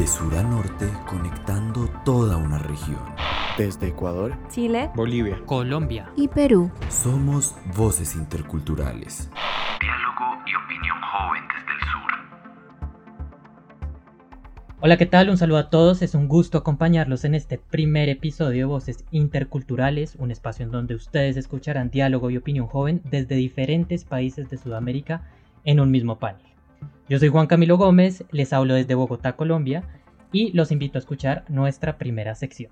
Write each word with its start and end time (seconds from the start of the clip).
De 0.00 0.06
sur 0.06 0.34
a 0.34 0.42
norte, 0.42 0.88
conectando 1.06 1.86
toda 2.06 2.38
una 2.38 2.56
región. 2.56 3.04
Desde 3.58 3.88
Ecuador, 3.88 4.34
Chile, 4.48 4.88
Bolivia, 4.96 5.38
Colombia 5.44 6.10
y 6.16 6.26
Perú. 6.26 6.70
Somos 6.88 7.54
voces 7.76 8.16
interculturales. 8.16 9.28
Diálogo 9.78 10.42
y 10.46 10.54
opinión 10.54 10.96
joven 11.02 11.42
desde 11.54 11.72
el 11.74 11.80
sur. 11.80 12.12
Hola, 14.80 14.96
¿qué 14.96 15.04
tal? 15.04 15.28
Un 15.28 15.36
saludo 15.36 15.58
a 15.58 15.68
todos. 15.68 16.00
Es 16.00 16.14
un 16.14 16.28
gusto 16.28 16.56
acompañarlos 16.56 17.26
en 17.26 17.34
este 17.34 17.58
primer 17.58 18.08
episodio 18.08 18.60
de 18.60 18.64
Voces 18.72 19.04
Interculturales, 19.10 20.16
un 20.16 20.30
espacio 20.30 20.64
en 20.64 20.70
donde 20.70 20.94
ustedes 20.94 21.36
escucharán 21.36 21.90
diálogo 21.90 22.30
y 22.30 22.38
opinión 22.38 22.68
joven 22.68 23.02
desde 23.04 23.34
diferentes 23.34 24.06
países 24.06 24.48
de 24.48 24.56
Sudamérica 24.56 25.28
en 25.64 25.78
un 25.78 25.90
mismo 25.90 26.18
panel. 26.18 26.49
Yo 27.10 27.18
soy 27.18 27.26
Juan 27.26 27.48
Camilo 27.48 27.76
Gómez, 27.76 28.24
les 28.30 28.52
hablo 28.52 28.74
desde 28.74 28.94
Bogotá, 28.94 29.34
Colombia, 29.34 29.82
y 30.30 30.52
los 30.52 30.70
invito 30.70 30.96
a 30.96 31.00
escuchar 31.00 31.44
nuestra 31.48 31.98
primera 31.98 32.36
sección. 32.36 32.70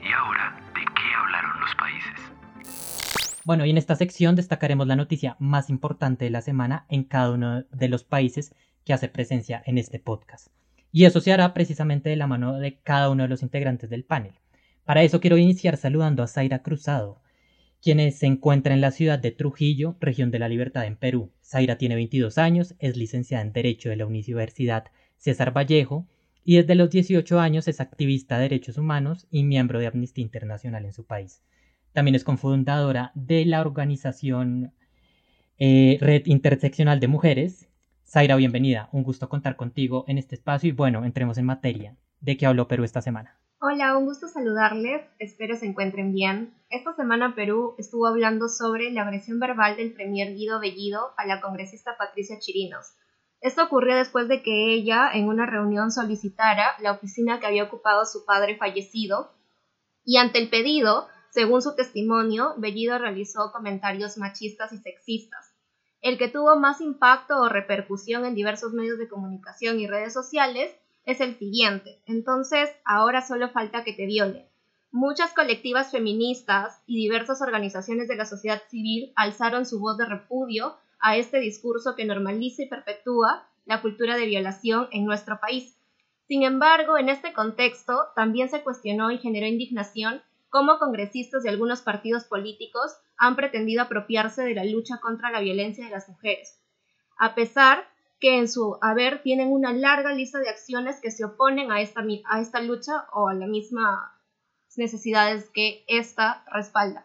¿Y 0.00 0.12
ahora 0.12 0.60
de 0.72 0.80
qué 0.80 1.12
hablaron 1.12 1.60
los 1.60 1.74
países? 1.74 3.42
Bueno, 3.44 3.66
y 3.66 3.70
en 3.70 3.78
esta 3.78 3.96
sección 3.96 4.36
destacaremos 4.36 4.86
la 4.86 4.94
noticia 4.94 5.34
más 5.40 5.70
importante 5.70 6.24
de 6.24 6.30
la 6.30 6.40
semana 6.40 6.86
en 6.88 7.02
cada 7.02 7.32
uno 7.32 7.64
de 7.64 7.88
los 7.88 8.04
países 8.04 8.54
que 8.84 8.92
hace 8.92 9.08
presencia 9.08 9.60
en 9.66 9.76
este 9.76 9.98
podcast. 9.98 10.46
Y 10.92 11.06
eso 11.06 11.20
se 11.20 11.32
hará 11.32 11.52
precisamente 11.52 12.10
de 12.10 12.16
la 12.16 12.28
mano 12.28 12.60
de 12.60 12.78
cada 12.78 13.10
uno 13.10 13.24
de 13.24 13.28
los 13.28 13.42
integrantes 13.42 13.90
del 13.90 14.04
panel. 14.04 14.38
Para 14.84 15.02
eso 15.02 15.20
quiero 15.20 15.36
iniciar 15.36 15.76
saludando 15.76 16.22
a 16.22 16.28
Zaira 16.28 16.62
Cruzado, 16.62 17.20
quien 17.82 18.12
se 18.12 18.26
encuentra 18.26 18.74
en 18.74 18.80
la 18.80 18.92
ciudad 18.92 19.18
de 19.18 19.32
Trujillo, 19.32 19.96
región 20.00 20.30
de 20.30 20.38
la 20.38 20.48
Libertad 20.48 20.86
en 20.86 20.96
Perú. 20.96 21.32
Zaira 21.44 21.76
tiene 21.76 21.96
22 21.96 22.38
años, 22.38 22.76
es 22.78 22.96
licenciada 22.96 23.42
en 23.42 23.52
Derecho 23.52 23.90
de 23.90 23.96
la 23.96 24.06
Universidad 24.06 24.84
César 25.16 25.52
Vallejo 25.54 26.06
y 26.44 26.56
desde 26.56 26.76
los 26.76 26.90
18 26.90 27.40
años 27.40 27.66
es 27.66 27.80
activista 27.80 28.36
de 28.36 28.42
derechos 28.42 28.78
humanos 28.78 29.26
y 29.30 29.42
miembro 29.42 29.80
de 29.80 29.88
Amnistía 29.88 30.22
Internacional 30.22 30.84
en 30.84 30.92
su 30.92 31.04
país. 31.04 31.42
También 31.92 32.14
es 32.14 32.22
cofundadora 32.22 33.10
de 33.16 33.44
la 33.46 33.60
organización 33.60 34.72
eh, 35.58 35.98
Red 36.00 36.26
Interseccional 36.26 37.00
de 37.00 37.08
Mujeres. 37.08 37.68
Zaira, 38.06 38.36
bienvenida. 38.36 38.90
Un 38.92 39.02
gusto 39.02 39.28
contar 39.28 39.56
contigo 39.56 40.04
en 40.06 40.18
este 40.18 40.36
espacio 40.36 40.68
y 40.68 40.72
bueno, 40.72 41.04
entremos 41.04 41.36
en 41.36 41.46
materia. 41.46 41.96
¿De 42.20 42.36
qué 42.36 42.46
habló 42.46 42.68
Perú 42.68 42.84
esta 42.84 43.02
semana? 43.02 43.41
Hola, 43.64 43.96
un 43.96 44.06
gusto 44.06 44.26
saludarles, 44.26 45.06
espero 45.20 45.54
se 45.54 45.66
encuentren 45.66 46.12
bien. 46.12 46.52
Esta 46.68 46.96
semana 46.96 47.36
Perú 47.36 47.76
estuvo 47.78 48.08
hablando 48.08 48.48
sobre 48.48 48.90
la 48.90 49.02
agresión 49.02 49.38
verbal 49.38 49.76
del 49.76 49.92
premier 49.92 50.34
Guido 50.34 50.58
Bellido 50.58 51.12
a 51.16 51.26
la 51.26 51.40
congresista 51.40 51.96
Patricia 51.96 52.40
Chirinos. 52.40 52.96
Esto 53.40 53.62
ocurrió 53.62 53.94
después 53.94 54.26
de 54.26 54.42
que 54.42 54.74
ella 54.74 55.08
en 55.14 55.28
una 55.28 55.46
reunión 55.46 55.92
solicitara 55.92 56.72
la 56.80 56.90
oficina 56.90 57.38
que 57.38 57.46
había 57.46 57.62
ocupado 57.62 58.04
su 58.04 58.24
padre 58.24 58.56
fallecido 58.56 59.30
y 60.04 60.16
ante 60.16 60.40
el 60.40 60.50
pedido, 60.50 61.06
según 61.30 61.62
su 61.62 61.76
testimonio, 61.76 62.54
Bellido 62.56 62.98
realizó 62.98 63.52
comentarios 63.52 64.18
machistas 64.18 64.72
y 64.72 64.78
sexistas. 64.78 65.54
El 66.00 66.18
que 66.18 66.26
tuvo 66.26 66.58
más 66.58 66.80
impacto 66.80 67.40
o 67.40 67.48
repercusión 67.48 68.24
en 68.24 68.34
diversos 68.34 68.72
medios 68.72 68.98
de 68.98 69.08
comunicación 69.08 69.78
y 69.78 69.86
redes 69.86 70.12
sociales 70.12 70.74
es 71.04 71.20
el 71.20 71.36
siguiente. 71.36 72.02
Entonces, 72.06 72.70
ahora 72.84 73.22
solo 73.22 73.50
falta 73.50 73.84
que 73.84 73.92
te 73.92 74.06
viole. 74.06 74.48
Muchas 74.90 75.32
colectivas 75.32 75.90
feministas 75.90 76.82
y 76.86 76.96
diversas 76.96 77.40
organizaciones 77.40 78.08
de 78.08 78.16
la 78.16 78.26
sociedad 78.26 78.62
civil 78.68 79.12
alzaron 79.16 79.64
su 79.64 79.80
voz 79.80 79.96
de 79.96 80.06
repudio 80.06 80.76
a 81.00 81.16
este 81.16 81.40
discurso 81.40 81.96
que 81.96 82.04
normaliza 82.04 82.62
y 82.62 82.68
perpetúa 82.68 83.48
la 83.64 83.80
cultura 83.80 84.16
de 84.16 84.26
violación 84.26 84.88
en 84.92 85.04
nuestro 85.04 85.40
país. 85.40 85.78
Sin 86.28 86.42
embargo, 86.42 86.98
en 86.98 87.08
este 87.08 87.32
contexto 87.32 88.08
también 88.14 88.50
se 88.50 88.62
cuestionó 88.62 89.10
y 89.10 89.18
generó 89.18 89.46
indignación 89.46 90.22
cómo 90.50 90.78
congresistas 90.78 91.42
de 91.42 91.48
algunos 91.48 91.80
partidos 91.80 92.24
políticos 92.24 92.92
han 93.16 93.36
pretendido 93.36 93.82
apropiarse 93.82 94.42
de 94.42 94.54
la 94.54 94.64
lucha 94.64 94.98
contra 95.00 95.30
la 95.30 95.40
violencia 95.40 95.84
de 95.84 95.90
las 95.90 96.08
mujeres. 96.08 96.60
A 97.16 97.34
pesar 97.34 97.88
que 98.22 98.38
en 98.38 98.46
su 98.46 98.78
haber 98.80 99.20
tienen 99.20 99.50
una 99.50 99.72
larga 99.72 100.14
lista 100.14 100.38
de 100.38 100.48
acciones 100.48 101.00
que 101.00 101.10
se 101.10 101.24
oponen 101.24 101.72
a 101.72 101.80
esta, 101.80 102.04
a 102.30 102.40
esta 102.40 102.60
lucha 102.60 103.06
o 103.12 103.26
a 103.26 103.34
las 103.34 103.48
mismas 103.48 103.98
necesidades 104.76 105.50
que 105.52 105.84
ésta 105.88 106.44
respalda. 106.52 107.04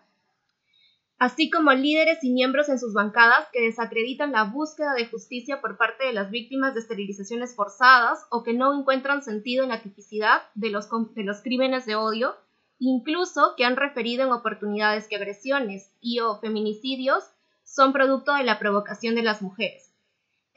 Así 1.18 1.50
como 1.50 1.74
líderes 1.74 2.24
y 2.24 2.30
miembros 2.30 2.70
en 2.70 2.78
sus 2.78 2.94
bancadas 2.94 3.48
que 3.52 3.64
desacreditan 3.64 4.32
la 4.32 4.44
búsqueda 4.44 4.94
de 4.94 5.08
justicia 5.08 5.60
por 5.60 5.76
parte 5.80 6.06
de 6.06 6.14
las 6.14 6.30
víctimas 6.30 6.76
de 6.76 6.82
esterilizaciones 6.82 7.56
forzadas 7.56 8.28
o 8.30 8.44
que 8.44 8.54
no 8.54 8.80
encuentran 8.80 9.24
sentido 9.24 9.64
en 9.64 9.70
la 9.70 9.82
tipicidad 9.82 10.44
de 10.54 10.70
los, 10.70 10.88
de 11.16 11.24
los 11.24 11.42
crímenes 11.42 11.88
de 11.88 11.96
odio, 11.96 12.36
incluso 12.78 13.56
que 13.58 13.66
han 13.66 13.76
referido 13.76 14.24
en 14.24 14.34
oportunidades 14.34 15.08
que 15.08 15.16
agresiones 15.16 15.92
y 16.00 16.20
o 16.20 16.40
feminicidios 16.40 17.24
son 17.64 17.92
producto 17.92 18.36
de 18.36 18.44
la 18.44 18.60
provocación 18.60 19.16
de 19.16 19.24
las 19.24 19.42
mujeres 19.42 19.87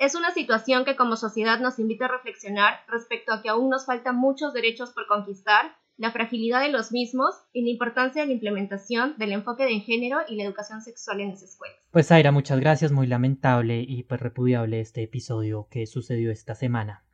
es 0.01 0.15
una 0.15 0.33
situación 0.33 0.87
que 0.87 0.97
como 0.97 1.15
sociedad 1.15 1.61
nos 1.61 1.79
invita 1.79 2.07
a 2.07 2.09
reflexionar 2.09 2.81
respecto 2.89 3.35
a 3.35 3.43
que 3.43 3.51
aún 3.51 3.69
nos 3.69 3.85
faltan 3.85 4.17
muchos 4.17 4.55
derechos 4.55 4.93
por 4.93 5.07
conquistar, 5.07 5.77
la 5.99 6.11
fragilidad 6.11 6.63
de 6.63 6.71
los 6.71 6.91
mismos 6.91 7.35
y 7.53 7.63
la 7.65 7.69
importancia 7.69 8.23
de 8.23 8.29
la 8.29 8.33
implementación 8.33 9.15
del 9.19 9.33
enfoque 9.33 9.65
de 9.65 9.79
género 9.81 10.21
y 10.27 10.37
la 10.37 10.45
educación 10.45 10.81
sexual 10.81 11.21
en 11.21 11.29
las 11.29 11.43
escuelas. 11.43 11.77
Pues 11.91 12.11
Aira, 12.11 12.33
muchas 12.33 12.59
gracias, 12.61 12.93
muy 12.93 13.07
lamentable 13.07 13.85
y 13.87 14.05
pues 14.05 14.23
repudiable 14.23 14.81
este 14.81 15.03
episodio 15.03 15.69
que 15.71 15.87
sucedió 15.87 16.31
esta 16.31 16.55
semana. 16.55 17.05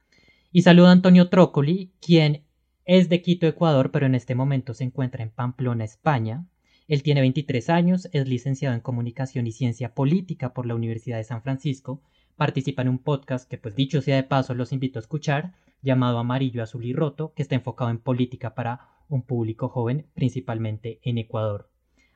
Y 0.52 0.62
saludo 0.62 0.86
a 0.86 0.92
Antonio 0.92 1.28
Trócoli, 1.28 1.92
quien 2.00 2.46
es 2.84 3.08
de 3.08 3.20
Quito, 3.20 3.48
Ecuador, 3.48 3.90
pero 3.90 4.06
en 4.06 4.14
este 4.14 4.36
momento 4.36 4.74
se 4.74 4.84
encuentra 4.84 5.24
en 5.24 5.30
Pamplona, 5.30 5.82
España. 5.82 6.46
Él 6.86 7.02
tiene 7.02 7.20
23 7.22 7.68
años, 7.68 8.08
es 8.12 8.28
licenciado 8.28 8.76
en 8.76 8.80
Comunicación 8.80 9.48
y 9.48 9.50
Ciencia 9.50 9.92
Política 9.92 10.54
por 10.54 10.66
la 10.66 10.76
Universidad 10.76 11.16
de 11.16 11.24
San 11.24 11.42
Francisco 11.42 12.00
participa 12.36 12.82
en 12.82 12.88
un 12.88 12.98
podcast 12.98 13.48
que 13.48 13.58
pues 13.58 13.74
dicho 13.74 14.02
sea 14.02 14.16
de 14.16 14.22
paso 14.22 14.54
los 14.54 14.72
invito 14.72 14.98
a 14.98 15.02
escuchar, 15.02 15.54
llamado 15.82 16.18
Amarillo, 16.18 16.62
Azul 16.62 16.84
y 16.84 16.92
Roto, 16.92 17.32
que 17.34 17.42
está 17.42 17.54
enfocado 17.54 17.90
en 17.90 17.98
política 17.98 18.54
para 18.54 18.88
un 19.08 19.22
público 19.22 19.68
joven, 19.68 20.06
principalmente 20.14 21.00
en 21.02 21.18
Ecuador. 21.18 21.70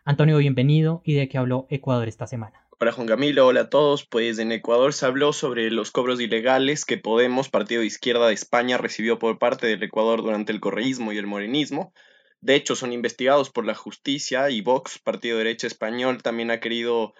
Antonio, 0.04 0.38
bienvenido 0.38 1.02
y 1.04 1.14
de 1.14 1.28
qué 1.28 1.38
habló 1.38 1.66
Ecuador 1.70 2.08
esta 2.08 2.26
semana. 2.26 2.66
Hola 2.78 2.92
Juan 2.92 3.06
Camilo, 3.06 3.46
hola 3.46 3.62
a 3.62 3.70
todos. 3.70 4.06
Pues 4.06 4.38
en 4.38 4.52
Ecuador 4.52 4.92
se 4.92 5.06
habló 5.06 5.32
sobre 5.32 5.70
los 5.70 5.90
cobros 5.90 6.20
ilegales 6.20 6.84
que 6.84 6.96
Podemos, 6.96 7.50
partido 7.50 7.82
de 7.82 7.86
izquierda 7.86 8.26
de 8.26 8.34
España, 8.34 8.78
recibió 8.78 9.18
por 9.18 9.38
parte 9.38 9.66
del 9.66 9.82
Ecuador 9.82 10.22
durante 10.22 10.52
el 10.52 10.60
correísmo 10.60 11.12
y 11.12 11.18
el 11.18 11.26
morenismo. 11.26 11.92
De 12.40 12.54
hecho, 12.54 12.74
son 12.76 12.92
investigados 12.92 13.50
por 13.50 13.66
la 13.66 13.74
justicia 13.74 14.48
y 14.48 14.62
Vox, 14.62 14.98
partido 14.98 15.36
de 15.36 15.44
derecha 15.44 15.66
español, 15.66 16.22
también 16.22 16.50
ha 16.50 16.60
querido 16.60 17.12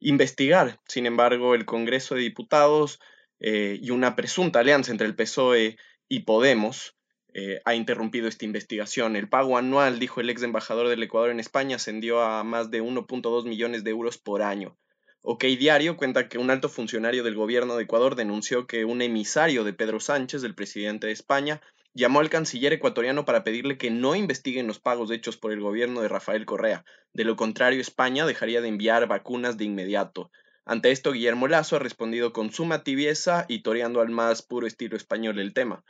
investigar. 0.00 0.80
Sin 0.86 1.06
embargo, 1.06 1.54
el 1.54 1.64
Congreso 1.64 2.14
de 2.14 2.22
Diputados 2.22 3.00
eh, 3.40 3.78
y 3.80 3.90
una 3.90 4.16
presunta 4.16 4.60
alianza 4.60 4.90
entre 4.92 5.06
el 5.06 5.14
PSOE 5.14 5.76
y 6.08 6.20
Podemos 6.20 6.96
eh, 7.34 7.60
ha 7.64 7.74
interrumpido 7.74 8.26
esta 8.26 8.44
investigación. 8.44 9.14
El 9.14 9.28
pago 9.28 9.58
anual, 9.58 9.98
dijo 9.98 10.20
el 10.20 10.30
ex 10.30 10.42
embajador 10.42 10.88
del 10.88 11.02
Ecuador 11.02 11.30
en 11.30 11.40
España, 11.40 11.76
ascendió 11.76 12.22
a 12.22 12.42
más 12.42 12.70
de 12.70 12.82
1.2 12.82 13.44
millones 13.44 13.84
de 13.84 13.90
euros 13.90 14.18
por 14.18 14.42
año. 14.42 14.76
OK 15.20 15.44
Diario 15.44 15.96
cuenta 15.96 16.28
que 16.28 16.38
un 16.38 16.50
alto 16.50 16.68
funcionario 16.68 17.22
del 17.22 17.34
gobierno 17.34 17.76
de 17.76 17.84
Ecuador 17.84 18.14
denunció 18.14 18.66
que 18.66 18.84
un 18.84 19.02
emisario 19.02 19.62
de 19.62 19.72
Pedro 19.72 20.00
Sánchez, 20.00 20.42
el 20.42 20.54
presidente 20.54 21.08
de 21.08 21.12
España, 21.12 21.60
llamó 21.98 22.20
al 22.20 22.30
canciller 22.30 22.72
ecuatoriano 22.72 23.24
para 23.24 23.42
pedirle 23.42 23.76
que 23.76 23.90
no 23.90 24.14
investiguen 24.14 24.68
los 24.68 24.78
pagos 24.78 25.10
hechos 25.10 25.36
por 25.36 25.50
el 25.50 25.60
gobierno 25.60 26.00
de 26.00 26.06
Rafael 26.06 26.46
Correa. 26.46 26.84
De 27.12 27.24
lo 27.24 27.34
contrario, 27.34 27.80
España 27.80 28.24
dejaría 28.24 28.60
de 28.60 28.68
enviar 28.68 29.08
vacunas 29.08 29.56
de 29.58 29.64
inmediato. 29.64 30.30
Ante 30.64 30.92
esto, 30.92 31.10
Guillermo 31.10 31.48
Lazo 31.48 31.74
ha 31.74 31.80
respondido 31.80 32.32
con 32.32 32.52
suma 32.52 32.84
tibieza 32.84 33.46
y 33.48 33.62
toreando 33.62 34.00
al 34.00 34.10
más 34.10 34.42
puro 34.42 34.68
estilo 34.68 34.96
español 34.96 35.40
el 35.40 35.52
tema. 35.52 35.84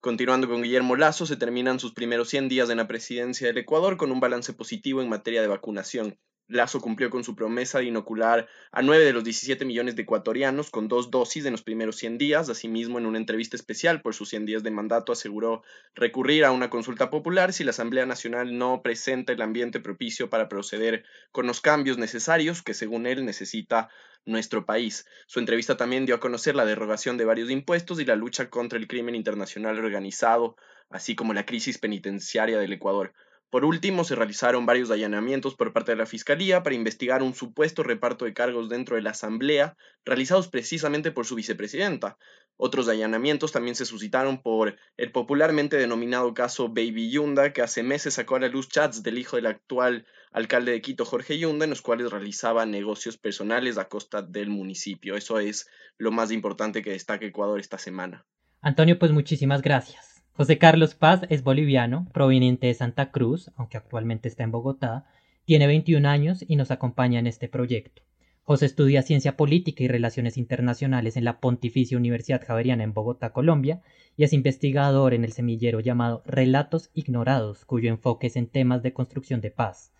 Continuando 0.00 0.50
con 0.50 0.62
Guillermo 0.62 0.96
Lazo, 0.96 1.24
se 1.24 1.38
terminan 1.38 1.80
sus 1.80 1.94
primeros 1.94 2.28
100 2.28 2.50
días 2.50 2.68
en 2.68 2.76
la 2.76 2.86
presidencia 2.86 3.46
del 3.46 3.56
Ecuador 3.56 3.96
con 3.96 4.12
un 4.12 4.20
balance 4.20 4.52
positivo 4.52 5.00
en 5.00 5.08
materia 5.08 5.40
de 5.40 5.48
vacunación. 5.48 6.18
Lazo 6.48 6.80
cumplió 6.80 7.08
con 7.08 7.24
su 7.24 7.34
promesa 7.34 7.78
de 7.78 7.86
inocular 7.86 8.48
a 8.70 8.82
9 8.82 9.04
de 9.04 9.12
los 9.14 9.24
17 9.24 9.64
millones 9.64 9.96
de 9.96 10.02
ecuatorianos 10.02 10.70
con 10.70 10.88
dos 10.88 11.10
dosis 11.10 11.46
en 11.46 11.52
los 11.52 11.62
primeros 11.62 11.96
100 11.96 12.18
días. 12.18 12.50
Asimismo, 12.50 12.98
en 12.98 13.06
una 13.06 13.18
entrevista 13.18 13.56
especial 13.56 14.02
por 14.02 14.14
sus 14.14 14.28
100 14.28 14.44
días 14.44 14.62
de 14.62 14.70
mandato, 14.70 15.12
aseguró 15.12 15.62
recurrir 15.94 16.44
a 16.44 16.52
una 16.52 16.68
consulta 16.68 17.08
popular 17.08 17.52
si 17.52 17.64
la 17.64 17.70
Asamblea 17.70 18.04
Nacional 18.04 18.58
no 18.58 18.82
presenta 18.82 19.32
el 19.32 19.40
ambiente 19.40 19.80
propicio 19.80 20.28
para 20.28 20.48
proceder 20.48 21.04
con 21.32 21.46
los 21.46 21.62
cambios 21.62 21.96
necesarios 21.96 22.62
que, 22.62 22.74
según 22.74 23.06
él, 23.06 23.24
necesita 23.24 23.88
nuestro 24.26 24.66
país. 24.66 25.06
Su 25.26 25.38
entrevista 25.38 25.76
también 25.76 26.06
dio 26.06 26.14
a 26.14 26.20
conocer 26.20 26.54
la 26.54 26.64
derogación 26.64 27.16
de 27.16 27.24
varios 27.24 27.50
impuestos 27.50 28.00
y 28.00 28.04
la 28.04 28.16
lucha 28.16 28.50
contra 28.50 28.78
el 28.78 28.86
crimen 28.86 29.14
internacional 29.14 29.78
organizado, 29.78 30.56
así 30.90 31.14
como 31.14 31.32
la 31.34 31.46
crisis 31.46 31.78
penitenciaria 31.78 32.58
del 32.58 32.72
Ecuador. 32.72 33.12
Por 33.54 33.64
último, 33.64 34.02
se 34.02 34.16
realizaron 34.16 34.66
varios 34.66 34.90
allanamientos 34.90 35.54
por 35.54 35.72
parte 35.72 35.92
de 35.92 35.96
la 35.96 36.06
Fiscalía 36.06 36.64
para 36.64 36.74
investigar 36.74 37.22
un 37.22 37.34
supuesto 37.34 37.84
reparto 37.84 38.24
de 38.24 38.34
cargos 38.34 38.68
dentro 38.68 38.96
de 38.96 39.02
la 39.02 39.10
Asamblea, 39.10 39.76
realizados 40.04 40.48
precisamente 40.48 41.12
por 41.12 41.24
su 41.24 41.36
vicepresidenta. 41.36 42.18
Otros 42.56 42.88
allanamientos 42.88 43.52
también 43.52 43.76
se 43.76 43.84
suscitaron 43.86 44.42
por 44.42 44.74
el 44.96 45.12
popularmente 45.12 45.76
denominado 45.76 46.34
caso 46.34 46.66
Baby 46.66 47.12
Yunda, 47.12 47.52
que 47.52 47.62
hace 47.62 47.84
meses 47.84 48.14
sacó 48.14 48.34
a 48.34 48.40
la 48.40 48.48
luz 48.48 48.68
chats 48.68 49.04
del 49.04 49.18
hijo 49.18 49.36
del 49.36 49.46
actual 49.46 50.04
alcalde 50.32 50.72
de 50.72 50.82
Quito, 50.82 51.04
Jorge 51.04 51.38
Yunda, 51.38 51.62
en 51.62 51.70
los 51.70 51.80
cuales 51.80 52.10
realizaba 52.10 52.66
negocios 52.66 53.18
personales 53.18 53.78
a 53.78 53.84
costa 53.84 54.20
del 54.20 54.48
municipio. 54.48 55.14
Eso 55.14 55.38
es 55.38 55.70
lo 55.96 56.10
más 56.10 56.32
importante 56.32 56.82
que 56.82 56.90
destaca 56.90 57.24
Ecuador 57.24 57.60
esta 57.60 57.78
semana. 57.78 58.26
Antonio, 58.60 58.98
pues 58.98 59.12
muchísimas 59.12 59.62
gracias. 59.62 60.13
José 60.36 60.58
Carlos 60.58 60.96
Paz 60.96 61.20
es 61.28 61.44
boliviano, 61.44 62.08
proveniente 62.12 62.66
de 62.66 62.74
Santa 62.74 63.12
Cruz, 63.12 63.52
aunque 63.54 63.76
actualmente 63.76 64.26
está 64.26 64.42
en 64.42 64.50
Bogotá, 64.50 65.06
tiene 65.44 65.68
21 65.68 66.08
años 66.08 66.44
y 66.48 66.56
nos 66.56 66.72
acompaña 66.72 67.20
en 67.20 67.28
este 67.28 67.46
proyecto. 67.46 68.02
José 68.42 68.66
estudia 68.66 69.02
Ciencia 69.02 69.36
Política 69.36 69.84
y 69.84 69.88
Relaciones 69.88 70.36
Internacionales 70.36 71.16
en 71.16 71.22
la 71.22 71.38
Pontificia 71.38 71.96
Universidad 71.96 72.44
Javeriana 72.44 72.82
en 72.82 72.92
Bogotá, 72.92 73.30
Colombia, 73.30 73.82
y 74.16 74.24
es 74.24 74.32
investigador 74.32 75.14
en 75.14 75.22
el 75.22 75.30
semillero 75.30 75.78
llamado 75.78 76.24
Relatos 76.26 76.90
Ignorados, 76.94 77.64
cuyo 77.64 77.88
enfoque 77.88 78.26
es 78.26 78.34
en 78.34 78.48
temas 78.48 78.82
de 78.82 78.92
construcción 78.92 79.40
de 79.40 79.52
paz. 79.52 79.92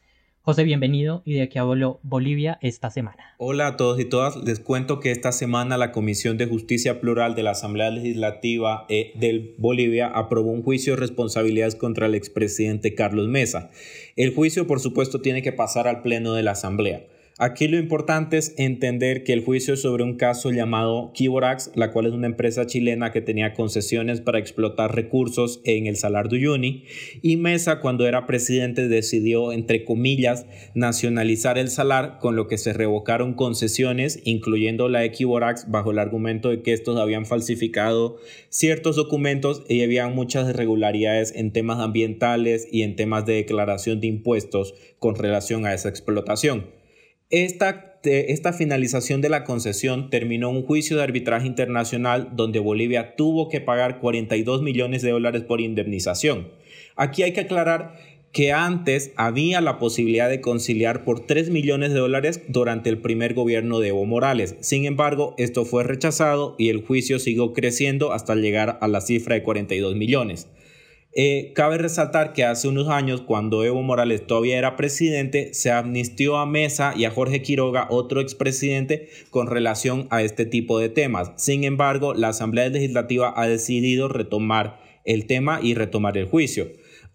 José, 0.47 0.65
bienvenido 0.65 1.23
y 1.25 1.33
de 1.33 1.43
aquí 1.45 1.59
habló 1.59 2.01
Bolivia 2.03 2.59
esta 2.61 2.91
semana. 2.91 3.35
Hola 3.39 3.67
a 3.67 3.77
todos 3.79 3.99
y 3.99 4.05
todas. 4.05 4.37
Les 4.37 4.61
cuento 4.61 5.01
que 5.01 5.11
esta 5.11 5.33
semana 5.33 5.79
la 5.79 5.91
Comisión 5.91 6.37
de 6.37 6.45
Justicia 6.45 7.01
Plural 7.01 7.35
de 7.35 7.43
la 7.43 7.53
Asamblea 7.53 7.91
Legislativa 7.91 8.85
eh, 8.91 9.13
de 9.15 9.55
Bolivia 9.57 10.07
aprobó 10.07 10.51
un 10.51 10.63
juicio 10.63 10.93
de 10.93 11.01
responsabilidades 11.01 11.77
contra 11.77 12.05
el 12.05 12.15
expresidente 12.15 12.95
Carlos 12.95 13.27
Mesa. 13.27 13.71
El 14.17 14.35
juicio, 14.35 14.67
por 14.67 14.81
supuesto, 14.81 15.23
tiene 15.23 15.41
que 15.41 15.53
pasar 15.53 15.89
al 15.89 16.03
Pleno 16.03 16.35
de 16.35 16.43
la 16.43 16.51
Asamblea. 16.51 17.07
Aquí 17.37 17.67
lo 17.67 17.79
importante 17.79 18.39
es 18.39 18.55
entender 18.59 19.25
que 19.25 19.33
el 19.33 19.45
juicio 19.45 19.77
sobre 19.77 20.05
un 20.05 20.15
caso 20.15 20.53
llamado 20.53 21.11
Kiborax, 21.15 21.73
la 21.75 21.91
cual 21.91 22.07
es 22.07 22.13
una 22.13 22.29
empresa 22.29 22.65
chilena 22.65 23.11
que 23.11 23.23
tenía 23.23 23.55
concesiones 23.55 24.21
para 24.21 24.39
explotar 24.39 24.95
recursos 24.95 25.61
en 25.65 25.89
el 25.89 25.97
Salar 25.97 26.29
de 26.29 26.37
Uyuni, 26.37 26.85
y 27.23 27.37
Mesa 27.37 27.81
cuando 27.81 28.07
era 28.07 28.27
presidente 28.27 28.87
decidió, 28.87 29.51
entre 29.51 29.85
comillas, 29.85 30.47
nacionalizar 30.75 31.59
el 31.59 31.71
Salar, 31.71 32.19
con 32.21 32.37
lo 32.37 32.47
que 32.47 32.57
se 32.57 32.73
revocaron 32.73 33.35
concesiones, 33.35 34.21
incluyendo 34.23 34.89
la 34.89 35.01
de 35.01 35.11
Kiborax, 35.11 35.69
bajo 35.69 35.91
el 35.91 35.99
argumento 35.99 36.51
de 36.51 36.63
que 36.63 36.73
estos 36.73 37.01
habían 37.01 37.27
falsificado 37.27 38.17
ciertos 38.49 38.95
documentos 38.95 39.65
y 39.69 39.83
había 39.83 40.07
muchas 40.07 40.49
irregularidades 40.49 41.35
en 41.35 41.51
temas 41.51 41.81
ambientales 41.81 42.69
y 42.71 42.83
en 42.83 42.95
temas 42.95 43.27
de 43.27 43.35
declaración 43.35 44.01
de 44.01 44.07
impuestos 44.07 44.77
con 45.01 45.17
relación 45.17 45.67
a 45.67 45.75
esa 45.75 45.89
explotación. 45.89 46.84
Esta, 47.35 47.99
esta, 48.05 48.53
finalización 48.53 49.21
de 49.21 49.29
la 49.29 49.43
concesión 49.43 50.09
terminó 50.09 50.51
un 50.51 50.63
juicio 50.63 50.97
de 50.97 51.03
arbitraje 51.03 51.49
internacional 51.49 52.29
donde 52.37 52.61
Bolivia 52.61 53.17
tuvo 53.17 53.49
que 53.49 53.61
pagar 53.61 53.99
42 53.99 54.63
millones 54.63 55.03
de 55.03 55.11
dólares 55.11 55.43
por 55.43 55.61
indemnización. 55.61 56.53
Aquí 56.95 57.25
hay 57.25 57.33
que 57.33 57.41
aclarar 57.41 57.99
que 58.31 58.53
antes 58.53 59.11
había 59.17 59.61
la 59.61 59.81
posibilidad 59.81 60.29
de 60.31 60.41
conciliar 60.41 61.03
por 61.03 61.27
3 61.27 61.51
millones 61.51 61.93
de 61.93 61.99
dólares 61.99 62.41
durante 62.47 62.89
el 62.89 62.99
primer 62.99 63.35
gobierno 63.35 63.81
de 63.81 63.89
Evo 63.89 64.05
Morales. 64.05 64.55
Sin 64.61 64.85
embargo, 64.85 65.35
esto 65.37 65.65
fue 65.65 65.83
rechazado 65.83 66.55
y 66.57 66.69
el 66.69 66.85
juicio 66.85 67.19
siguió 67.19 67.53
creciendo 67.53 68.13
hasta 68.13 68.37
llegar 68.37 68.79
a 68.81 68.87
la 68.87 69.01
cifra 69.01 69.35
de 69.35 69.43
42 69.43 69.97
millones. 69.97 70.47
Eh, 71.17 71.53
cabe 71.55 71.79
resaltar 71.79 72.33
que 72.33 72.43
hace 72.43 72.67
unos 72.67 72.89
años, 72.89 73.21
cuando 73.21 73.63
Evo 73.63 73.83
Morales 73.83 74.27
todavía 74.27 74.59
era 74.59 74.75
presidente, 74.75 75.55
se 75.55 75.71
amnistió 75.71 76.39
a 76.39 76.47
Mesa 76.47 76.93
y 76.97 77.05
a 77.05 77.13
Jorge 77.13 77.41
Quiroga, 77.41 77.87
otro 77.89 78.21
expresidente, 78.21 79.09
con 79.31 79.47
relación 79.47 80.09
a 80.11 80.23
este 80.23 80.45
tipo 80.45 80.81
de 80.81 80.89
temas. 80.89 81.31
Sin 81.37 81.63
embargo, 81.63 82.15
la 82.15 82.31
Asamblea 82.31 82.69
Legislativa 82.69 83.33
ha 83.37 83.47
decidido 83.47 84.09
retomar 84.09 84.81
el 85.05 85.27
tema 85.27 85.61
y 85.63 85.75
retomar 85.75 86.19
el 86.19 86.27
juicio. 86.27 86.67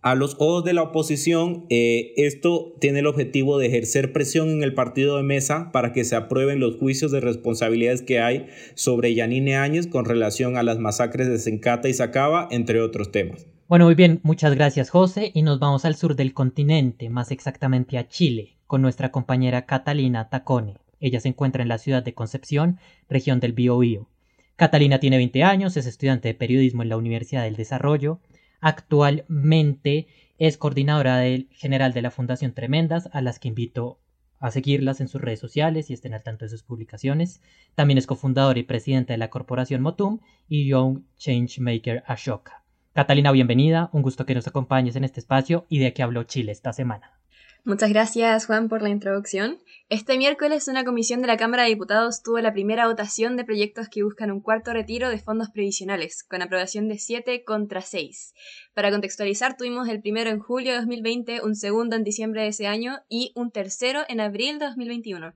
A 0.01 0.15
los 0.15 0.35
ojos 0.35 0.63
de 0.63 0.71
la 0.71 0.83
oposición, 0.83 1.65
eh, 1.69 2.13
esto 2.15 2.73
tiene 2.79 2.99
el 2.99 3.07
objetivo 3.07 3.59
de 3.59 3.67
ejercer 3.67 4.13
presión 4.13 4.49
en 4.49 4.63
el 4.63 4.73
partido 4.73 5.17
de 5.17 5.23
mesa 5.23 5.73
para 5.73 5.91
que 5.91 6.05
se 6.05 6.15
aprueben 6.15 6.61
los 6.61 6.77
juicios 6.77 7.11
de 7.11 7.19
responsabilidades 7.19 8.01
que 8.01 8.21
hay 8.21 8.47
sobre 8.75 9.13
Yanine 9.13 9.57
Áñez 9.57 9.87
con 9.87 10.05
relación 10.05 10.55
a 10.55 10.63
las 10.63 10.79
masacres 10.79 11.27
de 11.27 11.37
Sencata 11.37 11.89
y 11.89 11.93
Sacaba, 11.93 12.47
entre 12.49 12.79
otros 12.79 13.11
temas. 13.11 13.45
Bueno, 13.69 13.85
muy 13.85 13.93
bien, 13.93 14.19
muchas 14.23 14.55
gracias 14.55 14.89
José 14.89 15.31
y 15.31 15.43
nos 15.43 15.59
vamos 15.59 15.85
al 15.85 15.95
sur 15.95 16.15
del 16.15 16.33
continente, 16.33 17.11
más 17.11 17.29
exactamente 17.29 17.99
a 17.99 18.07
Chile, 18.07 18.57
con 18.65 18.81
nuestra 18.81 19.11
compañera 19.11 19.67
Catalina 19.67 20.27
Tacone. 20.27 20.77
Ella 20.99 21.19
se 21.19 21.27
encuentra 21.27 21.61
en 21.61 21.69
la 21.69 21.77
ciudad 21.77 22.01
de 22.01 22.15
Concepción, 22.15 22.79
región 23.09 23.39
del 23.39 23.53
Biobío. 23.53 24.09
Catalina 24.55 24.99
tiene 24.99 25.17
20 25.17 25.43
años, 25.43 25.77
es 25.77 25.85
estudiante 25.85 26.29
de 26.29 26.33
periodismo 26.33 26.81
en 26.81 26.89
la 26.89 26.97
Universidad 26.97 27.43
del 27.43 27.57
Desarrollo. 27.57 28.21
Actualmente 28.59 30.07
es 30.39 30.57
coordinadora 30.57 31.21
general 31.51 31.93
de 31.93 32.01
la 32.01 32.09
Fundación 32.09 32.53
Tremendas, 32.53 33.07
a 33.13 33.21
las 33.21 33.37
que 33.37 33.49
invito 33.49 33.99
a 34.39 34.49
seguirlas 34.49 34.99
en 34.99 35.09
sus 35.09 35.21
redes 35.21 35.41
sociales 35.41 35.91
y 35.91 35.93
estén 35.93 36.15
al 36.15 36.23
tanto 36.23 36.45
de 36.45 36.49
sus 36.49 36.63
publicaciones. 36.63 37.39
También 37.75 37.99
es 37.99 38.07
cofundadora 38.07 38.57
y 38.57 38.63
presidenta 38.63 39.13
de 39.13 39.19
la 39.19 39.29
corporación 39.29 39.83
Motum 39.83 40.21
y 40.47 40.67
Young 40.67 41.03
Changemaker 41.19 42.01
Ashoka. 42.07 42.58
Catalina, 42.99 43.31
bienvenida, 43.31 43.89
un 43.93 44.01
gusto 44.01 44.25
que 44.25 44.35
nos 44.35 44.45
acompañes 44.49 44.97
en 44.97 45.05
este 45.05 45.21
espacio 45.21 45.65
y 45.69 45.79
de 45.79 45.93
qué 45.93 46.03
habló 46.03 46.23
Chile 46.23 46.51
esta 46.51 46.73
semana. 46.73 47.17
Muchas 47.63 47.91
gracias 47.91 48.45
Juan 48.45 48.67
por 48.67 48.81
la 48.81 48.89
introducción. 48.89 49.59
Este 49.87 50.17
miércoles 50.17 50.67
una 50.67 50.83
comisión 50.83 51.21
de 51.21 51.27
la 51.27 51.37
Cámara 51.37 51.63
de 51.63 51.69
Diputados 51.69 52.21
tuvo 52.23 52.39
la 52.39 52.51
primera 52.51 52.87
votación 52.87 53.37
de 53.37 53.45
proyectos 53.45 53.87
que 53.87 54.03
buscan 54.03 54.31
un 54.31 54.41
cuarto 54.41 54.73
retiro 54.73 55.07
de 55.07 55.17
fondos 55.17 55.49
previsionales, 55.49 56.23
con 56.23 56.41
aprobación 56.41 56.89
de 56.89 56.97
7 56.97 57.45
contra 57.45 57.79
6. 57.79 58.33
Para 58.73 58.91
contextualizar, 58.91 59.55
tuvimos 59.55 59.87
el 59.87 60.01
primero 60.01 60.29
en 60.29 60.39
julio 60.39 60.73
de 60.73 60.79
2020, 60.79 61.39
un 61.41 61.55
segundo 61.55 61.95
en 61.95 62.03
diciembre 62.03 62.41
de 62.41 62.49
ese 62.49 62.67
año 62.67 62.99
y 63.07 63.31
un 63.33 63.49
tercero 63.51 64.01
en 64.09 64.19
abril 64.19 64.59
de 64.59 64.65
2021. 64.65 65.35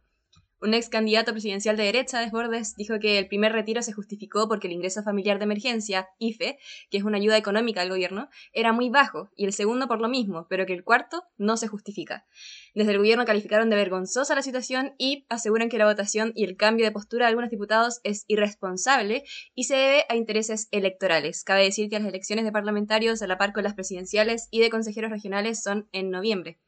Un 0.64 0.74
ex 0.74 0.88
candidato 0.88 1.34
presidencial 1.34 1.76
de 1.76 1.84
derecha, 1.84 2.22
Desbordes, 2.22 2.74
dijo 2.78 2.98
que 2.98 3.20
el 3.20 3.28
primer 3.28 3.52
retiro 3.52 3.82
se 3.82 3.92
justificó 3.92 4.48
porque 4.48 4.68
el 4.68 4.74
ingreso 4.74 5.04
familiar 5.04 5.38
de 5.38 5.44
emergencia, 5.44 6.08
IFE, 6.20 6.58
que 6.90 6.98
es 6.98 7.04
una 7.04 7.18
ayuda 7.18 7.36
económica 7.36 7.82
del 7.82 7.90
gobierno, 7.90 8.30
era 8.54 8.72
muy 8.72 8.90
bajo, 8.90 9.30
y 9.36 9.44
el 9.44 9.52
segundo 9.52 9.90
por 9.90 10.00
lo 10.00 10.08
mismo, 10.08 10.48
pero 10.50 10.66
que 10.66 10.72
el 10.72 10.86
cuarto 10.86 11.26
no 11.36 11.58
se 11.58 11.68
justifica. 11.68 12.26
Desde 12.74 12.94
el 12.94 13.00
gobierno 13.00 13.26
calificaron 13.26 13.70
de 13.70 13.76
vergonzosa 13.76 14.36
la 14.36 14.42
situación 14.42 14.94
y 14.98 15.26
aseguran 15.28 15.68
que 15.68 15.78
la 15.78 15.86
votación 15.86 16.32
y 16.34 16.46
el 16.46 16.56
cambio 16.56 16.86
de 16.86 16.94
postura 16.94 17.26
de 17.26 17.32
algunos 17.32 17.50
diputados 17.50 18.00
es 18.06 18.24
irresponsable 18.30 19.26
y 19.54 19.66
se 19.66 19.76
debe 19.76 20.06
a 20.08 20.16
intereses 20.16 20.70
electorales. 20.72 21.44
Cabe 21.44 21.66
decir 21.66 21.90
que 21.90 22.00
las 22.00 22.08
elecciones 22.08 22.46
de 22.46 22.54
parlamentarios 22.54 23.22
a 23.22 23.28
la 23.28 23.38
par 23.38 23.52
con 23.52 23.66
las 23.66 23.74
presidenciales 23.74 24.48
y 24.50 24.62
de 24.62 24.70
consejeros 24.70 25.12
regionales 25.12 25.62
son 25.62 25.90
en 25.92 26.10
noviembre 26.10 26.62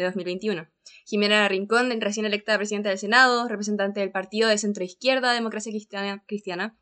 de 0.00 0.06
2021. 0.06 0.66
Jimena 1.04 1.48
Rincón, 1.48 1.90
recién 2.00 2.26
electa 2.26 2.56
presidenta 2.56 2.88
del 2.88 2.98
Senado, 2.98 3.48
representante 3.48 4.00
del 4.00 4.10
partido 4.10 4.48
de 4.48 4.58
centro 4.58 4.84
izquierda 4.84 5.32
Democracia 5.32 5.72
Cristiana, 6.26 6.76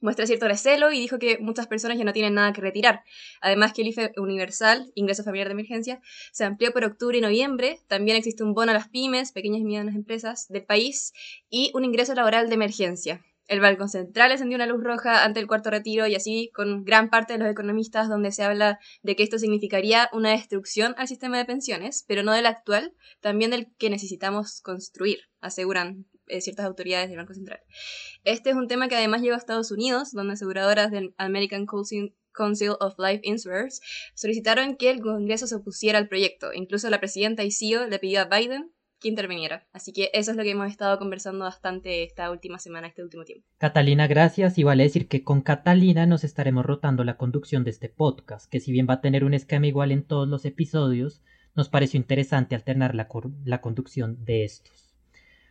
muestra 0.00 0.26
cierto 0.26 0.46
recelo 0.46 0.92
y 0.92 1.00
dijo 1.00 1.18
que 1.18 1.38
muchas 1.38 1.66
personas 1.66 1.96
ya 1.96 2.04
no 2.04 2.12
tienen 2.12 2.34
nada 2.34 2.52
que 2.52 2.60
retirar. 2.60 3.02
Además 3.40 3.72
que 3.72 3.82
el 3.82 3.88
IFE 3.88 4.12
universal, 4.18 4.92
ingreso 4.94 5.24
familiar 5.24 5.48
de 5.48 5.52
emergencia, 5.52 6.00
se 6.30 6.44
amplió 6.44 6.72
por 6.72 6.84
octubre 6.84 7.16
y 7.16 7.20
noviembre. 7.20 7.80
También 7.88 8.16
existe 8.16 8.44
un 8.44 8.54
bono 8.54 8.70
a 8.70 8.74
las 8.74 8.88
pymes, 8.88 9.32
pequeñas 9.32 9.60
y 9.60 9.64
medianas 9.64 9.94
empresas 9.94 10.46
del 10.48 10.64
país 10.64 11.12
y 11.48 11.70
un 11.74 11.84
ingreso 11.84 12.14
laboral 12.14 12.48
de 12.48 12.54
emergencia. 12.54 13.24
El 13.46 13.60
balcón 13.60 13.88
central 13.88 14.32
encendió 14.32 14.56
una 14.56 14.66
luz 14.66 14.82
roja 14.82 15.24
ante 15.24 15.40
el 15.40 15.46
cuarto 15.46 15.70
retiro 15.70 16.06
y 16.06 16.14
así 16.14 16.50
con 16.54 16.84
gran 16.84 17.10
parte 17.10 17.34
de 17.34 17.38
los 17.38 17.48
economistas 17.48 18.08
donde 18.08 18.32
se 18.32 18.42
habla 18.42 18.78
de 19.02 19.16
que 19.16 19.22
esto 19.22 19.38
significaría 19.38 20.08
una 20.12 20.30
destrucción 20.30 20.94
al 20.96 21.08
sistema 21.08 21.36
de 21.36 21.44
pensiones, 21.44 22.04
pero 22.08 22.22
no 22.22 22.32
del 22.32 22.46
actual, 22.46 22.94
también 23.20 23.50
del 23.50 23.70
que 23.76 23.90
necesitamos 23.90 24.62
construir, 24.62 25.18
aseguran 25.40 26.06
eh, 26.26 26.40
ciertas 26.40 26.64
autoridades 26.64 27.08
del 27.08 27.18
Banco 27.18 27.34
Central. 27.34 27.60
Este 28.24 28.50
es 28.50 28.56
un 28.56 28.66
tema 28.66 28.88
que 28.88 28.96
además 28.96 29.20
llegó 29.20 29.34
a 29.34 29.38
Estados 29.38 29.70
Unidos, 29.70 30.12
donde 30.12 30.32
aseguradoras 30.32 30.90
del 30.90 31.14
American 31.18 31.66
Council 31.66 32.76
of 32.80 32.94
Life 32.98 33.20
Insurers 33.24 33.82
solicitaron 34.14 34.76
que 34.76 34.88
el 34.88 35.02
Congreso 35.02 35.46
se 35.46 35.56
opusiera 35.56 35.98
al 35.98 36.08
proyecto. 36.08 36.52
Incluso 36.54 36.88
la 36.88 36.98
presidenta 36.98 37.44
y 37.44 37.50
CEO 37.50 37.86
le 37.86 37.98
pidió 37.98 38.22
a 38.22 38.24
Biden 38.24 38.72
que 39.04 39.10
interviniera. 39.10 39.66
Así 39.74 39.92
que 39.92 40.10
eso 40.14 40.30
es 40.30 40.36
lo 40.36 40.42
que 40.42 40.52
hemos 40.52 40.70
estado 40.70 40.98
conversando 40.98 41.44
bastante 41.44 42.02
esta 42.02 42.30
última 42.30 42.58
semana, 42.58 42.88
este 42.88 43.02
último 43.02 43.24
tiempo. 43.24 43.46
Catalina, 43.58 44.06
gracias. 44.06 44.56
Y 44.56 44.62
vale 44.62 44.82
decir 44.82 45.08
que 45.08 45.22
con 45.22 45.42
Catalina 45.42 46.06
nos 46.06 46.24
estaremos 46.24 46.64
rotando 46.64 47.04
la 47.04 47.18
conducción 47.18 47.64
de 47.64 47.70
este 47.70 47.90
podcast, 47.90 48.50
que 48.50 48.60
si 48.60 48.72
bien 48.72 48.86
va 48.88 48.94
a 48.94 49.00
tener 49.02 49.24
un 49.24 49.34
esquema 49.34 49.66
igual 49.66 49.92
en 49.92 50.04
todos 50.04 50.26
los 50.26 50.46
episodios, 50.46 51.22
nos 51.54 51.68
pareció 51.68 51.98
interesante 51.98 52.54
alternar 52.54 52.94
la, 52.94 53.60
conducción 53.60 54.24
de 54.24 54.44
estos. 54.44 54.96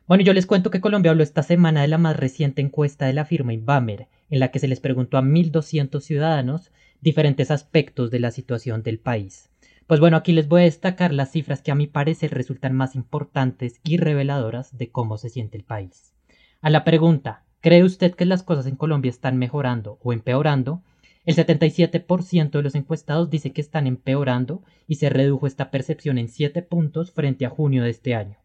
Bueno, 0.07 0.24
yo 0.24 0.33
les 0.33 0.48
cuento 0.48 0.72
que 0.72 0.81
Colombia 0.81 1.12
habló 1.12 1.22
esta 1.22 1.43
semana 1.43 1.83
de 1.83 1.88
la 1.88 2.00
más 2.00 2.17
reciente 2.17 2.62
encuesta 2.62 3.05
de 3.05 3.13
la 3.13 3.24
firma 3.24 3.53
Inbamer, 3.53 4.07
en 4.31 4.39
la 4.39 4.50
que 4.50 4.60
se 4.60 4.67
les 4.67 4.79
preguntó 4.79 5.17
a 5.17 5.22
1.200 5.22 6.01
ciudadanos 6.01 6.72
diferentes 7.01 7.51
aspectos 7.51 8.10
de 8.10 8.19
la 8.19 8.31
situación 8.31 8.81
del 8.81 8.98
país. 8.98 9.52
Pues 9.88 10.00
bueno, 10.00 10.16
aquí 10.16 10.32
les 10.32 10.48
voy 10.48 10.62
a 10.62 10.66
destacar 10.66 11.13
las 11.13 11.32
cifras 11.32 11.62
que 11.62 11.72
a 11.72 11.75
mi 11.75 11.88
parecer 11.88 12.32
resultan 12.34 12.74
más 12.74 12.96
importantes 12.96 13.82
y 13.84 13.98
reveladoras 13.98 14.78
de 14.78 14.90
cómo 14.90 15.18
se 15.18 15.30
siente 15.30 15.58
el 15.58 15.66
país. 15.66 16.13
A 16.62 16.70
la 16.70 16.86
pregunta, 16.86 17.44
¿cree 17.60 17.84
usted 17.84 18.16
que 18.16 18.25
las 18.25 18.44
cosas 18.44 18.66
en 18.66 18.78
Colombia 18.78 19.10
están 19.10 19.38
mejorando 19.38 20.00
o 20.02 20.13
empeorando? 20.13 20.82
El 21.25 21.36
77% 21.36 22.52
de 22.52 22.63
los 22.63 22.75
encuestados 22.75 23.30
dice 23.30 23.52
que 23.52 23.62
están 23.62 23.86
empeorando 23.86 24.63
y 24.88 24.96
se 24.96 25.10
redujo 25.10 25.48
esta 25.48 25.70
percepción 25.70 26.18
en 26.18 26.30
7 26.30 26.62
puntos 26.62 27.12
frente 27.12 27.46
a 27.46 27.50
junio 27.50 27.84
de 27.84 27.90
este 27.90 28.16
año. 28.16 28.38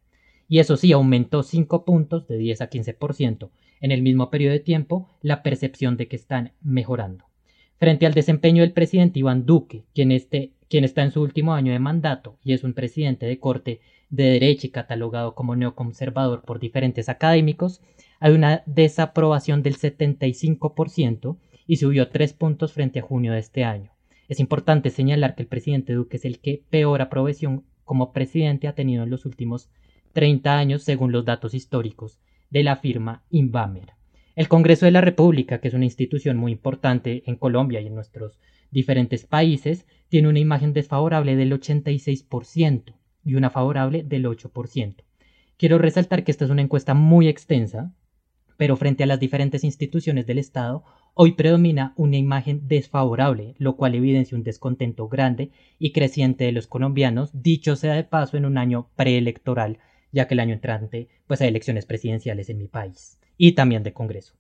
Y 0.49 0.59
eso 0.59 0.77
sí, 0.77 0.93
aumentó 0.93 1.45
5 1.45 1.85
puntos 1.85 2.27
de 2.27 2.39
10 2.39 2.63
a 2.63 2.71
15% 2.71 3.51
en 3.81 3.93
el 3.93 4.03
mismo 4.03 4.31
periodo 4.31 4.55
de 4.55 4.61
tiempo 4.61 5.09
la 5.23 5.43
percepción 5.45 5.97
de 5.97 6.09
que 6.09 6.17
están 6.17 6.53
mejorando. 6.61 7.25
Frente 7.79 8.07
al 8.07 8.15
desempeño 8.15 8.63
del 8.63 8.73
presidente 8.73 9.21
Iván 9.21 9.47
Duque, 9.47 9.85
quien, 9.95 10.11
este, 10.11 10.53
quien 10.69 10.85
está 10.85 11.03
en 11.03 11.13
su 11.13 11.23
último 11.23 11.55
año 11.55 11.73
de 11.73 11.79
mandato 11.79 12.39
y 12.45 12.53
es 12.53 12.65
un 12.65 12.75
presidente 12.75 13.27
de 13.27 13.39
corte 13.39 13.81
de 14.11 14.25
derecha 14.25 14.67
y 14.67 14.71
catalogado 14.71 15.35
como 15.35 15.57
neoconservador 15.57 16.43
por 16.43 16.59
diferentes 16.59 17.09
académicos, 17.09 17.83
hay 18.21 18.33
una 18.33 18.63
desaprobación 18.67 19.63
del 19.63 19.77
75% 19.77 21.37
y 21.67 21.77
subió 21.77 22.09
3 22.09 22.33
puntos 22.33 22.73
frente 22.73 23.01
a 23.01 23.03
junio 23.03 23.33
de 23.33 23.39
este 23.39 23.65
año. 23.65 23.93
Es 24.29 24.41
importante 24.41 24.91
señalar 24.91 25.35
que 25.35 25.43
el 25.43 25.49
presidente 25.49 25.93
Duque 25.93 26.17
es 26.17 26.25
el 26.25 26.41
que 26.41 26.63
peor 26.71 27.01
aprobación 27.01 27.65
como 27.85 28.13
presidente 28.13 28.69
ha 28.69 28.75
tenido 28.75 29.05
en 29.05 29.11
los 29.11 29.25
últimos 29.25 29.71
30 30.13 30.59
años 30.59 30.83
según 30.83 31.13
los 31.13 31.25
datos 31.25 31.55
históricos 31.55 32.19
de 32.51 32.63
la 32.63 32.77
firma 32.77 33.23
Invamer. 33.31 33.93
El 34.37 34.49
Congreso 34.49 34.85
de 34.85 34.93
la 34.93 35.01
República, 35.01 35.61
que 35.61 35.69
es 35.69 35.75
una 35.75 35.85
institución 35.85 36.37
muy 36.37 36.53
importante 36.53 37.23
en 37.27 37.37
Colombia 37.37 37.81
y 37.81 37.87
en 37.87 37.95
nuestros 37.95 38.39
diferentes 38.71 39.27
países, 39.27 39.87
tiene 40.09 40.29
una 40.29 40.39
imagen 40.39 40.73
desfavorable 40.73 41.37
del 41.37 41.53
86% 41.53 42.95
y 43.25 43.35
una 43.35 43.51
favorable 43.51 44.03
del 44.03 44.27
8%. 44.27 45.05
Quiero 45.57 45.79
resaltar 45.79 46.25
que 46.25 46.31
esta 46.31 46.45
es 46.45 46.51
una 46.51 46.63
encuesta 46.63 46.95
muy 46.95 47.29
extensa, 47.29 47.93
pero 48.57 48.77
frente 48.77 49.05
a 49.05 49.07
las 49.07 49.21
diferentes 49.21 49.65
instituciones 49.65 50.27
del 50.27 50.39
Estado, 50.39 50.85
hoy 51.15 51.33
predomina 51.33 51.95
una 51.97 52.17
imagen 52.17 52.69
desfavorable, 52.69 53.55
lo 53.59 53.77
cual 53.77 53.95
evidencia 53.95 54.37
un 54.37 54.45
descontento 54.45 55.09
grande 55.09 55.51
y 55.79 55.93
creciente 55.93 56.45
de 56.45 56.53
los 56.53 56.67
colombianos, 56.67 57.31
dicho 57.33 57.77
sea 57.77 57.95
de 57.95 58.05
paso 58.05 58.37
en 58.37 58.45
un 58.45 58.57
año 58.57 58.89
preelectoral, 58.97 59.79
ya 60.13 60.27
que 60.27 60.35
el 60.35 60.41
año 60.41 60.55
entrante 60.55 61.09
pues 61.27 61.41
hay 61.41 61.49
elecciones 61.49 61.87
presidenciales 61.87 62.49
en 62.51 62.59
mi 62.59 62.69
país 62.69 63.19
y 63.37 63.53
también 63.53 63.83
de 63.83 63.93
Congreso. 63.93 64.38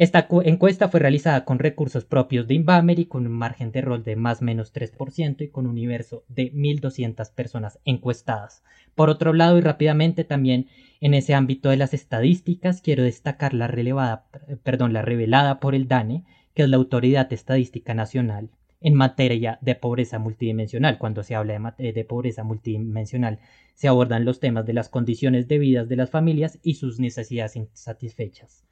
Esta 0.00 0.26
encuesta 0.44 0.88
fue 0.88 0.98
realizada 0.98 1.44
con 1.44 1.58
recursos 1.58 2.06
propios 2.06 2.48
de 2.48 2.54
Invamer 2.54 2.98
y 2.98 3.04
con 3.04 3.26
un 3.26 3.34
margen 3.34 3.70
de 3.70 3.82
rol 3.82 4.02
de 4.02 4.16
más 4.16 4.40
o 4.40 4.46
menos 4.46 4.72
3% 4.72 5.42
y 5.42 5.48
con 5.48 5.66
un 5.66 5.72
universo 5.72 6.24
de 6.26 6.50
1.200 6.54 7.34
personas 7.34 7.78
encuestadas. 7.84 8.62
Por 8.94 9.10
otro 9.10 9.34
lado, 9.34 9.58
y 9.58 9.60
rápidamente 9.60 10.24
también 10.24 10.68
en 11.02 11.12
ese 11.12 11.34
ámbito 11.34 11.68
de 11.68 11.76
las 11.76 11.92
estadísticas, 11.92 12.80
quiero 12.80 13.02
destacar 13.02 13.52
la, 13.52 13.66
relevada, 13.66 14.24
perdón, 14.62 14.94
la 14.94 15.02
revelada 15.02 15.60
por 15.60 15.74
el 15.74 15.86
DANE, 15.86 16.24
que 16.54 16.62
es 16.62 16.70
la 16.70 16.78
Autoridad 16.78 17.30
Estadística 17.30 17.92
Nacional 17.92 18.48
en 18.80 18.94
materia 18.94 19.58
de 19.60 19.74
pobreza 19.74 20.18
multidimensional. 20.18 20.96
Cuando 20.96 21.22
se 21.24 21.34
habla 21.34 21.74
de, 21.76 21.92
de, 21.92 22.04
pobreza 22.06 22.42
multidimensional, 22.42 23.38
se 23.74 23.88
abordan 23.88 24.24
los 24.24 24.40
temas 24.40 24.64
de 24.64 24.72
las 24.72 24.88
condiciones 24.88 25.46
de 25.46 25.58
vida 25.58 25.84
de 25.84 25.96
las 25.96 26.08
familias 26.08 26.58
y 26.62 26.76
sus 26.76 26.98
necesidades 26.98 27.54
insatisfechas. 27.54 28.64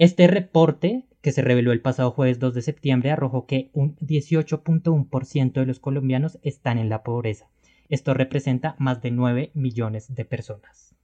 Este 0.00 0.26
reporte, 0.28 1.04
que 1.20 1.30
se 1.30 1.42
reveló 1.42 1.72
el 1.72 1.82
pasado 1.82 2.10
jueves 2.10 2.38
2 2.38 2.54
de 2.54 2.62
septiembre, 2.62 3.10
arrojó 3.10 3.44
que 3.44 3.68
un 3.74 3.96
18.1% 3.96 5.52
de 5.52 5.66
los 5.66 5.78
colombianos 5.78 6.38
están 6.40 6.78
en 6.78 6.88
la 6.88 7.02
pobreza. 7.02 7.50
Esto 7.90 8.14
representa 8.14 8.76
más 8.78 9.02
de 9.02 9.10
9 9.10 9.50
millones 9.52 10.14
de 10.14 10.24
personas. 10.24 10.94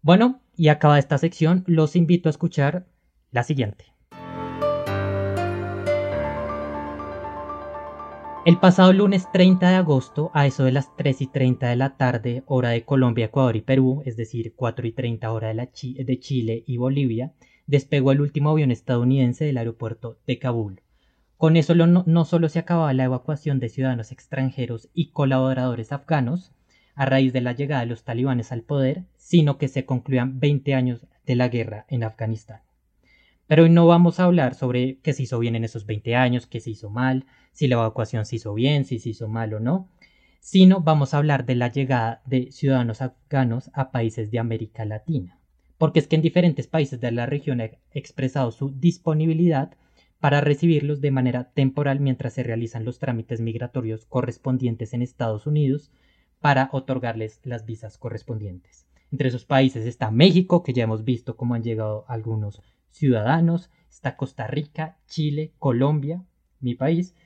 Bueno, 0.00 0.40
y 0.56 0.68
acaba 0.68 0.98
esta 0.98 1.18
sección, 1.18 1.64
los 1.66 1.94
invito 1.94 2.30
a 2.30 2.30
escuchar 2.30 2.86
la 3.30 3.42
siguiente. 3.42 3.84
El 8.46 8.58
pasado 8.58 8.94
lunes 8.94 9.30
30 9.34 9.68
de 9.68 9.76
agosto, 9.76 10.30
a 10.32 10.46
eso 10.46 10.64
de 10.64 10.72
las 10.72 10.96
3 10.96 11.20
y 11.20 11.26
30 11.26 11.68
de 11.68 11.76
la 11.76 11.98
tarde, 11.98 12.42
hora 12.46 12.70
de 12.70 12.86
Colombia, 12.86 13.26
Ecuador 13.26 13.54
y 13.54 13.60
Perú, 13.60 14.02
es 14.06 14.16
decir, 14.16 14.54
4 14.56 14.86
y 14.86 14.92
30 14.92 15.30
hora 15.30 15.48
de, 15.48 15.54
la 15.54 15.66
de 15.66 16.18
Chile 16.18 16.64
y 16.66 16.78
Bolivia, 16.78 17.34
despegó 17.66 18.12
el 18.12 18.20
último 18.20 18.50
avión 18.50 18.70
estadounidense 18.70 19.44
del 19.44 19.58
aeropuerto 19.58 20.18
de 20.26 20.38
Kabul. 20.38 20.82
Con 21.36 21.56
eso 21.56 21.74
no, 21.74 22.24
solo 22.24 22.48
se 22.48 22.60
acababa 22.60 22.92
la 22.92 23.04
evacuación 23.04 23.58
de 23.58 23.68
ciudadanos 23.68 24.12
extranjeros 24.12 24.88
y 24.94 25.10
colaboradores 25.10 25.90
afganos 25.90 26.52
a 26.94 27.04
raíz 27.04 27.32
de 27.32 27.40
la 27.40 27.52
llegada 27.52 27.80
de 27.80 27.88
los 27.88 28.04
talibanes 28.04 28.52
al 28.52 28.62
poder, 28.62 29.04
sino 29.16 29.58
que 29.58 29.66
se 29.66 29.84
concluían 29.84 30.38
20 30.38 30.74
años 30.74 31.06
de 31.26 31.34
la 31.34 31.48
guerra 31.48 31.84
en 31.88 32.04
Afganistán. 32.04 32.60
Pero 33.48 33.64
hoy 33.64 33.70
no 33.70 33.86
vamos 33.86 34.20
a 34.20 34.24
hablar 34.24 34.54
sobre 34.54 34.98
qué 35.00 35.12
se 35.12 35.24
hizo 35.24 35.38
bien 35.40 35.56
en 35.56 35.64
esos 35.64 35.84
20 35.84 36.14
años, 36.14 36.46
qué 36.46 36.60
se 36.60 36.70
hizo 36.70 36.90
mal, 36.90 37.26
si 37.52 37.66
la 37.66 37.74
evacuación 37.74 38.24
se 38.24 38.36
hizo 38.36 38.54
bien, 38.54 38.84
si 38.84 38.98
se 38.98 39.08
hizo 39.08 39.28
mal 39.28 39.52
o 39.54 39.60
no, 39.60 39.88
sino 40.38 40.80
vamos 40.80 41.12
a 41.12 41.18
hablar 41.18 41.44
de 41.44 41.56
la 41.56 41.68
llegada 41.68 42.22
de 42.24 42.52
ciudadanos 42.52 43.02
afganos 43.02 43.70
a 43.74 43.90
países 43.90 44.30
de 44.30 44.38
América 44.38 44.84
Latina 44.84 45.41
porque 45.82 45.98
es 45.98 46.06
que 46.06 46.14
en 46.14 46.22
diferentes 46.22 46.68
países 46.68 47.00
de 47.00 47.10
la 47.10 47.26
región 47.26 47.60
ha 47.60 47.68
expresado 47.90 48.52
su 48.52 48.70
disponibilidad 48.70 49.74
para 50.20 50.40
recibirlos 50.40 51.00
de 51.00 51.10
manera 51.10 51.50
temporal 51.54 51.98
mientras 51.98 52.34
se 52.34 52.44
realizan 52.44 52.84
los 52.84 53.00
trámites 53.00 53.40
migratorios 53.40 54.06
correspondientes 54.06 54.94
en 54.94 55.02
Estados 55.02 55.44
Unidos 55.44 55.90
para 56.38 56.68
otorgarles 56.70 57.40
las 57.42 57.66
visas 57.66 57.98
correspondientes. 57.98 58.86
Entre 59.10 59.26
esos 59.26 59.44
países 59.44 59.84
está 59.84 60.12
México, 60.12 60.62
que 60.62 60.72
ya 60.72 60.84
hemos 60.84 61.02
visto 61.02 61.36
cómo 61.36 61.54
han 61.54 61.64
llegado 61.64 62.04
algunos 62.06 62.62
ciudadanos, 62.92 63.68
está 63.90 64.16
Costa 64.16 64.46
Rica, 64.46 64.98
Chile, 65.08 65.50
Colombia, 65.58 66.22
mi 66.60 66.76
país, 66.76 67.16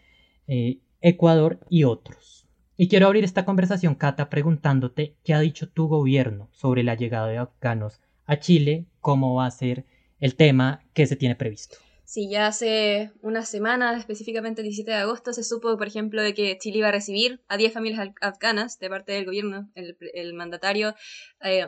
eh, 0.46 0.78
Ecuador 1.02 1.60
y 1.68 1.84
otros. 1.84 2.48
Y 2.78 2.88
quiero 2.88 3.06
abrir 3.06 3.22
esta 3.22 3.44
conversación, 3.44 3.96
Cata, 3.96 4.30
preguntándote 4.30 5.14
qué 5.24 5.34
ha 5.34 5.40
dicho 5.40 5.68
tu 5.68 5.88
gobierno 5.88 6.48
sobre 6.52 6.84
la 6.84 6.94
llegada 6.94 7.26
de 7.26 7.36
afganos 7.36 8.00
a 8.26 8.38
Chile, 8.38 8.86
cómo 9.00 9.34
va 9.34 9.46
a 9.46 9.50
ser 9.50 9.84
el 10.20 10.36
tema 10.36 10.84
que 10.92 11.06
se 11.06 11.16
tiene 11.16 11.36
previsto. 11.36 11.78
Sí, 12.04 12.28
ya 12.30 12.46
hace 12.46 13.10
unas 13.20 13.48
semanas, 13.48 13.98
específicamente 13.98 14.60
el 14.60 14.66
17 14.66 14.92
de 14.92 14.96
agosto, 14.98 15.32
se 15.32 15.42
supo, 15.42 15.76
por 15.76 15.88
ejemplo, 15.88 16.22
de 16.22 16.34
que 16.34 16.56
Chile 16.56 16.78
iba 16.78 16.88
a 16.88 16.92
recibir 16.92 17.42
a 17.48 17.56
10 17.56 17.72
familias 17.72 18.10
afganas 18.20 18.78
de 18.78 18.88
parte 18.88 19.12
del 19.12 19.24
gobierno. 19.24 19.68
El, 19.74 20.32
mandatario 20.34 20.94
eh, 21.42 21.66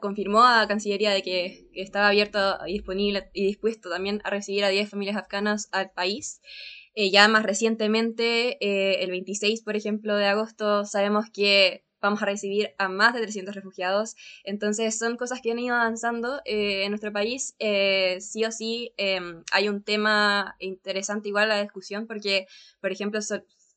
confirmó 0.00 0.44
a 0.44 0.68
Cancillería 0.68 1.10
de 1.10 1.22
que, 1.22 1.68
estaba 1.74 2.08
abierto 2.08 2.58
y 2.66 2.74
disponible 2.74 3.28
y 3.32 3.44
dispuesto 3.44 3.90
también 3.90 4.20
a 4.22 4.30
recibir 4.30 4.64
a 4.64 4.68
10 4.68 4.88
familias 4.88 5.16
afganas 5.16 5.68
al 5.72 5.90
país. 5.90 6.40
Eh, 6.94 7.10
ya 7.10 7.26
más 7.26 7.42
recientemente, 7.42 8.58
eh, 8.64 9.02
el 9.02 9.10
26, 9.10 9.62
por 9.62 9.74
ejemplo, 9.74 10.16
de 10.16 10.26
agosto, 10.26 10.84
sabemos 10.84 11.26
que 11.30 11.85
vamos 12.06 12.22
a 12.22 12.26
recibir 12.26 12.74
a 12.78 12.88
más 12.88 13.14
de 13.14 13.20
300 13.22 13.54
refugiados. 13.54 14.16
Entonces 14.44 14.98
son 14.98 15.16
cosas 15.16 15.40
que 15.42 15.52
han 15.52 15.58
ido 15.58 15.74
avanzando 15.74 16.40
eh, 16.44 16.84
en 16.84 16.90
nuestro 16.90 17.12
país. 17.12 17.54
Eh, 17.58 18.18
sí 18.20 18.44
o 18.44 18.52
sí 18.52 18.92
em, 18.96 19.42
hay 19.52 19.68
un 19.68 19.82
tema 19.82 20.56
interesante 20.58 21.28
igual 21.28 21.48
la 21.48 21.60
discusión 21.62 22.06
porque, 22.06 22.46
por 22.80 22.92
ejemplo, 22.92 23.20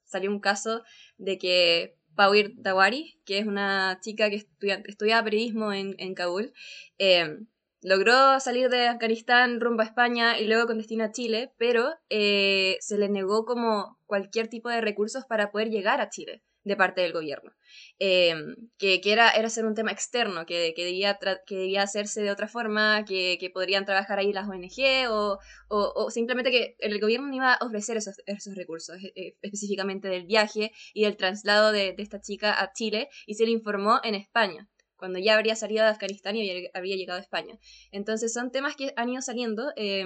salió 0.04 0.30
un 0.30 0.40
caso 0.40 0.84
de 1.18 1.38
que 1.38 1.96
Pauir 2.16 2.54
Dawari, 2.58 3.20
que 3.26 3.40
es 3.40 3.48
una 3.48 4.00
chica 4.02 4.30
que 4.30 4.38
estudia, 4.38 4.84
estudia 4.86 5.24
periodismo 5.24 5.74
en, 5.74 5.96
en 6.00 6.14
Kabul, 6.16 6.54
em, 6.98 7.48
logró 7.82 8.40
salir 8.40 8.70
de 8.70 8.88
Afganistán 8.88 9.60
rumbo 9.62 9.82
a 9.82 9.86
España 9.86 10.38
y 10.40 10.48
luego 10.48 10.68
con 10.68 10.78
destino 10.78 11.06
a 11.06 11.12
Chile, 11.12 11.54
pero 11.58 11.94
eh, 12.10 12.78
se 12.82 12.98
le 12.98 13.10
negó 13.10 13.46
como 13.46 13.98
cualquier 14.06 14.50
tipo 14.50 14.70
de 14.70 14.82
recursos 14.82 15.26
para 15.26 15.52
poder 15.52 15.70
llegar 15.70 16.02
a 16.02 16.10
Chile 16.10 16.44
de 16.64 16.76
parte 16.76 17.02
del 17.02 17.14
gobierno. 17.14 17.52
Em, 18.00 18.56
que, 18.78 19.02
era, 19.06 19.32
era 19.32 19.50
ser 19.50 19.66
un 19.66 19.76
tema 19.76 19.92
externo, 19.92 20.46
que, 20.46 20.74
que, 20.76 20.86
debía, 20.86 21.18
que 21.46 21.56
debía 21.56 21.84
hacerse 21.84 22.22
de 22.22 22.32
otra 22.32 22.48
forma, 22.48 23.06
que, 23.06 23.38
que 23.40 23.50
podrían 23.50 23.86
trabajar 23.86 24.20
ahí 24.20 24.34
las 24.34 24.48
ONG 24.48 25.10
o, 25.10 25.40
o, 25.70 26.12
simplemente 26.12 26.52
que 26.52 26.76
el 26.80 27.00
gobierno 27.00 27.34
iba 27.34 27.54
a 27.54 27.66
ofrecer 27.66 27.98
esos, 27.98 28.16
esos 28.26 28.56
recursos, 28.56 28.98
eh, 29.16 29.36
específicamente 29.42 30.08
del 30.10 30.26
viaje 30.26 30.72
y 30.94 31.04
del 31.04 31.18
traslado 31.18 31.72
de, 31.72 31.94
de, 31.94 32.04
esta 32.04 32.22
chica 32.22 32.62
a 32.62 32.72
Chile, 32.74 33.10
y 33.26 33.36
se 33.36 33.46
le 33.46 33.52
informó 33.52 34.00
en 34.04 34.16
España 34.16 34.70
cuando 35.00 35.18
ya 35.18 35.36
habría 35.36 35.56
salido 35.56 35.86
de 35.86 35.92
Afganistán 35.92 36.36
y 36.36 36.68
habría 36.74 36.98
llegado 36.98 37.20
a 37.20 37.24
España. 37.24 37.58
Entonces 37.92 38.34
son 38.34 38.52
temas 38.52 38.76
que 38.76 38.92
han 38.98 39.10
ido 39.10 39.22
saliendo. 39.22 39.72
Eh, 39.78 40.04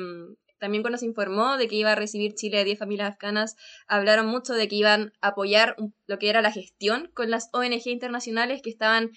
también 0.64 0.82
cuando 0.82 0.98
se 0.98 1.06
informó 1.06 1.58
de 1.58 1.68
que 1.68 1.76
iba 1.76 1.92
a 1.92 1.96
recibir 1.96 2.36
Chile 2.36 2.62
a 2.62 2.64
10 2.64 2.80
familias 2.80 3.12
afganas, 3.12 3.58
hablaron 3.86 4.28
mucho 4.28 4.54
de 4.54 4.70
que 4.70 4.78
iban 4.78 5.12
a 5.20 5.28
apoyar 5.28 5.76
lo 6.08 6.18
que 6.18 6.30
era 6.30 6.42
la 6.42 6.54
gestión 6.54 7.12
con 7.14 7.30
las 7.30 7.50
ONG 7.52 7.88
internacionales 7.88 8.62
que 8.62 8.70
estaban 8.70 9.12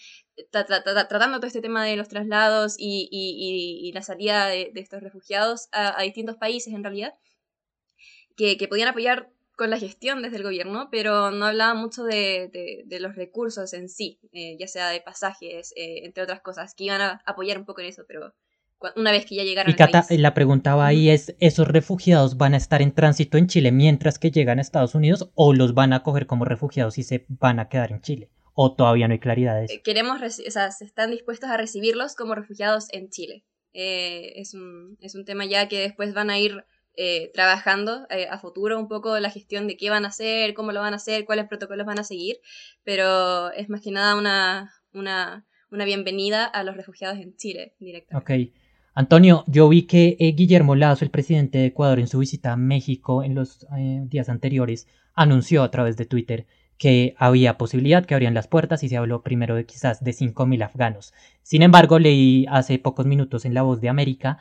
tratando 0.51 1.39
todo 1.39 1.47
este 1.47 1.61
tema 1.61 1.85
de 1.85 1.95
los 1.95 2.09
traslados 2.09 2.75
y, 2.81 3.93
la 3.95 4.03
salida 4.03 4.49
de, 4.49 4.73
estos 4.75 5.01
refugiados 5.01 5.69
a, 5.71 6.03
distintos 6.03 6.37
países 6.37 6.75
en 6.75 6.83
realidad, 6.83 7.15
que, 8.37 8.59
podían 8.69 8.89
apoyar 8.89 9.31
con 9.55 9.71
la 9.71 9.79
gestión 9.79 10.23
desde 10.23 10.39
el 10.39 10.43
gobierno, 10.43 10.89
pero 10.91 11.31
no 11.31 11.47
hablaba 11.47 11.75
mucho 11.75 12.03
de, 12.03 12.51
de, 12.85 12.99
los 12.99 13.15
recursos 13.15 13.73
en 13.73 13.89
sí, 13.89 14.19
eh, 14.33 14.57
ya 14.59 14.67
sea 14.67 14.89
de 14.89 15.01
pasajes, 15.01 15.73
eh, 15.77 16.01
entre 16.07 16.25
otras 16.25 16.41
cosas, 16.41 16.75
que 16.75 16.87
iban 16.87 17.03
a 17.03 17.23
apoyar 17.25 17.57
un 17.57 17.67
poco 17.67 17.83
en 17.83 17.87
eso, 17.87 18.03
pero 18.09 18.35
una 18.97 19.11
vez 19.11 19.27
que 19.27 19.37
ya 19.37 19.45
llegaron. 19.45 19.71
Y 19.71 19.75
Cata, 19.75 20.05
la 20.11 20.35
pregunta 20.35 20.85
ahí 20.85 21.11
es, 21.11 21.35
¿esos 21.41 21.69
refugiados 21.69 22.37
van 22.37 22.55
a 22.55 22.57
estar 22.57 22.83
en 22.83 22.93
tránsito 22.93 23.39
en 23.39 23.47
Chile 23.47 23.73
mientras 23.73 24.19
que 24.19 24.31
llegan 24.31 24.59
a 24.59 24.63
Estados 24.63 24.95
Unidos 24.95 25.31
o 25.35 25.53
los 25.53 25.75
van 25.75 25.93
a 25.93 26.03
coger 26.03 26.27
como 26.27 26.45
refugiados 26.45 26.99
y 26.99 27.03
se 27.03 27.27
van 27.29 27.59
a 27.59 27.69
quedar 27.69 27.93
en 27.93 28.01
Chile? 28.01 28.31
¿O 28.55 28.75
todavía 28.75 29.09
no 29.09 29.13
hay 29.13 29.21
claridad 29.21 29.57
de 29.57 29.65
eso? 29.67 29.75
Eh, 29.75 29.83
queremos, 29.83 30.21
o 30.23 30.51
sea, 30.51 30.69
están 30.81 31.11
dispuestos 31.11 31.51
a 31.51 31.57
recibirlos 31.57 32.15
como 32.15 32.35
refugiados 32.35 32.87
en 32.93 33.11
Chile. 33.11 33.45
es, 33.73 34.55
un, 34.55 34.97
es 35.01 35.15
un 35.15 35.25
tema 35.25 35.45
ya 35.45 35.69
que 35.69 35.81
después 35.81 36.15
van 36.15 36.31
a 36.31 36.39
ir 36.39 36.65
eh, 36.99 37.31
trabajando 37.35 38.07
eh, 38.09 38.27
a 38.31 38.39
futuro 38.39 38.79
un 38.79 38.89
poco 38.89 39.21
la 39.21 39.29
gestión 39.29 39.67
de 39.67 39.77
qué 39.77 39.91
van 39.91 40.07
a 40.07 40.09
hacer, 40.09 40.55
cómo 40.55 40.73
lo 40.73 40.81
van 40.81 40.95
a 40.95 40.97
hacer, 40.97 41.27
cuáles 41.27 41.47
protocolos 41.47 41.85
van 41.85 41.99
a 41.99 42.05
seguir, 42.05 42.37
pero 42.85 43.53
es 43.53 43.69
más 43.69 43.83
que 43.83 43.91
nada 43.91 44.17
una, 44.17 44.73
una, 44.95 45.47
una 45.71 45.85
bienvenida 45.85 46.47
a 46.47 46.63
los 46.63 46.75
refugiados 46.75 47.19
en 47.19 47.37
Chile 47.37 47.75
directamente. 47.79 48.47
Ok. 48.49 48.66
Antonio, 48.97 49.45
yo 49.47 49.69
vi 49.69 49.83
que 49.83 50.17
eh, 50.19 50.33
Guillermo 50.33 50.75
Lazo, 50.75 51.05
el 51.05 51.11
presidente 51.11 51.59
de 51.59 51.67
Ecuador, 51.67 52.01
en 52.01 52.09
su 52.09 52.19
visita 52.19 52.55
a 52.55 52.57
México 52.57 53.23
en 53.23 53.35
los 53.35 53.67
días 54.07 54.31
anteriores, 54.31 54.89
anunció 55.15 55.63
a 55.63 55.71
través 55.71 55.99
de 55.99 56.07
Twitter 56.07 56.47
que 56.79 57.15
había 57.19 57.59
posibilidad 57.59 58.07
que 58.07 58.15
abrían 58.15 58.33
las 58.33 58.49
puertas 58.49 58.83
y 58.83 58.89
se 58.89 58.97
habló 58.97 59.23
primero 59.23 59.55
de 59.55 59.67
quizás 59.67 60.03
de 60.03 60.13
5.000 60.13 60.65
afganos. 60.65 61.13
Sin 61.43 61.61
embargo, 61.61 61.99
leí 61.99 62.47
hace 62.49 62.79
pocos 62.79 63.05
minutos 63.05 63.45
en 63.45 63.53
La 63.53 63.61
Voz 63.61 63.83
de 63.83 63.91
América 63.91 64.39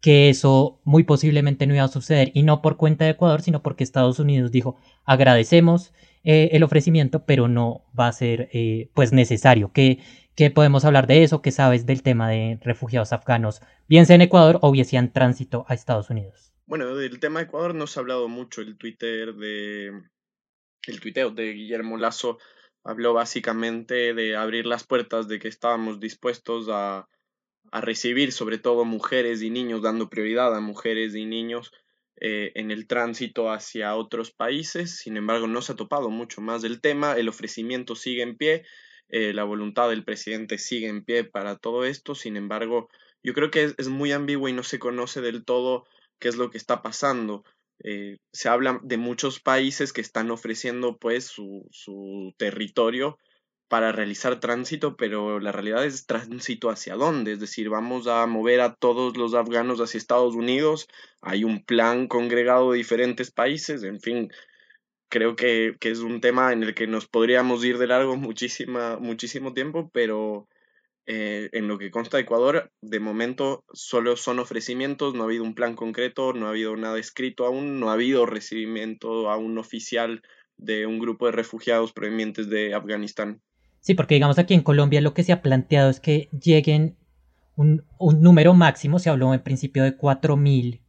que 0.00 0.28
eso 0.28 0.78
muy 0.84 1.02
posiblemente 1.02 1.66
no 1.66 1.74
iba 1.74 1.82
a 1.82 1.88
suceder 1.88 2.30
y 2.32 2.44
no 2.44 2.62
por 2.62 2.76
cuenta 2.76 3.04
de 3.04 3.10
Ecuador, 3.10 3.42
sino 3.42 3.60
porque 3.60 3.82
Estados 3.82 4.20
Unidos 4.20 4.52
dijo 4.52 4.76
agradecemos 5.04 5.92
eh, 6.22 6.50
el 6.52 6.62
ofrecimiento, 6.62 7.24
pero 7.24 7.48
no 7.48 7.82
va 7.98 8.06
a 8.06 8.12
ser 8.12 8.48
eh, 8.52 8.88
pues 8.94 9.12
necesario. 9.12 9.72
¿Qué, 9.72 9.98
¿Qué, 10.36 10.50
podemos 10.50 10.84
hablar 10.84 11.06
de 11.06 11.22
eso? 11.22 11.42
¿Qué 11.42 11.50
sabes 11.50 11.86
del 11.86 12.02
tema 12.02 12.28
de 12.28 12.58
refugiados 12.62 13.12
afganos, 13.12 13.60
bien 13.88 14.06
sea 14.06 14.16
en 14.16 14.22
Ecuador 14.22 14.58
o 14.62 14.70
bien 14.70 14.84
sea 14.84 15.00
en 15.00 15.12
tránsito 15.12 15.64
a 15.68 15.74
Estados 15.74 16.10
Unidos? 16.10 16.52
Bueno, 16.66 16.94
del 16.94 17.20
tema 17.20 17.40
de 17.40 17.46
Ecuador 17.46 17.74
no 17.74 17.86
se 17.86 17.98
ha 17.98 18.02
hablado 18.02 18.28
mucho. 18.28 18.60
El 18.60 18.76
Twitter 18.76 19.34
de 19.34 19.92
el 20.86 21.00
tuiteo 21.00 21.30
de 21.30 21.52
Guillermo 21.52 21.96
Lazo 21.96 22.38
habló 22.84 23.14
básicamente 23.14 24.14
de 24.14 24.36
abrir 24.36 24.66
las 24.66 24.84
puertas, 24.84 25.26
de 25.26 25.38
que 25.38 25.48
estábamos 25.48 25.98
dispuestos 25.98 26.68
a 26.70 27.08
a 27.72 27.80
recibir 27.80 28.32
sobre 28.32 28.58
todo 28.58 28.84
mujeres 28.84 29.42
y 29.42 29.50
niños, 29.50 29.82
dando 29.82 30.08
prioridad 30.08 30.54
a 30.54 30.60
mujeres 30.60 31.14
y 31.14 31.24
niños 31.24 31.72
eh, 32.20 32.52
en 32.54 32.70
el 32.70 32.86
tránsito 32.86 33.50
hacia 33.50 33.94
otros 33.96 34.30
países. 34.30 34.98
Sin 34.98 35.16
embargo, 35.16 35.46
no 35.46 35.62
se 35.62 35.72
ha 35.72 35.76
topado 35.76 36.10
mucho 36.10 36.40
más 36.40 36.62
del 36.62 36.80
tema, 36.80 37.14
el 37.14 37.28
ofrecimiento 37.28 37.94
sigue 37.94 38.22
en 38.22 38.36
pie, 38.36 38.64
eh, 39.08 39.32
la 39.32 39.44
voluntad 39.44 39.88
del 39.88 40.04
presidente 40.04 40.58
sigue 40.58 40.88
en 40.88 41.04
pie 41.04 41.24
para 41.24 41.56
todo 41.56 41.84
esto. 41.84 42.14
Sin 42.14 42.36
embargo, 42.36 42.88
yo 43.22 43.34
creo 43.34 43.50
que 43.50 43.74
es, 43.76 43.88
muy 43.88 44.12
ambiguo 44.12 44.48
y 44.48 44.52
no 44.52 44.62
se 44.62 44.78
conoce 44.78 45.20
del 45.20 45.44
todo 45.44 45.84
qué 46.18 46.28
es 46.28 46.36
lo 46.36 46.50
que 46.50 46.58
está 46.58 46.82
pasando. 46.82 47.44
Eh, 47.84 48.18
se 48.32 48.48
habla 48.48 48.80
de 48.82 48.96
muchos 48.96 49.40
países 49.40 49.92
que 49.92 50.00
están 50.00 50.30
ofreciendo 50.30 50.96
pues 50.98 51.24
su, 51.26 51.66
su 51.70 52.34
territorio 52.38 53.18
para 53.68 53.92
realizar 53.92 54.38
tránsito, 54.40 54.96
pero 54.96 55.40
la 55.40 55.52
realidad 55.52 55.84
es 55.84 56.06
tránsito 56.06 56.70
hacia 56.70 56.94
dónde, 56.94 57.32
es 57.32 57.40
decir, 57.40 57.68
vamos 57.68 58.06
a 58.06 58.24
mover 58.26 58.60
a 58.60 58.74
todos 58.74 59.16
los 59.16 59.34
afganos 59.34 59.80
hacia 59.80 59.98
Estados 59.98 60.34
Unidos, 60.36 60.86
hay 61.20 61.44
un 61.44 61.64
plan 61.64 62.06
congregado 62.06 62.70
de 62.70 62.78
diferentes 62.78 63.30
países, 63.30 63.82
en 63.82 64.00
fin, 64.00 64.30
creo 65.08 65.36
que, 65.36 65.76
es 65.80 66.00
un 66.00 66.20
tema 66.20 66.52
en 66.52 66.62
el 66.62 66.74
que 66.74 66.86
nos 66.86 67.06
podríamos 67.06 67.64
ir 67.64 67.78
de 67.78 67.86
largo 67.86 68.16
muchísima, 68.16 68.98
muchísimo 68.98 69.52
tiempo, 69.52 69.90
pero 69.92 70.48
eh, 71.06 71.48
en 71.52 71.68
lo 71.68 71.78
que 71.78 71.90
consta 71.90 72.16
de 72.16 72.24
Ecuador, 72.24 72.72
de 72.80 73.00
momento 73.00 73.64
solo 73.72 74.16
son 74.16 74.38
ofrecimientos, 74.38 75.14
no 75.14 75.22
ha 75.22 75.26
habido 75.26 75.44
un 75.44 75.54
plan 75.54 75.74
concreto, 75.74 76.32
no 76.32 76.46
ha 76.46 76.50
habido 76.50 76.76
nada 76.76 76.98
escrito 76.98 77.46
aún, 77.46 77.80
no 77.80 77.90
ha 77.90 77.94
habido 77.94 78.26
recibimiento 78.26 79.30
aún 79.30 79.58
oficial 79.58 80.22
de 80.56 80.86
un 80.86 80.98
grupo 80.98 81.26
de 81.26 81.32
refugiados 81.32 81.92
provenientes 81.92 82.48
de 82.48 82.74
Afganistán. 82.74 83.40
Sí, 83.80 83.94
porque 83.94 84.14
digamos 84.14 84.38
aquí 84.38 84.54
en 84.54 84.62
Colombia 84.62 85.00
lo 85.00 85.14
que 85.14 85.22
se 85.22 85.32
ha 85.32 85.42
planteado 85.42 85.90
es 85.90 86.00
que 86.00 86.28
lleguen 86.32 86.96
un, 87.54 87.84
número 88.20 88.52
máximo, 88.54 88.98
se 88.98 89.10
habló 89.10 89.32
en 89.32 89.42
principio 89.42 89.84
de 89.84 89.96
4.000 89.96 90.80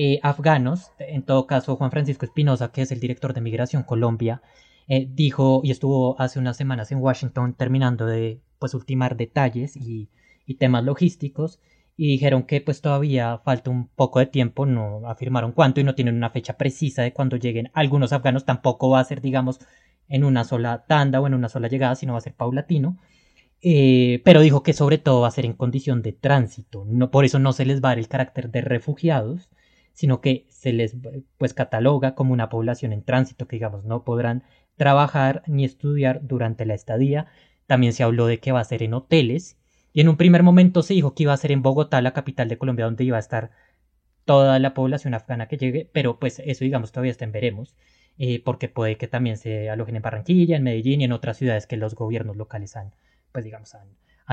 eh, 0.00 0.20
afganos, 0.22 0.92
en 1.00 1.24
todo 1.24 1.48
caso 1.48 1.74
Juan 1.74 1.90
Francisco 1.90 2.24
Espinosa, 2.24 2.70
que 2.70 2.82
es 2.82 2.92
el 2.92 3.00
director 3.00 3.34
de 3.34 3.40
Migración 3.40 3.82
Colombia, 3.82 4.42
eh, 4.86 5.08
dijo 5.10 5.60
y 5.64 5.72
estuvo 5.72 6.18
hace 6.20 6.38
unas 6.38 6.56
semanas 6.56 6.92
en 6.92 6.98
Washington 7.00 7.54
terminando 7.54 8.06
de 8.06 8.40
pues 8.60 8.74
ultimar 8.74 9.16
detalles 9.16 9.76
y, 9.76 10.08
temas 10.58 10.84
logísticos 10.84 11.60
y 11.96 12.06
dijeron 12.06 12.44
que 12.44 12.60
pues 12.60 12.80
todavía 12.80 13.38
falta 13.38 13.70
un 13.70 13.88
poco 13.88 14.20
de 14.20 14.26
tiempo, 14.26 14.66
no 14.66 15.02
afirmaron 15.08 15.50
cuánto 15.50 15.80
y 15.80 15.84
no 15.84 15.96
tienen 15.96 16.14
una 16.16 16.30
fecha 16.30 16.56
precisa 16.56 17.02
de 17.02 17.12
cuando 17.12 17.36
lleguen 17.36 17.70
algunos 17.74 18.12
afganos, 18.12 18.44
tampoco 18.44 18.90
va 18.90 19.00
a 19.00 19.04
ser 19.04 19.20
digamos 19.20 19.58
en 20.08 20.22
una 20.24 20.44
sola 20.44 20.84
tanda 20.86 21.20
o 21.20 21.26
en 21.26 21.34
una 21.34 21.48
sola 21.48 21.66
llegada, 21.66 21.96
sino 21.96 22.12
va 22.12 22.18
a 22.18 22.22
ser 22.22 22.34
paulatino. 22.34 22.98
Eh, 23.60 24.22
pero 24.24 24.40
dijo 24.42 24.62
que 24.62 24.72
sobre 24.72 24.98
todo 24.98 25.22
va 25.22 25.28
a 25.28 25.32
ser 25.32 25.44
en 25.44 25.54
condición 25.54 26.02
de 26.02 26.12
tránsito. 26.12 26.84
No, 26.86 27.10
por 27.10 27.24
eso 27.24 27.40
no 27.40 27.52
se 27.52 27.64
les 27.66 27.82
va 27.82 27.88
a 27.88 27.92
dar 27.92 27.98
el 27.98 28.08
carácter 28.08 28.50
de 28.50 28.60
refugiados, 28.60 29.50
sino 29.98 30.20
que 30.20 30.46
se 30.48 30.72
les 30.72 30.96
pues 31.38 31.54
cataloga 31.54 32.14
como 32.14 32.32
una 32.32 32.48
población 32.48 32.92
en 32.92 33.02
tránsito 33.02 33.48
que 33.48 33.56
digamos 33.56 33.84
no 33.84 34.04
podrán 34.04 34.44
trabajar 34.76 35.42
ni 35.48 35.64
estudiar 35.64 36.20
durante 36.22 36.66
la 36.66 36.74
estadía. 36.74 37.26
También 37.66 37.92
se 37.92 38.04
habló 38.04 38.26
de 38.26 38.38
que 38.38 38.52
va 38.52 38.60
a 38.60 38.64
ser 38.64 38.84
en 38.84 38.94
hoteles 38.94 39.58
y 39.92 40.00
en 40.00 40.08
un 40.08 40.16
primer 40.16 40.44
momento 40.44 40.82
se 40.84 40.94
dijo 40.94 41.16
que 41.16 41.24
iba 41.24 41.32
a 41.32 41.36
ser 41.36 41.50
en 41.50 41.62
Bogotá, 41.62 42.00
la 42.00 42.12
capital 42.12 42.48
de 42.48 42.58
Colombia, 42.58 42.84
donde 42.84 43.02
iba 43.02 43.16
a 43.16 43.18
estar 43.18 43.50
toda 44.24 44.60
la 44.60 44.72
población 44.72 45.14
afgana 45.14 45.48
que 45.48 45.56
llegue, 45.56 45.90
pero 45.92 46.20
pues 46.20 46.40
eso 46.44 46.62
digamos 46.62 46.92
todavía 46.92 47.10
está 47.10 47.24
en 47.24 47.32
veremos. 47.32 47.74
Eh, 48.18 48.40
porque 48.44 48.68
puede 48.68 48.96
que 48.98 49.08
también 49.08 49.36
se 49.36 49.68
alojen 49.68 49.96
en 49.96 50.02
Barranquilla, 50.02 50.56
en 50.56 50.62
Medellín 50.62 51.00
y 51.00 51.04
en 51.06 51.12
otras 51.12 51.38
ciudades 51.38 51.66
que 51.66 51.76
los 51.76 51.96
gobiernos 51.96 52.36
locales 52.36 52.76
han, 52.76 52.94
pues 53.32 53.44
digamos, 53.44 53.74
han, 53.74 53.88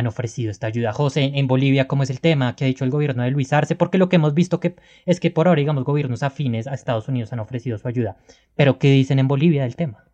ofrecido 0.07 0.51
esta 0.51 0.67
ayuda. 0.67 0.93
José, 0.93 1.31
en 1.35 1.47
Bolivia, 1.47 1.87
¿cómo 1.87 2.03
es 2.03 2.09
el 2.09 2.19
tema 2.19 2.55
que 2.55 2.65
ha 2.65 2.67
dicho 2.67 2.83
el 2.83 2.91
gobierno 2.91 3.23
de 3.23 3.31
Luis 3.31 3.53
Arce? 3.53 3.75
Porque 3.75 3.97
lo 3.97 4.09
que 4.09 4.17
hemos 4.17 4.33
visto 4.33 4.59
que, 4.59 4.75
es 5.05 5.19
que 5.19 5.31
por 5.31 5.47
ahora, 5.47 5.59
digamos, 5.59 5.83
gobiernos 5.83 6.23
afines 6.23 6.67
a 6.67 6.73
Estados 6.73 7.07
Unidos 7.07 7.31
han 7.33 7.39
ofrecido 7.39 7.77
su 7.77 7.87
ayuda. 7.87 8.17
Pero, 8.55 8.77
¿qué 8.77 8.91
dicen 8.91 9.19
en 9.19 9.27
Bolivia 9.27 9.63
del 9.63 9.75
tema? 9.75 10.05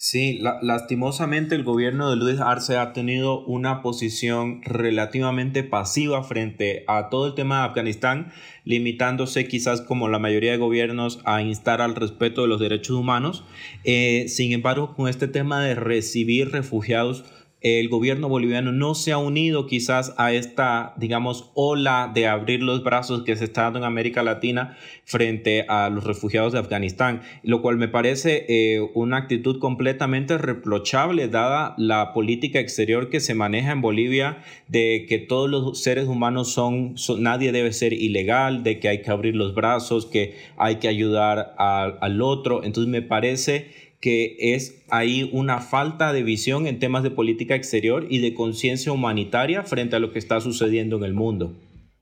Sí, 0.00 0.38
lastimosamente 0.62 1.56
el 1.56 1.64
gobierno 1.64 2.08
de 2.08 2.14
Luis 2.14 2.38
Arce 2.38 2.76
ha 2.76 2.92
tenido 2.92 3.44
una 3.46 3.82
posición 3.82 4.62
relativamente 4.62 5.64
pasiva 5.64 6.22
frente 6.22 6.84
a 6.86 7.08
todo 7.08 7.26
el 7.26 7.34
tema 7.34 7.58
de 7.58 7.64
Afganistán, 7.64 8.30
limitándose 8.64 9.48
quizás 9.48 9.80
como 9.80 10.06
la 10.06 10.20
mayoría 10.20 10.52
de 10.52 10.58
gobiernos 10.58 11.18
a 11.24 11.42
instar 11.42 11.80
al 11.80 11.96
respeto 11.96 12.42
de 12.42 12.48
los 12.48 12.60
derechos 12.60 12.96
humanos. 12.96 13.42
Eh, 13.82 14.26
sin 14.28 14.52
embargo, 14.52 14.94
con 14.94 15.08
este 15.08 15.26
tema 15.26 15.60
de 15.64 15.74
recibir 15.74 16.52
refugiados, 16.52 17.24
el 17.60 17.88
gobierno 17.88 18.28
boliviano 18.28 18.70
no 18.70 18.94
se 18.94 19.10
ha 19.10 19.18
unido 19.18 19.66
quizás 19.66 20.14
a 20.16 20.32
esta, 20.32 20.94
digamos, 20.96 21.50
ola 21.54 22.10
de 22.14 22.28
abrir 22.28 22.62
los 22.62 22.84
brazos 22.84 23.24
que 23.24 23.34
se 23.34 23.44
está 23.44 23.62
dando 23.62 23.80
en 23.80 23.84
América 23.84 24.22
Latina 24.22 24.76
frente 25.04 25.64
a 25.68 25.90
los 25.90 26.04
refugiados 26.04 26.52
de 26.52 26.60
Afganistán, 26.60 27.22
lo 27.42 27.60
cual 27.60 27.76
me 27.76 27.88
parece 27.88 28.46
eh, 28.48 28.80
una 28.94 29.16
actitud 29.16 29.58
completamente 29.58 30.38
reprochable 30.38 31.28
dada 31.28 31.74
la 31.78 32.12
política 32.12 32.60
exterior 32.60 33.10
que 33.10 33.18
se 33.18 33.34
maneja 33.34 33.72
en 33.72 33.80
Bolivia 33.80 34.38
de 34.68 35.06
que 35.08 35.18
todos 35.18 35.50
los 35.50 35.82
seres 35.82 36.06
humanos 36.06 36.52
son, 36.52 36.94
nadie 37.18 37.50
debe 37.50 37.72
ser 37.72 37.92
ilegal, 37.92 38.62
de 38.62 38.78
que 38.78 38.88
hay 38.88 39.02
que 39.02 39.10
abrir 39.10 39.34
los 39.34 39.54
brazos, 39.54 40.06
que 40.06 40.36
hay 40.56 40.76
que 40.76 40.86
ayudar 40.86 41.54
al 41.58 42.22
otro. 42.22 42.62
Entonces 42.62 42.90
me 42.90 43.02
parece 43.02 43.87
que 44.00 44.36
es 44.54 44.82
ahí 44.90 45.28
una 45.32 45.60
falta 45.60 46.12
de 46.12 46.22
visión 46.22 46.66
en 46.66 46.78
temas 46.78 47.02
de 47.02 47.10
política 47.10 47.54
exterior 47.54 48.06
y 48.08 48.18
de 48.18 48.34
conciencia 48.34 48.92
humanitaria 48.92 49.64
frente 49.64 49.96
a 49.96 49.98
lo 49.98 50.12
que 50.12 50.18
está 50.18 50.40
sucediendo 50.40 50.96
en 50.96 51.04
el 51.04 51.14
mundo. 51.14 51.56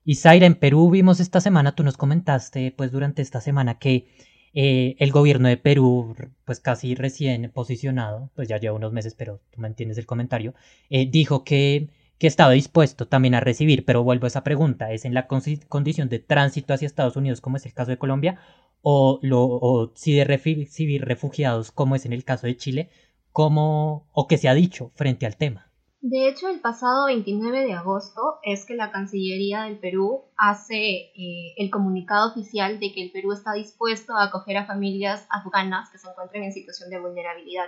Y 0.04 0.16
Zaira, 0.16 0.46
en 0.46 0.54
Perú 0.54 0.90
vimos 0.90 1.20
esta 1.20 1.40
semana, 1.40 1.74
tú 1.74 1.82
nos 1.82 1.96
comentaste 1.96 2.72
pues 2.76 2.92
durante 2.92 3.22
esta 3.22 3.40
semana 3.40 3.78
que 3.78 4.06
eh, 4.52 4.94
el 4.98 5.10
gobierno 5.10 5.48
de 5.48 5.56
Perú, 5.56 6.14
pues 6.44 6.60
casi 6.60 6.94
recién 6.94 7.50
posicionado, 7.52 8.30
pues 8.34 8.48
ya 8.48 8.58
lleva 8.58 8.76
unos 8.76 8.92
meses, 8.92 9.14
pero 9.14 9.40
tú 9.50 9.60
me 9.60 9.68
entiendes 9.68 9.98
el 9.98 10.06
comentario, 10.06 10.54
eh, 10.90 11.06
dijo 11.10 11.44
que, 11.44 11.88
que 12.18 12.26
estaba 12.26 12.52
dispuesto 12.52 13.08
también 13.08 13.34
a 13.34 13.40
recibir, 13.40 13.84
pero 13.84 14.04
vuelvo 14.04 14.24
a 14.24 14.28
esa 14.28 14.44
pregunta, 14.44 14.92
¿es 14.92 15.04
en 15.04 15.12
la 15.12 15.26
condición 15.26 16.08
de 16.08 16.20
tránsito 16.20 16.72
hacia 16.72 16.86
Estados 16.86 17.16
Unidos 17.16 17.40
como 17.40 17.56
es 17.56 17.66
el 17.66 17.74
caso 17.74 17.90
de 17.90 17.98
Colombia 17.98 18.38
o, 18.82 19.18
lo, 19.22 19.42
o 19.44 19.92
si 19.94 20.14
de 20.14 20.24
recibir 20.24 21.04
refugiados, 21.04 21.72
como 21.72 21.94
es 21.96 22.06
en 22.06 22.12
el 22.12 22.24
caso 22.24 22.46
de 22.46 22.56
Chile, 22.56 22.90
como, 23.32 24.08
o 24.12 24.26
que 24.26 24.38
se 24.38 24.48
ha 24.48 24.54
dicho 24.54 24.92
frente 24.94 25.26
al 25.26 25.36
tema. 25.36 25.66
De 26.08 26.28
hecho, 26.28 26.48
el 26.48 26.60
pasado 26.60 27.06
29 27.06 27.66
de 27.66 27.72
agosto 27.72 28.38
es 28.44 28.64
que 28.64 28.76
la 28.76 28.92
Cancillería 28.92 29.62
del 29.62 29.78
Perú 29.78 30.22
hace 30.36 30.76
eh, 30.76 31.54
el 31.56 31.68
comunicado 31.68 32.30
oficial 32.30 32.78
de 32.78 32.92
que 32.92 33.02
el 33.02 33.10
Perú 33.10 33.32
está 33.32 33.54
dispuesto 33.54 34.14
a 34.14 34.24
acoger 34.24 34.56
a 34.56 34.66
familias 34.66 35.26
afganas 35.30 35.90
que 35.90 35.98
se 35.98 36.08
encuentren 36.08 36.44
en 36.44 36.52
situación 36.52 36.90
de 36.90 37.00
vulnerabilidad. 37.00 37.66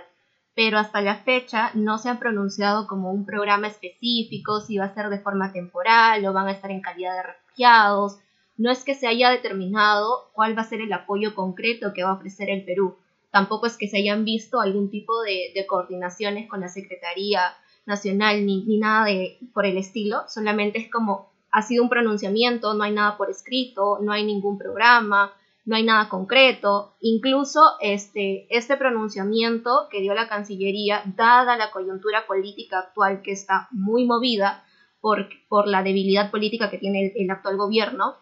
Pero 0.55 0.77
hasta 0.77 1.01
la 1.01 1.17
fecha 1.17 1.71
no 1.73 1.97
se 1.97 2.07
han 2.07 2.19
pronunciado 2.19 2.87
como 2.87 3.11
un 3.11 3.25
programa 3.25 3.67
específico, 3.67 4.61
si 4.61 4.77
va 4.77 4.85
a 4.85 4.93
ser 4.93 5.09
de 5.09 5.19
forma 5.19 5.51
temporal 5.51 6.25
o 6.25 6.31
van 6.31 6.47
a 6.47 6.53
estar 6.53 6.71
en 6.71 6.81
calidad 6.81 7.15
de 7.15 7.23
refugiados. 7.23 8.19
No 8.59 8.69
es 8.71 8.83
que 8.83 8.93
se 8.93 9.07
haya 9.07 9.29
determinado 9.29 10.29
cuál 10.33 10.55
va 10.55 10.63
a 10.63 10.69
ser 10.69 10.81
el 10.81 10.91
apoyo 10.91 11.33
concreto 11.33 11.93
que 11.93 12.03
va 12.03 12.09
a 12.09 12.15
ofrecer 12.15 12.49
el 12.49 12.65
Perú. 12.65 12.97
Tampoco 13.31 13.67
es 13.67 13.77
que 13.77 13.87
se 13.87 13.97
hayan 13.97 14.25
visto 14.25 14.59
algún 14.59 14.89
tipo 14.89 15.13
de, 15.21 15.65
coordinaciones 15.65 16.49
con 16.49 16.59
la 16.59 16.67
Secretaría 16.67 17.41
nacional 17.85 18.45
ni, 18.45 18.65
ni 18.65 18.77
nada 18.77 19.05
de, 19.05 19.39
por 19.53 19.65
el 19.65 19.77
estilo, 19.77 20.23
solamente 20.27 20.77
es 20.77 20.91
como 20.91 21.29
ha 21.51 21.61
sido 21.61 21.83
un 21.83 21.89
pronunciamiento, 21.89 22.73
no 22.73 22.83
hay 22.83 22.91
nada 22.91 23.15
por 23.17 23.29
escrito, 23.29 23.97
no 24.01 24.11
hay 24.11 24.25
ningún 24.25 24.57
programa, 24.57 25.33
no 25.65 25.77
hay 25.77 25.83
nada 25.83 26.09
concreto. 26.09 26.95
Incluso 26.99 27.61
este, 27.79 28.45
este 28.55 28.75
pronunciamiento 28.75 29.87
que 29.89 30.01
dio 30.01 30.13
la 30.13 30.27
Cancillería, 30.27 31.01
dada 31.15 31.55
la 31.55 31.71
coyuntura 31.71 32.27
política 32.27 32.79
actual 32.79 33.21
que 33.21 33.31
está 33.31 33.69
muy 33.71 34.05
movida 34.05 34.65
por, 34.99 35.29
por 35.47 35.67
la 35.67 35.81
debilidad 35.81 36.29
política 36.29 36.69
que 36.69 36.77
tiene 36.77 37.13
el 37.15 37.31
actual 37.31 37.55
gobierno, 37.55 38.17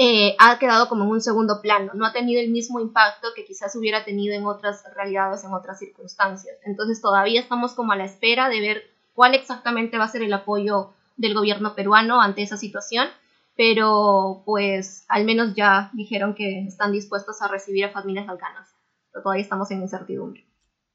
eh, 0.00 0.36
ha 0.38 0.60
quedado 0.60 0.88
como 0.88 1.02
en 1.02 1.10
un 1.10 1.20
segundo 1.20 1.60
plano, 1.60 1.90
no 1.92 2.06
ha 2.06 2.12
tenido 2.12 2.40
el 2.40 2.50
mismo 2.50 2.78
impacto 2.78 3.30
que 3.34 3.44
quizás 3.44 3.74
hubiera 3.74 4.04
tenido 4.04 4.32
en 4.32 4.46
otras 4.46 4.84
realidades, 4.94 5.42
en 5.42 5.52
otras 5.52 5.80
circunstancias. 5.80 6.56
Entonces 6.64 7.00
todavía 7.00 7.40
estamos 7.40 7.74
como 7.74 7.90
a 7.90 7.96
la 7.96 8.04
espera 8.04 8.48
de 8.48 8.60
ver 8.60 8.82
cuál 9.12 9.34
exactamente 9.34 9.98
va 9.98 10.04
a 10.04 10.08
ser 10.08 10.22
el 10.22 10.32
apoyo 10.32 10.92
del 11.16 11.34
gobierno 11.34 11.74
peruano 11.74 12.20
ante 12.20 12.42
esa 12.42 12.56
situación, 12.56 13.08
pero 13.56 14.44
pues 14.44 15.04
al 15.08 15.24
menos 15.24 15.56
ya 15.56 15.90
dijeron 15.94 16.36
que 16.36 16.60
están 16.60 16.92
dispuestos 16.92 17.42
a 17.42 17.48
recibir 17.48 17.84
a 17.84 17.90
familias 17.90 18.28
afganas, 18.28 18.68
pero 19.10 19.24
todavía 19.24 19.42
estamos 19.42 19.68
en 19.72 19.82
incertidumbre. 19.82 20.46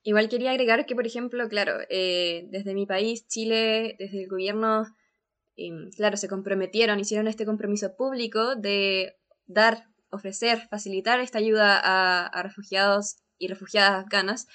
Igual 0.03 0.29
quería 0.29 0.51
agregar 0.51 0.85
que, 0.85 0.95
por 0.95 1.05
ejemplo, 1.05 1.49
claro, 1.49 1.73
eh, 1.89 2.47
desde 2.51 2.73
mi 2.73 2.85
país, 2.85 3.27
Chile, 3.27 3.97
desde 3.99 4.23
el 4.23 4.29
gobierno 4.29 4.85
claro, 5.95 6.17
se 6.17 6.27
comprometieron, 6.27 6.99
hicieron 6.99 7.27
este 7.27 7.45
compromiso 7.45 7.95
público 7.95 8.55
de 8.55 9.17
dar, 9.45 9.87
ofrecer, 10.09 10.67
facilitar 10.69 11.19
esta 11.19 11.39
ayuda 11.39 11.79
a, 11.83 12.43
refugiados 12.43 13.17
y 13.37 13.47
refugiadas 13.47 14.03
afganas, 14.03 14.47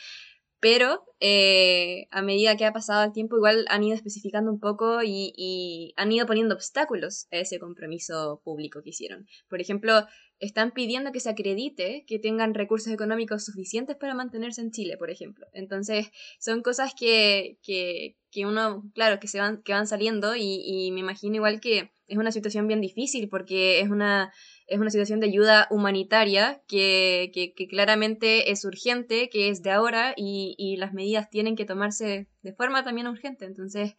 pero 0.61 1.05
eh, 1.21 2.09
a 2.11 2.23
medida 2.23 2.57
que 2.57 2.65
ha 2.65 2.73
pasado 2.73 3.05
el 3.05 3.13
tiempo 3.13 3.37
igual 3.37 3.65
han 3.69 3.85
ido 3.85 3.95
especificando 3.95 4.51
un 4.51 4.59
poco 4.59 5.03
y, 5.03 5.33
y, 5.37 5.95
han 5.97 6.11
ido 6.11 6.27
poniendo 6.27 6.55
obstáculos 6.55 7.29
a 7.31 7.37
ese 7.37 7.61
compromiso 7.61 8.41
público 8.45 8.83
que 8.83 8.91
hicieron. 8.91 9.27
Por 9.49 9.61
ejemplo, 9.61 10.07
están 10.41 10.71
pidiendo 10.71 11.13
que 11.13 11.21
se 11.21 11.31
acredite 11.31 12.05
que 12.07 12.19
tengan 12.19 12.55
recursos 12.55 12.93
económicos 12.93 13.45
suficientes 13.45 13.97
para 13.97 14.15
mantenerse 14.15 14.61
en 14.61 14.71
Chile, 14.71 14.97
por 14.97 15.11
ejemplo. 15.11 15.47
Entonces, 15.53 16.11
son 16.39 16.63
cosas 16.63 16.93
que, 16.99 17.59
que, 17.63 18.17
que 18.31 18.47
uno, 18.47 18.85
claro, 18.95 19.19
que, 19.19 19.29
se 19.29 19.41
van, 19.41 19.63
que 19.63 19.73
van 19.73 19.87
saliendo 19.87 20.37
y, 20.37 20.63
y, 20.65 20.93
me 20.93 21.01
imagino 21.01 21.37
igual 21.37 21.61
que 21.61 21.91
es 22.07 22.19
una 22.19 22.33
situación 22.33 22.67
bien 22.69 22.81
difícil 22.81 23.29
porque 23.29 23.81
es 23.81 23.91
una, 23.91 24.33
es 24.67 24.79
una 24.79 24.91
situación 24.91 25.21
de 25.21 25.27
ayuda 25.27 25.67
humanitaria 25.71 26.63
que, 26.69 27.31
que, 27.35 27.53
que 27.55 27.67
claramente 27.67 28.51
es 28.51 28.65
urgente, 28.65 29.29
que 29.31 29.49
es 29.49 29.63
de 29.63 29.73
ahora 29.73 30.15
y, 30.17 30.55
y, 30.57 30.77
las 30.77 30.93
medidas 30.93 31.31
tienen 31.31 31.57
que 31.57 31.65
tomarse 31.65 32.29
de 32.43 32.53
forma 32.53 32.85
también 32.85 33.09
urgente. 33.09 33.45
Entonces, 33.45 33.95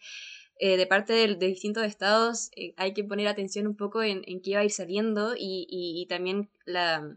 eh, 0.61 0.75
de 0.75 0.85
parte 0.87 1.13
de, 1.13 1.35
distintos 1.35 1.85
estados 1.85 2.51
eh, 2.53 2.73
hay 2.75 2.93
que 2.93 3.05
poner 3.05 3.29
atención 3.29 3.65
un 3.65 3.77
poco 3.77 4.03
en, 4.03 4.23
en 4.27 4.41
qué 4.41 4.55
va 4.55 4.59
a 4.59 4.65
ir 4.65 4.71
saliendo 4.71 5.33
y, 5.37 5.65
y, 5.69 6.05
también 6.07 6.49
la, 6.65 7.15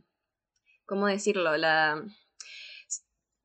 ¿cómo 0.86 1.08
decirlo? 1.08 1.56
La, 1.56 2.04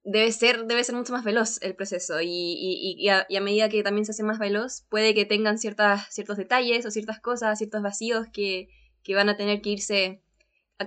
debe 0.03 0.31
ser, 0.31 0.65
debe 0.65 0.83
ser 0.83 0.93
mucho 0.93 1.13
más 1.13 1.23
veloz 1.23 1.59
el 1.63 1.75
proceso 1.75 2.21
y, 2.21 2.27
y, 2.29 3.09
a, 3.09 3.25
y, 3.27 3.37
a, 3.37 3.41
medida 3.41 3.69
que 3.69 3.81
también 3.81 4.05
se 4.05 4.11
hace 4.11 4.21
más 4.21 4.37
veloz 4.37 4.85
puede 4.87 5.15
que 5.15 5.25
tengan 5.25 5.57
ciertas, 5.57 6.13
ciertos 6.13 6.37
detalles 6.37 6.85
o 6.85 6.91
ciertas 6.91 7.19
cosas, 7.19 7.57
ciertos 7.57 7.81
vacíos 7.81 8.27
que, 8.31 8.69
que 9.01 9.15
van 9.15 9.29
a 9.29 9.35
tener 9.35 9.61
que 9.61 9.71
irse 9.71 10.21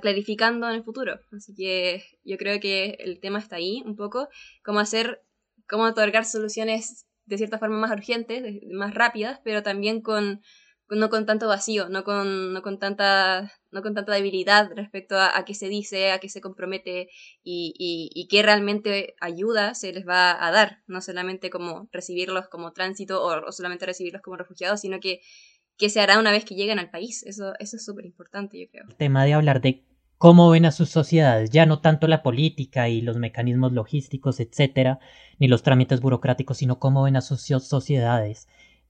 clarificando 0.01 0.69
en 0.69 0.77
el 0.77 0.85
futuro. 0.85 1.19
Así 1.33 1.53
que 1.53 2.05
yo 2.23 2.37
creo 2.39 2.61
que 2.61 2.97
el 3.01 3.19
tema 3.19 3.41
está 3.41 3.57
ahí 3.57 3.83
un 3.85 3.97
poco, 3.97 4.29
cómo 4.63 4.79
hacer, 4.79 5.21
cómo 5.69 5.83
otorgar 5.83 6.25
soluciones 6.25 7.07
de 7.31 7.39
cierta 7.39 7.59
forma 7.59 7.79
más 7.79 7.93
urgentes, 7.93 8.43
más 8.73 8.93
rápidas, 8.93 9.41
pero 9.45 9.63
también 9.63 10.03
con, 10.03 10.43
no 10.89 11.09
con 11.09 11.27
tanto 11.27 11.47
vacío, 11.47 11.89
no 11.89 12.03
con, 12.03 12.53
no 12.53 12.61
con, 12.61 12.81
tanta, 12.81 13.53
no 13.71 13.83
con 13.83 13.95
tanta 13.95 14.13
debilidad 14.13 14.69
respecto 14.75 15.17
a, 15.17 15.45
qué 15.47 15.55
se 15.55 15.69
dice, 15.69 16.11
a 16.11 16.19
qué 16.19 16.29
se 16.29 16.41
compromete 16.41 17.09
y, 17.45 18.27
qué 18.29 18.43
realmente 18.43 19.15
ayuda 19.21 19.75
se 19.75 19.93
les 19.93 20.07
va 20.07 20.45
a 20.45 20.51
dar, 20.51 20.83
no 20.89 21.01
solamente 21.01 21.51
como 21.51 21.89
recibirlos 21.93 22.49
como 22.49 22.73
tránsito 22.73 23.23
o, 23.23 23.53
solamente 23.53 23.87
recibirlos 23.87 24.23
como 24.23 24.37
refugiados, 24.37 24.81
sino 24.81 24.99
que 24.99 25.21
qué 25.79 25.89
se 25.89 26.01
hará 26.01 26.19
una 26.19 26.33
vez 26.33 26.45
que 26.45 26.57
lleguen 26.57 26.81
al 26.81 26.91
país. 26.91 27.23
Eso, 27.23 27.53
eso 27.61 27.77
es 27.77 27.85
súper 27.85 28.07
importante, 28.07 28.61
yo 28.61 28.69
creo. 28.69 28.85
El 28.89 28.97
tema 28.97 29.25
de 29.25 29.35
hablar 29.35 29.61
de 29.61 29.85
cómo 30.21 30.51
ven 30.51 30.67
a 30.67 30.71
sus 30.71 30.91
sociedades, 30.91 31.49
ya 31.49 31.65
no 31.65 31.81
tanto 31.81 32.07
la 32.07 32.23
política 32.23 32.91
y 32.91 33.01
los 33.01 33.17
mecanismos 33.17 33.73
logísticos, 33.73 34.39
etcétera, 34.39 34.99
ni 35.39 35.49
los 35.49 35.63
trámites 35.63 36.03
burocráticos, 36.03 36.59
sino 36.59 36.79
cómo 36.79 37.05
ven 37.05 37.17
a 37.17 37.23
sus 37.23 37.41
sociedades 37.41 38.47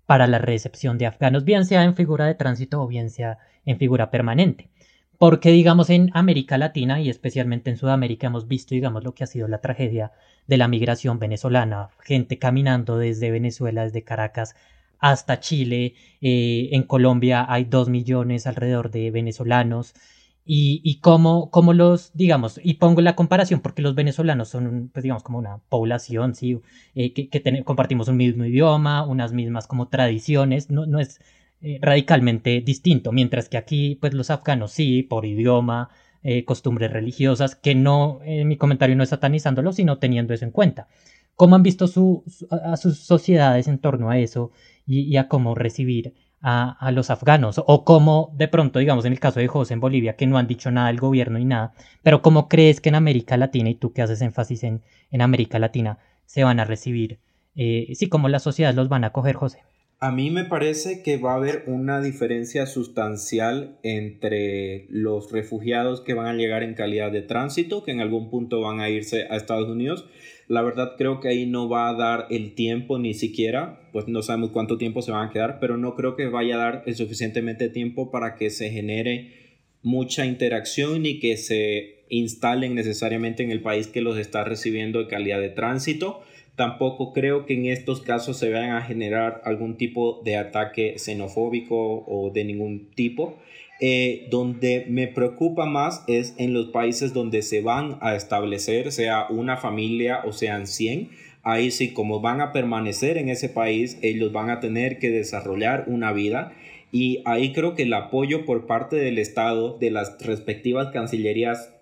para 0.06 0.26
la 0.26 0.38
recepción 0.38 0.98
de 0.98 1.06
afganos, 1.06 1.44
bien 1.44 1.66
sea 1.66 1.84
en 1.84 1.94
figura 1.94 2.26
de 2.26 2.34
tránsito 2.34 2.82
o 2.82 2.88
bien 2.88 3.10
sea 3.10 3.38
en 3.64 3.78
figura 3.78 4.10
permanente. 4.10 4.70
Porque, 5.18 5.52
digamos, 5.52 5.88
en 5.88 6.10
América 6.14 6.58
Latina 6.58 7.00
y 7.00 7.08
especialmente 7.08 7.70
en 7.70 7.76
Sudamérica 7.76 8.26
hemos 8.26 8.48
visto, 8.48 8.74
digamos, 8.74 9.04
lo 9.04 9.14
que 9.14 9.22
ha 9.22 9.28
sido 9.28 9.46
la 9.46 9.60
tragedia 9.60 10.10
de 10.48 10.56
la 10.56 10.66
migración 10.66 11.20
venezolana, 11.20 11.90
gente 12.00 12.40
caminando 12.40 12.98
desde 12.98 13.30
Venezuela, 13.30 13.84
desde 13.84 14.02
Caracas 14.02 14.56
hasta 14.98 15.38
Chile, 15.38 15.94
eh, 16.20 16.70
en 16.72 16.82
Colombia 16.82 17.46
hay 17.48 17.66
dos 17.66 17.88
millones 17.88 18.48
alrededor 18.48 18.90
de 18.90 19.12
venezolanos, 19.12 19.94
y, 20.44 21.00
cómo, 21.00 21.50
cómo, 21.50 21.72
los, 21.72 22.12
digamos, 22.14 22.60
y 22.62 22.74
pongo 22.74 23.00
la 23.02 23.14
comparación 23.14 23.60
porque 23.60 23.82
los 23.82 23.94
venezolanos 23.94 24.48
son, 24.48 24.90
pues 24.92 25.02
digamos, 25.02 25.22
como 25.22 25.38
una 25.38 25.58
población, 25.68 26.34
sí, 26.34 26.58
eh, 26.94 27.12
que, 27.12 27.62
compartimos 27.64 28.08
un 28.08 28.16
mismo 28.16 28.44
idioma, 28.44 29.06
unas 29.06 29.32
mismas 29.32 29.66
como 29.66 29.88
tradiciones, 29.88 30.70
no, 30.70 30.86
no 30.86 30.98
es 30.98 31.20
eh, 31.60 31.78
radicalmente 31.82 32.60
distinto, 32.62 33.12
mientras 33.12 33.48
que 33.48 33.58
aquí, 33.58 33.96
pues 34.00 34.14
los 34.14 34.30
afganos 34.30 34.72
sí, 34.72 35.02
por 35.02 35.26
idioma, 35.26 35.90
eh, 36.22 36.44
costumbres 36.44 36.90
religiosas, 36.92 37.54
que 37.54 37.74
no, 37.74 38.20
en 38.24 38.48
mi 38.48 38.56
comentario 38.56 38.96
no 38.96 39.02
es 39.02 39.10
satanizándolo, 39.10 39.72
sino 39.72 39.98
teniendo 39.98 40.34
eso 40.34 40.44
en 40.44 40.50
cuenta. 40.50 40.88
¿Cómo 41.36 41.54
han 41.56 41.62
visto 41.62 41.86
su, 41.86 42.24
a 42.50 42.76
sus 42.76 42.98
sociedades 42.98 43.68
en 43.68 43.78
torno 43.78 44.10
a 44.10 44.18
eso 44.18 44.50
y, 44.86 45.00
y 45.02 45.16
a 45.16 45.28
cómo 45.28 45.54
recibir 45.54 46.14
a, 46.42 46.90
los 46.92 47.10
afganos 47.10 47.60
o 47.64 47.84
cómo 47.84 48.32
de 48.36 48.48
pronto, 48.48 48.78
digamos 48.78 49.04
en 49.04 49.12
el 49.12 49.20
caso 49.20 49.40
de 49.40 49.48
José 49.48 49.74
en 49.74 49.80
Bolivia, 49.80 50.16
que 50.16 50.26
no 50.26 50.38
han 50.38 50.46
dicho 50.46 50.70
nada 50.70 50.88
del 50.88 51.00
gobierno 51.00 51.38
ni 51.38 51.44
nada, 51.44 51.74
pero 52.02 52.22
cómo 52.22 52.48
crees 52.48 52.80
que 52.80 52.88
en 52.88 52.94
América 52.94 53.36
Latina, 53.36 53.70
y 53.70 53.74
tú 53.74 53.92
que 53.92 54.02
haces 54.02 54.22
énfasis 54.22 54.64
en, 54.64 54.82
en 55.10 55.20
América 55.20 55.58
Latina, 55.58 55.98
se 56.24 56.44
van 56.44 56.60
a 56.60 56.64
recibir, 56.64 57.18
eh, 57.56 57.88
sí, 57.94 58.08
cómo 58.08 58.28
las 58.28 58.42
sociedades 58.42 58.76
los 58.76 58.88
van 58.88 59.04
a 59.04 59.08
acoger, 59.08 59.34
José. 59.34 59.58
A 60.02 60.12
mí 60.12 60.30
me 60.30 60.44
parece 60.44 61.02
que 61.02 61.18
va 61.18 61.32
a 61.32 61.36
haber 61.36 61.64
una 61.66 62.00
diferencia 62.00 62.64
sustancial 62.64 63.76
entre 63.82 64.86
los 64.88 65.30
refugiados 65.30 66.00
que 66.00 66.14
van 66.14 66.26
a 66.26 66.32
llegar 66.32 66.62
en 66.62 66.72
calidad 66.72 67.12
de 67.12 67.20
tránsito, 67.20 67.84
que 67.84 67.90
en 67.90 68.00
algún 68.00 68.30
punto 68.30 68.62
van 68.62 68.80
a 68.80 68.88
irse 68.88 69.26
a 69.28 69.36
Estados 69.36 69.68
Unidos. 69.68 70.08
La 70.50 70.62
verdad 70.62 70.96
creo 70.98 71.20
que 71.20 71.28
ahí 71.28 71.46
no 71.46 71.68
va 71.68 71.88
a 71.88 71.94
dar 71.94 72.26
el 72.28 72.56
tiempo 72.56 72.98
ni 72.98 73.14
siquiera, 73.14 73.88
pues 73.92 74.08
no 74.08 74.20
sabemos 74.20 74.50
cuánto 74.50 74.78
tiempo 74.78 75.00
se 75.00 75.12
van 75.12 75.28
a 75.28 75.30
quedar, 75.30 75.60
pero 75.60 75.76
no 75.76 75.94
creo 75.94 76.16
que 76.16 76.26
vaya 76.26 76.56
a 76.56 76.58
dar 76.58 76.82
el 76.86 76.96
suficientemente 76.96 77.68
tiempo 77.68 78.10
para 78.10 78.34
que 78.34 78.50
se 78.50 78.68
genere 78.68 79.60
mucha 79.82 80.26
interacción 80.26 81.02
ni 81.02 81.20
que 81.20 81.36
se 81.36 82.04
instalen 82.08 82.74
necesariamente 82.74 83.44
en 83.44 83.52
el 83.52 83.62
país 83.62 83.86
que 83.86 84.00
los 84.00 84.18
está 84.18 84.42
recibiendo 84.42 85.00
en 85.00 85.06
calidad 85.06 85.40
de 85.40 85.50
tránsito 85.50 86.24
Tampoco 86.60 87.14
creo 87.14 87.46
que 87.46 87.54
en 87.54 87.64
estos 87.64 88.02
casos 88.02 88.36
se 88.36 88.50
vayan 88.50 88.72
a 88.72 88.82
generar 88.82 89.40
algún 89.46 89.78
tipo 89.78 90.20
de 90.26 90.36
ataque 90.36 90.98
xenofóbico 90.98 92.04
o 92.06 92.30
de 92.34 92.44
ningún 92.44 92.90
tipo. 92.90 93.38
Eh, 93.82 94.26
donde 94.30 94.84
me 94.90 95.08
preocupa 95.08 95.64
más 95.64 96.04
es 96.06 96.34
en 96.36 96.52
los 96.52 96.66
países 96.66 97.14
donde 97.14 97.40
se 97.40 97.62
van 97.62 97.96
a 98.02 98.14
establecer, 98.14 98.92
sea 98.92 99.26
una 99.30 99.56
familia 99.56 100.20
o 100.26 100.32
sean 100.32 100.66
100. 100.66 101.10
Ahí 101.42 101.70
sí, 101.70 101.94
como 101.94 102.20
van 102.20 102.42
a 102.42 102.52
permanecer 102.52 103.16
en 103.16 103.30
ese 103.30 103.48
país, 103.48 103.98
ellos 104.02 104.32
van 104.32 104.50
a 104.50 104.60
tener 104.60 104.98
que 104.98 105.10
desarrollar 105.10 105.84
una 105.86 106.12
vida. 106.12 106.52
Y 106.92 107.22
ahí 107.24 107.52
creo 107.52 107.74
que 107.74 107.84
el 107.84 107.94
apoyo 107.94 108.44
por 108.44 108.66
parte 108.66 108.96
del 108.96 109.18
Estado, 109.18 109.78
de 109.78 109.90
las 109.90 110.20
respectivas 110.20 110.92
cancillerías 110.92 111.72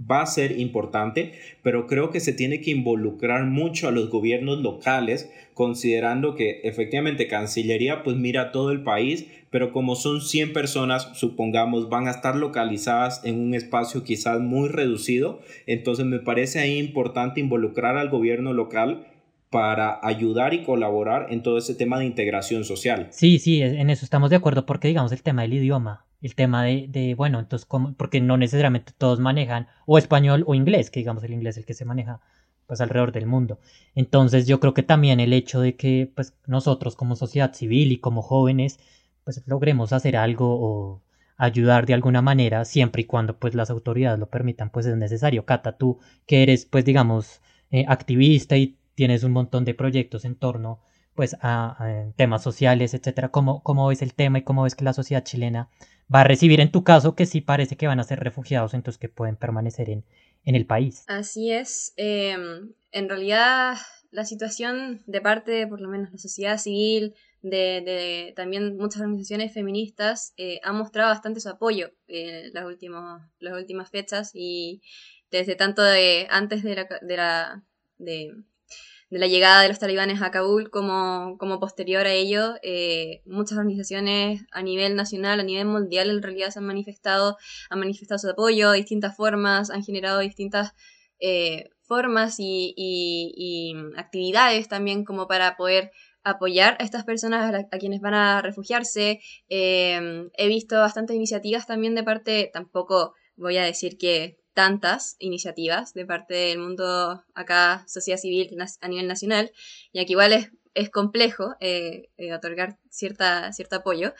va 0.00 0.22
a 0.22 0.26
ser 0.26 0.58
importante, 0.58 1.32
pero 1.62 1.86
creo 1.86 2.10
que 2.10 2.20
se 2.20 2.32
tiene 2.32 2.60
que 2.60 2.70
involucrar 2.70 3.44
mucho 3.44 3.88
a 3.88 3.92
los 3.92 4.10
gobiernos 4.10 4.60
locales, 4.60 5.30
considerando 5.54 6.34
que 6.34 6.60
efectivamente 6.64 7.28
Cancillería 7.28 8.02
pues 8.02 8.16
mira 8.16 8.52
todo 8.52 8.72
el 8.72 8.82
país, 8.82 9.26
pero 9.50 9.72
como 9.72 9.94
son 9.96 10.20
100 10.20 10.52
personas, 10.52 11.10
supongamos, 11.14 11.88
van 11.88 12.08
a 12.08 12.10
estar 12.10 12.36
localizadas 12.36 13.24
en 13.24 13.40
un 13.40 13.54
espacio 13.54 14.04
quizás 14.04 14.40
muy 14.40 14.68
reducido, 14.68 15.40
entonces 15.66 16.04
me 16.04 16.18
parece 16.18 16.58
ahí 16.58 16.78
importante 16.78 17.40
involucrar 17.40 17.96
al 17.96 18.10
gobierno 18.10 18.52
local 18.52 19.06
para 19.48 20.00
ayudar 20.02 20.52
y 20.52 20.64
colaborar 20.64 21.28
en 21.30 21.42
todo 21.42 21.56
ese 21.56 21.74
tema 21.74 21.98
de 21.98 22.04
integración 22.04 22.64
social. 22.64 23.08
Sí, 23.10 23.38
sí, 23.38 23.62
en 23.62 23.88
eso 23.88 24.04
estamos 24.04 24.28
de 24.28 24.36
acuerdo 24.36 24.66
porque 24.66 24.88
digamos 24.88 25.12
el 25.12 25.22
tema 25.22 25.42
del 25.42 25.54
idioma 25.54 26.04
el 26.22 26.34
tema 26.34 26.64
de, 26.64 26.86
de 26.88 27.14
bueno, 27.14 27.38
entonces, 27.40 27.66
¿cómo? 27.66 27.94
porque 27.94 28.20
no 28.20 28.36
necesariamente 28.36 28.92
todos 28.96 29.20
manejan 29.20 29.68
o 29.86 29.98
español 29.98 30.44
o 30.46 30.54
inglés, 30.54 30.90
que 30.90 31.00
digamos 31.00 31.24
el 31.24 31.32
inglés 31.32 31.56
es 31.56 31.58
el 31.58 31.66
que 31.66 31.74
se 31.74 31.84
maneja 31.84 32.20
pues 32.66 32.80
alrededor 32.80 33.12
del 33.12 33.26
mundo. 33.26 33.58
Entonces 33.94 34.46
yo 34.46 34.60
creo 34.60 34.74
que 34.74 34.82
también 34.82 35.20
el 35.20 35.32
hecho 35.32 35.60
de 35.60 35.76
que 35.76 36.10
pues 36.14 36.36
nosotros 36.46 36.96
como 36.96 37.16
sociedad 37.16 37.54
civil 37.54 37.92
y 37.92 37.98
como 37.98 38.22
jóvenes 38.22 38.78
pues 39.24 39.42
logremos 39.46 39.92
hacer 39.92 40.16
algo 40.16 40.58
o 40.60 41.02
ayudar 41.36 41.86
de 41.86 41.94
alguna 41.94 42.22
manera 42.22 42.64
siempre 42.64 43.02
y 43.02 43.04
cuando 43.04 43.38
pues 43.38 43.54
las 43.54 43.70
autoridades 43.70 44.18
lo 44.18 44.28
permitan 44.28 44.70
pues 44.70 44.86
es 44.86 44.96
necesario. 44.96 45.44
Cata, 45.44 45.76
tú 45.76 45.98
que 46.26 46.42
eres 46.42 46.66
pues 46.66 46.84
digamos 46.84 47.40
eh, 47.70 47.84
activista 47.88 48.56
y 48.56 48.78
tienes 48.94 49.24
un 49.24 49.32
montón 49.32 49.64
de 49.64 49.74
proyectos 49.74 50.24
en 50.24 50.36
torno 50.36 50.80
pues 51.14 51.36
a, 51.40 52.12
temas 52.16 52.42
sociales, 52.42 52.92
etcétera, 52.92 53.30
¿Cómo, 53.30 53.62
¿cómo 53.62 53.86
ves 53.88 54.02
el 54.02 54.14
tema 54.14 54.38
y 54.38 54.42
cómo 54.42 54.64
ves 54.64 54.74
que 54.74 54.84
la 54.84 54.92
sociedad 54.92 55.24
chilena 55.24 55.70
va 56.12 56.20
a 56.20 56.24
recibir 56.24 56.60
en 56.60 56.70
tu 56.70 56.84
caso 56.84 57.14
que 57.14 57.26
sí 57.26 57.40
parece 57.40 57.76
que 57.76 57.86
van 57.86 58.00
a 58.00 58.04
ser 58.04 58.20
refugiados, 58.20 58.74
entonces 58.74 58.98
que 58.98 59.08
pueden 59.08 59.36
permanecer 59.36 59.90
en, 59.90 60.04
en 60.44 60.54
el 60.54 60.66
país. 60.66 61.04
Así 61.08 61.52
es. 61.52 61.92
Em, 61.96 62.72
en 62.92 63.08
realidad, 63.08 63.76
la 64.10 64.24
situación 64.24 65.02
de 65.06 65.20
parte, 65.20 65.66
por 65.66 65.80
lo 65.80 65.88
menos 65.88 66.10
la 66.12 66.18
sociedad 66.18 66.58
civil, 66.58 67.14
de, 67.42 67.82
de 67.84 68.32
también 68.34 68.76
muchas 68.76 69.02
organizaciones 69.02 69.52
feministas, 69.52 70.32
eh, 70.36 70.60
ha 70.64 70.72
mostrado 70.72 71.10
bastante 71.10 71.40
su 71.40 71.48
apoyo 71.48 71.90
en 72.08 72.52
las, 72.52 72.64
las 73.40 73.54
últimas 73.54 73.90
fechas 73.90 74.30
y 74.34 74.82
desde 75.30 75.54
tanto 75.54 75.82
de 75.82 76.26
antes 76.30 76.62
de 76.62 76.74
la, 76.74 76.88
de 77.02 77.16
la 77.16 77.64
de, 77.98 78.32
de 79.10 79.18
la 79.18 79.26
llegada 79.26 79.62
de 79.62 79.68
los 79.68 79.78
talibanes 79.78 80.20
a 80.20 80.30
Kabul 80.30 80.70
como, 80.70 81.36
como 81.38 81.60
posterior 81.60 82.06
a 82.06 82.12
ello, 82.12 82.54
eh, 82.62 83.22
muchas 83.24 83.58
organizaciones 83.58 84.44
a 84.50 84.62
nivel 84.62 84.96
nacional, 84.96 85.38
a 85.38 85.44
nivel 85.44 85.66
mundial 85.66 86.10
en 86.10 86.22
realidad 86.22 86.50
se 86.50 86.58
han 86.58 86.66
manifestado, 86.66 87.36
han 87.70 87.78
manifestado 87.78 88.18
su 88.18 88.28
apoyo 88.28 88.72
de 88.72 88.78
distintas 88.78 89.16
formas, 89.16 89.70
han 89.70 89.84
generado 89.84 90.18
distintas 90.20 90.72
eh, 91.20 91.70
formas 91.82 92.36
y, 92.38 92.74
y, 92.76 93.74
actividades 93.96 94.68
también 94.68 95.04
como 95.04 95.28
para 95.28 95.56
poder 95.56 95.92
apoyar 96.24 96.76
a 96.80 96.84
estas 96.84 97.04
personas 97.04 97.54
a, 97.70 97.78
quienes 97.78 98.00
van 98.00 98.14
a 98.14 98.42
refugiarse. 98.42 99.20
Eh, 99.48 100.28
he 100.36 100.48
visto 100.48 100.76
bastantes 100.80 101.14
iniciativas 101.14 101.66
también 101.66 101.94
de 101.94 102.02
parte, 102.02 102.50
tampoco 102.52 103.14
voy 103.36 103.56
a 103.58 103.64
decir 103.64 103.96
que 103.98 104.36
tantas 104.56 105.16
iniciativas 105.18 105.92
de 105.92 106.06
parte 106.06 106.32
del 106.32 106.58
mundo 106.58 107.22
acá, 107.34 107.84
sociedad 107.86 108.18
civil 108.18 108.56
a 108.80 108.88
nivel 108.88 109.06
nacional, 109.06 109.52
y 109.92 110.00
aquí 110.00 110.14
igual 110.14 110.32
es, 110.32 110.50
es 110.72 110.88
complejo 110.88 111.54
eh, 111.60 112.08
eh, 112.16 112.32
otorgar 112.32 112.78
cierta, 112.88 113.52
cierto 113.52 113.76
apoyo, 113.76 114.14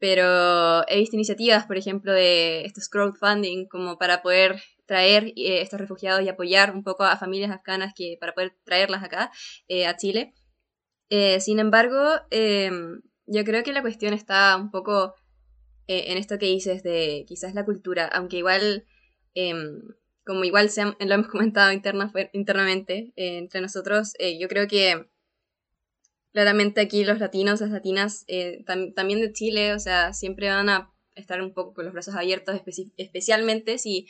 pero 0.00 0.86
he 0.88 0.98
visto 0.98 1.14
iniciativas, 1.14 1.66
por 1.66 1.76
ejemplo, 1.76 2.12
de 2.12 2.64
estos 2.64 2.88
crowdfunding 2.88 3.68
como 3.68 3.96
para 3.96 4.22
poder 4.22 4.60
traer 4.86 5.28
eh, 5.36 5.62
estos 5.62 5.80
refugiados 5.80 6.20
y 6.22 6.28
apoyar 6.28 6.74
un 6.74 6.82
poco 6.82 7.04
a 7.04 7.16
familias 7.16 7.52
afganas 7.52 7.94
que, 7.94 8.16
para 8.18 8.34
poder 8.34 8.56
traerlas 8.64 9.04
acá 9.04 9.30
a 9.86 9.96
Chile. 9.96 10.34
sin 11.38 11.60
embargo, 11.60 12.02
em, 12.30 13.02
yo 13.26 13.44
creo 13.44 13.62
que 13.62 13.72
la 13.72 13.82
cuestión 13.82 14.14
está 14.14 14.56
un 14.56 14.72
poco 14.72 15.14
en 15.86 16.18
esto 16.18 16.38
que 16.38 16.46
dices 16.46 16.82
de 16.82 17.24
quizás 17.28 17.54
la 17.54 17.64
cultura, 17.64 18.06
aunque 18.08 18.38
igual 18.38 18.84
Em, 19.36 19.82
como 20.24 20.44
igual 20.44 20.70
se 20.70 20.82
lo 20.84 20.94
hemos 20.98 21.28
comentado 21.28 21.70
interna, 21.70 22.10
internamente 22.32 23.12
eh, 23.16 23.38
entre 23.38 23.60
nosotros, 23.60 24.14
eh, 24.18 24.38
yo 24.38 24.48
creo 24.48 24.66
que 24.66 25.06
claramente 26.32 26.80
aquí 26.80 27.04
los 27.04 27.18
latinos, 27.18 27.60
las 27.60 27.70
latinas, 27.70 28.24
eh, 28.28 28.64
también 28.66 29.20
de 29.20 29.32
Chile, 29.32 29.74
o 29.74 29.78
sea, 29.78 30.14
siempre 30.14 30.48
van 30.48 30.68
a 30.70 30.90
estar 31.14 31.40
un 31.40 31.54
poco 31.54 31.74
con 31.74 31.84
los 31.84 31.94
brazos 31.94 32.14
abiertos, 32.14 32.60
especialmente 32.98 33.78
si 33.78 34.06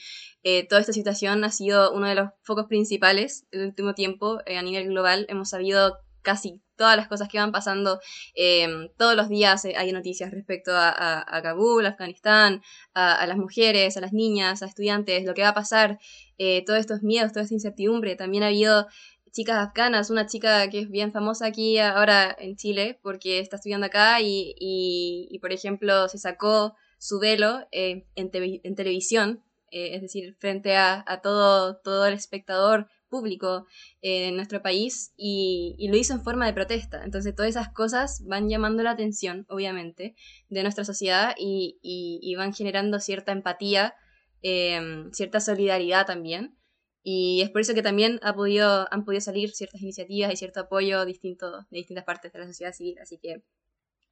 toda 0.69 0.81
esta 0.81 0.93
situación 0.93 1.45
ha 1.45 1.53
sido 1.53 1.93
uno 1.93 2.09
de 2.09 2.17
los 2.17 2.31
focos 2.43 2.67
principales 2.67 3.47
del 3.53 3.67
último 3.67 3.95
tiempo 3.95 4.41
a 4.45 4.63
nivel 4.63 4.89
global. 4.89 5.25
Hemos 5.29 5.51
sabido 5.51 5.99
casi 6.27 6.61
todas 6.75 6.97
las 6.97 7.07
cosas 7.07 7.29
que 7.29 7.39
van 7.39 7.53
pasando. 7.53 8.01
Em, 8.35 8.89
todos 8.99 9.15
los 9.15 9.29
días 9.29 9.65
eh, 9.65 9.75
hay 9.77 9.93
noticias 9.93 10.33
respecto 10.33 10.73
a, 10.75 11.41
Kabul, 11.41 11.87
Afganistán, 11.87 12.63
a, 12.95 13.25
las 13.29 13.39
mujeres, 13.39 13.97
a 13.97 14.01
las 14.01 14.13
niñas, 14.13 14.63
a 14.63 14.67
estudiantes, 14.67 15.25
lo 15.25 15.35
que 15.35 15.43
va 15.43 15.51
a 15.51 15.55
pasar, 15.55 15.99
eh, 16.39 16.65
todos 16.67 16.81
estos 16.81 17.03
miedos, 17.03 17.33
toda 17.33 17.45
esta 17.45 17.55
incertidumbre. 17.55 18.17
También 18.17 18.43
ha 18.43 18.49
habido 18.49 18.89
chicas 19.31 19.57
afganas, 19.59 20.11
una 20.11 20.27
chica 20.27 20.69
que 20.69 20.81
es 20.81 20.91
bien 20.91 21.13
famosa 21.13 21.47
aquí 21.47 21.79
ahora 21.79 22.35
en 22.41 22.57
Chile 22.57 22.99
porque 23.03 23.39
está 23.39 23.57
estudiando 23.57 23.87
acá 23.87 24.19
y, 24.21 25.39
por 25.41 25.53
ejemplo, 25.53 26.09
se 26.09 26.19
sacó 26.19 26.75
su 26.99 27.21
velo 27.21 27.69
eh, 27.71 28.07
en, 28.17 28.31
televisión, 28.75 29.45
es 29.71 30.03
decir, 30.03 30.35
frente 30.41 30.77
a, 30.77 31.21
todo, 31.23 31.77
todo 31.77 32.07
el 32.07 32.15
espectador 32.15 32.89
público 33.09 33.67
eh, 34.03 34.29
en 34.29 34.37
nuestro 34.37 34.63
país 34.63 35.13
y, 35.17 35.77
lo 35.89 35.97
hizo 35.97 36.15
en 36.15 36.23
forma 36.23 36.47
de 36.47 36.53
protesta. 36.53 37.05
Entonces 37.05 37.35
todas 37.35 37.51
esas 37.51 37.73
cosas 37.73 38.23
van 38.27 38.49
llamando 38.49 38.83
la 38.83 38.91
atención, 38.93 39.47
obviamente, 39.49 40.15
de 40.49 40.63
nuestra 40.63 40.85
sociedad 40.85 41.35
y, 41.39 42.35
van 42.37 42.53
generando 42.53 43.01
cierta 43.01 43.33
empatía, 43.33 43.95
em, 44.43 45.11
cierta 45.13 45.41
solidaridad 45.41 46.07
también. 46.07 46.57
Y 47.03 47.41
es 47.43 47.51
por 47.51 47.61
eso 47.61 47.75
que 47.75 47.83
también 47.83 48.19
ha 48.23 48.35
podido, 48.35 48.89
han 48.91 49.05
podido 49.05 49.21
salir 49.21 49.51
ciertas 49.53 49.81
iniciativas 49.81 50.33
y 50.33 50.37
cierto 50.37 50.61
apoyo 50.61 51.05
distinto 51.05 51.63
de 51.71 51.79
distintas 51.79 52.05
partes 52.05 52.33
de 52.33 52.41
la 52.41 52.47
sociedad 52.47 52.73
civil. 52.73 52.99
Así 53.01 53.19
que 53.19 53.43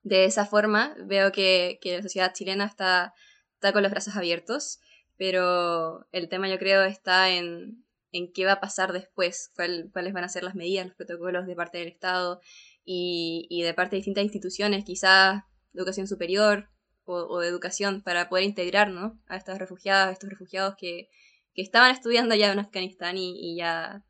de 0.05 0.27
esa 0.27 0.47
forma 0.47 0.95
veo 1.05 1.33
que, 1.33 1.79
que 1.81 1.97
la 1.97 2.03
sociedad 2.03 2.33
chilena 2.33 2.67
está, 2.67 3.13
está 3.55 3.73
con 3.73 3.83
los 3.83 3.91
brazos 3.91 4.17
abiertos, 4.17 4.79
pero 5.17 6.07
el 6.13 6.29
tema 6.29 6.49
yo 6.49 6.59
creo 6.59 6.85
está 6.85 7.31
en, 7.31 7.84
en 8.15 8.33
qué 8.33 8.45
va 8.47 8.53
a 8.53 8.61
pasar 8.61 8.93
después, 8.93 9.51
cuáles 9.57 10.13
van 10.13 10.23
a 10.23 10.29
ser 10.29 10.45
las 10.45 10.55
medidas, 10.55 10.87
los 10.87 10.95
protocolos 10.95 11.49
de 11.49 11.57
parte 11.57 11.79
del 11.79 11.89
Estado 11.89 12.41
y, 12.85 13.61
de 13.65 13.75
parte 13.75 13.97
de 13.97 13.99
distintas 13.99 14.23
instituciones, 14.23 14.85
quizás 14.85 15.43
educación 15.75 16.07
superior 16.07 16.69
o, 17.05 17.41
de 17.41 17.49
educación, 17.49 18.03
para 18.03 18.29
poder 18.29 18.45
integrar 18.45 18.89
a 19.27 19.37
estas 19.37 19.59
refugiadas, 19.59 20.13
estos 20.13 20.31
refugiados 20.31 20.77
que, 20.79 21.09
estaban 21.57 21.91
estudiando 21.93 22.35
allá 22.35 22.53
en 22.53 22.59
Afganistán 22.61 23.17
y, 23.19 23.57
ya 23.57 24.05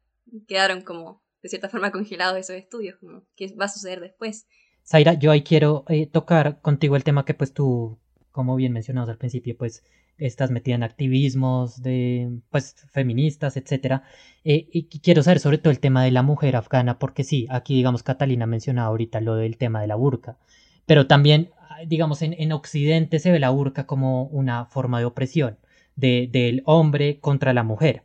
quedaron 0.47 0.83
como 0.83 1.23
de 1.43 1.49
cierta 1.49 1.71
forma 1.71 1.91
congelados 1.91 2.39
esos 2.39 2.57
estudios, 2.57 2.99
qué 3.37 3.55
va 3.59 3.65
a 3.65 3.69
suceder 3.69 4.01
después. 4.01 4.47
Zaira, 4.87 5.15
yo 5.15 5.31
ahí 5.31 5.43
quiero 5.43 5.85
eh, 5.89 6.07
tocar 6.07 6.61
contigo 6.61 6.97
el 6.97 7.05
tema 7.05 7.25
que 7.25 7.33
pues 7.33 7.55
tú, 7.55 7.99
como 8.33 8.55
bien 8.55 8.75
mencionabas 8.75 9.09
al 9.09 9.19
principio, 9.19 9.57
pues 9.57 9.83
estás 10.19 10.51
metida 10.51 10.75
en 10.77 10.83
activismos 10.83 11.83
de 11.83 12.31
pues 12.51 12.75
feministas, 12.93 13.57
etcétera. 13.57 14.05
Eh, 14.45 14.69
y 14.73 14.85
quiero 15.01 15.23
saber 15.23 15.41
sobre 15.41 15.59
todo 15.59 15.71
el 15.71 15.81
tema 15.81 16.05
de 16.05 16.11
la 16.11 16.23
mujer 16.23 16.57
afgana, 16.57 16.99
porque 16.99 17.25
sí, 17.25 17.47
aquí 17.51 17.75
digamos 17.75 18.03
Catalina 18.03 18.47
mencionaba 18.47 18.89
ahorita 18.89 19.21
lo 19.21 19.37
del 19.37 19.57
tema 19.57 19.81
de 19.81 19.87
la 19.89 19.97
burka, 19.97 20.37
pero 20.87 21.07
también 21.07 21.51
digamos 21.87 22.23
en, 22.23 22.35
en 22.35 22.53
Occidente 22.53 23.19
se 23.19 23.33
ve 23.33 23.41
la 23.41 23.51
burka 23.51 23.87
como 23.87 24.25
una 24.25 24.67
forma 24.67 24.99
de 24.99 25.05
opresión 25.07 25.59
de, 25.97 26.29
del 26.31 26.63
hombre 26.67 27.19
contra 27.21 27.53
la 27.53 27.63
mujer. 27.63 28.03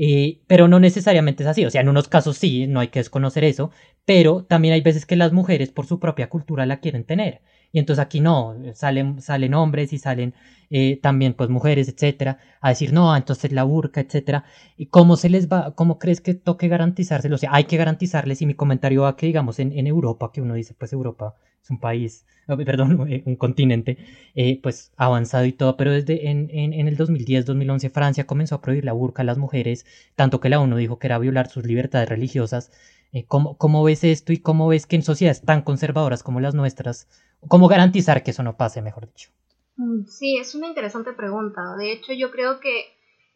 Eh, 0.00 0.40
pero 0.46 0.68
no 0.68 0.78
necesariamente 0.78 1.42
es 1.42 1.48
así, 1.48 1.64
o 1.66 1.70
sea, 1.70 1.80
en 1.80 1.88
unos 1.88 2.08
casos 2.08 2.38
sí, 2.38 2.68
no 2.68 2.78
hay 2.80 2.88
que 2.88 3.00
desconocer 3.00 3.42
eso, 3.42 3.72
pero 4.04 4.44
también 4.44 4.74
hay 4.74 4.80
veces 4.80 5.06
que 5.06 5.16
las 5.16 5.32
mujeres 5.32 5.70
por 5.72 5.86
su 5.86 5.98
propia 5.98 6.28
cultura 6.28 6.66
la 6.66 6.78
quieren 6.80 7.04
tener. 7.04 7.42
Y 7.72 7.78
entonces 7.78 8.02
aquí 8.02 8.20
no, 8.20 8.54
salen, 8.74 9.20
salen 9.20 9.54
hombres 9.54 9.92
y 9.92 9.98
salen 9.98 10.34
eh, 10.70 10.98
también 11.02 11.34
pues 11.34 11.50
mujeres, 11.50 11.88
etcétera, 11.88 12.38
a 12.60 12.70
decir 12.70 12.92
no, 12.92 13.14
entonces 13.16 13.52
la 13.52 13.64
burca, 13.64 14.00
etcétera. 14.00 14.44
¿Y 14.76 14.86
cómo 14.86 15.16
se 15.16 15.28
les 15.28 15.48
va, 15.48 15.74
cómo 15.74 15.98
crees 15.98 16.20
que 16.20 16.34
toque 16.34 16.68
garantizárselo? 16.68 17.34
O 17.36 17.38
sea, 17.38 17.50
hay 17.52 17.64
que 17.64 17.76
garantizarles 17.76 18.42
y 18.42 18.46
mi 18.46 18.54
comentario 18.54 19.02
va 19.02 19.16
que 19.16 19.26
digamos 19.26 19.58
en, 19.58 19.72
en 19.78 19.86
Europa, 19.86 20.30
que 20.32 20.40
uno 20.42 20.54
dice 20.54 20.74
pues 20.78 20.92
Europa 20.92 21.34
es 21.62 21.70
un 21.70 21.80
país, 21.80 22.26
perdón, 22.64 23.00
un 23.26 23.36
continente, 23.36 23.98
eh, 24.34 24.60
pues 24.62 24.92
avanzado 24.96 25.44
y 25.44 25.52
todo, 25.52 25.76
pero 25.76 25.92
desde 25.92 26.28
en, 26.30 26.48
en, 26.52 26.72
en 26.72 26.88
el 26.88 26.96
2010, 26.96 27.44
2011 27.46 27.90
Francia 27.90 28.26
comenzó 28.26 28.54
a 28.56 28.60
prohibir 28.62 28.84
la 28.84 28.92
burca 28.92 29.22
a 29.22 29.24
las 29.24 29.38
mujeres, 29.38 29.84
tanto 30.14 30.40
que 30.40 30.48
la 30.48 30.60
ONU 30.60 30.76
dijo 30.76 30.98
que 30.98 31.06
era 31.08 31.18
violar 31.18 31.48
sus 31.48 31.64
libertades 31.66 32.08
religiosas. 32.08 32.70
Eh, 33.12 33.24
¿cómo, 33.26 33.56
¿Cómo 33.56 33.82
ves 33.82 34.04
esto 34.04 34.32
y 34.32 34.38
cómo 34.38 34.68
ves 34.68 34.86
que 34.86 34.96
en 34.96 35.02
sociedades 35.02 35.42
tan 35.42 35.62
conservadoras 35.62 36.22
como 36.22 36.40
las 36.40 36.54
nuestras, 36.54 37.08
cómo 37.48 37.68
garantizar 37.68 38.22
que 38.22 38.32
eso 38.32 38.42
no 38.42 38.56
pase, 38.56 38.82
mejor 38.82 39.06
dicho? 39.06 39.30
Mm, 39.76 40.04
sí, 40.06 40.36
es 40.36 40.54
una 40.54 40.66
interesante 40.66 41.12
pregunta. 41.12 41.76
De 41.76 41.92
hecho, 41.92 42.12
yo 42.12 42.30
creo 42.30 42.60
que 42.60 42.80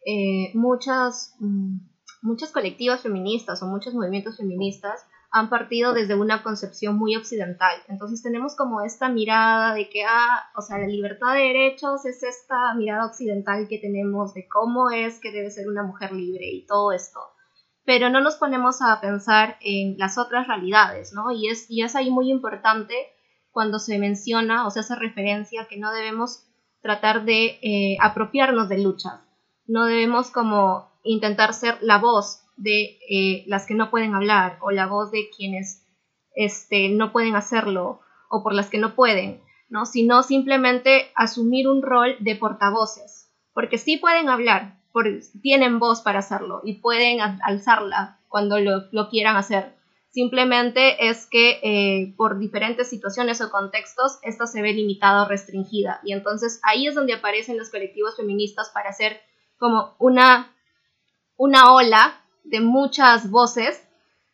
eh, 0.05 0.51
muchas, 0.53 1.35
mm, 1.39 1.77
muchas 2.21 2.51
colectivas 2.51 3.01
feministas 3.01 3.63
o 3.63 3.67
muchos 3.67 3.93
movimientos 3.93 4.37
feministas 4.37 5.05
han 5.31 5.49
partido 5.49 5.93
desde 5.93 6.13
una 6.13 6.43
concepción 6.43 6.95
muy 6.95 7.15
occidental. 7.15 7.75
Entonces 7.87 8.21
tenemos 8.21 8.55
como 8.55 8.81
esta 8.81 9.09
mirada 9.09 9.73
de 9.73 9.89
que, 9.89 10.03
ah, 10.05 10.43
o 10.55 10.61
sea, 10.61 10.77
la 10.77 10.85
libertad 10.85 11.33
de 11.33 11.39
derechos 11.39 12.05
es 12.05 12.21
esta 12.21 12.75
mirada 12.75 13.07
occidental 13.07 13.67
que 13.67 13.79
tenemos 13.79 14.35
de 14.35 14.47
cómo 14.47 14.91
es 14.91 15.19
que 15.19 15.31
debe 15.31 15.49
ser 15.49 15.67
una 15.67 15.81
mujer 15.81 16.11
libre 16.11 16.45
y 16.51 16.67
todo 16.67 16.91
esto. 16.91 17.19
Pero 17.85 18.09
no 18.09 18.21
nos 18.21 18.35
ponemos 18.35 18.81
a 18.81 19.01
pensar 19.01 19.57
en 19.61 19.97
las 19.97 20.17
otras 20.17 20.47
realidades, 20.47 21.13
¿no? 21.13 21.31
Y 21.31 21.49
es, 21.49 21.69
y 21.69 21.83
es 21.83 21.95
ahí 21.95 22.09
muy 22.09 22.31
importante 22.31 22.95
cuando 23.51 23.79
se 23.79 23.99
menciona 23.99 24.65
o 24.65 24.71
se 24.71 24.79
hace 24.79 24.95
referencia 24.95 25.67
que 25.69 25.77
no 25.77 25.91
debemos 25.91 26.47
tratar 26.81 27.23
de 27.23 27.59
eh, 27.61 27.97
apropiarnos 28.01 28.67
de 28.67 28.79
luchas, 28.79 29.21
no 29.65 29.85
debemos 29.85 30.31
como 30.31 30.91
intentar 31.03 31.53
ser 31.53 31.77
la 31.81 31.97
voz 31.97 32.43
de 32.57 32.99
eh, 33.09 33.43
las 33.47 33.65
que 33.65 33.73
no 33.73 33.89
pueden 33.89 34.13
hablar 34.13 34.57
o 34.61 34.71
la 34.71 34.87
voz 34.87 35.11
de 35.11 35.29
quienes 35.35 35.87
este, 36.35 36.89
no 36.89 37.11
pueden 37.11 37.35
hacerlo 37.35 38.01
o 38.29 38.43
por 38.43 38.53
las 38.53 38.69
que 38.69 38.79
no 38.79 38.95
pueden, 38.95 39.41
¿no? 39.69 39.85
sino 39.85 40.23
simplemente 40.23 41.11
asumir 41.15 41.67
un 41.67 41.81
rol 41.81 42.15
de 42.19 42.35
portavoces, 42.35 43.31
porque 43.53 43.77
sí 43.77 43.97
pueden 43.97 44.27
hablar, 44.27 44.81
tienen 45.41 45.79
voz 45.79 46.01
para 46.01 46.19
hacerlo 46.19 46.61
y 46.63 46.75
pueden 46.75 47.19
alzarla 47.19 48.19
cuando 48.27 48.59
lo, 48.59 49.09
quieran 49.09 49.35
hacer. 49.35 49.75
Simplemente 50.11 51.09
es 51.09 51.25
que 51.25 51.59
eh, 51.63 52.13
por 52.15 52.37
diferentes 52.37 52.89
situaciones 52.89 53.41
o 53.41 53.49
contextos 53.49 54.19
esto 54.21 54.45
se 54.45 54.61
ve 54.61 54.73
limitado 54.73 55.25
o 55.25 55.27
restringida. 55.27 55.99
Y 56.03 56.13
entonces 56.13 56.59
ahí 56.63 56.87
es 56.87 56.93
donde 56.93 57.13
aparecen 57.13 57.57
los 57.57 57.71
colectivos 57.71 58.15
feministas 58.15 58.69
para 58.71 58.89
hacer 58.89 59.19
como 59.57 59.95
una, 59.97 60.55
una 61.37 61.73
ola 61.73 62.21
de 62.43 62.61
muchas 62.61 63.31
voces, 63.31 63.83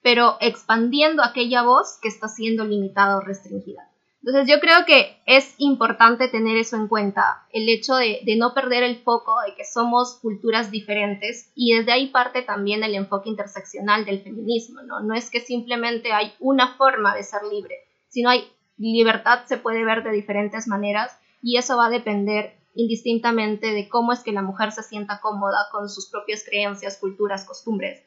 pero 0.02 0.36
expandiendo 0.42 1.24
aquella 1.24 1.64
voz 1.64 2.00
que 2.02 2.10
está 2.10 2.28
siendo 2.28 2.66
limitada 2.66 3.18
o 3.18 3.22
restringida. 3.22 3.90
Entonces 4.22 4.54
yo 4.54 4.60
creo 4.60 4.86
que 4.86 5.22
es 5.26 5.56
importante 5.60 6.28
tener 6.28 6.58
eso 6.58 6.76
en 6.76 6.88
cuenta, 6.88 7.48
el 7.54 7.70
hecho 7.70 7.96
de, 7.96 8.22
no 8.38 8.54
perder 8.54 8.84
el 8.84 8.98
foco 8.98 9.34
de 9.48 9.56
que 9.56 9.64
somos 9.64 10.20
culturas 10.22 10.72
diferentes 10.72 11.52
y 11.56 11.74
desde 11.74 11.94
ahí 11.94 12.08
parte 12.08 12.42
también 12.42 12.84
el 12.84 12.96
enfoque 12.96 13.30
interseccional 13.30 14.04
del 14.06 14.22
feminismo, 14.22 14.82
¿no? 14.82 15.00
No 15.00 15.14
es 15.14 15.30
que 15.30 15.40
simplemente 15.40 16.12
hay 16.12 16.34
una 16.40 16.76
forma 16.76 17.16
de 17.16 17.24
ser 17.24 17.44
libre, 17.50 17.76
sino 18.10 18.30
hay 18.30 18.52
libertad 18.78 19.46
se 19.46 19.58
puede 19.58 19.86
ver 19.86 20.04
de 20.04 20.12
diferentes 20.12 20.68
maneras 20.68 21.18
y 21.42 21.58
eso 21.58 21.78
va 21.78 21.88
a 21.88 21.90
depender 21.90 22.58
indistintamente 22.76 23.72
de 23.72 23.88
cómo 23.88 24.12
es 24.12 24.20
que 24.20 24.32
la 24.32 24.42
mujer 24.42 24.72
se 24.72 24.84
sienta 24.84 25.20
cómoda 25.22 25.68
con 25.72 25.90
sus 25.90 26.10
propias 26.10 26.44
creencias, 26.44 26.98
culturas, 26.98 27.46
costumbres. 27.46 28.04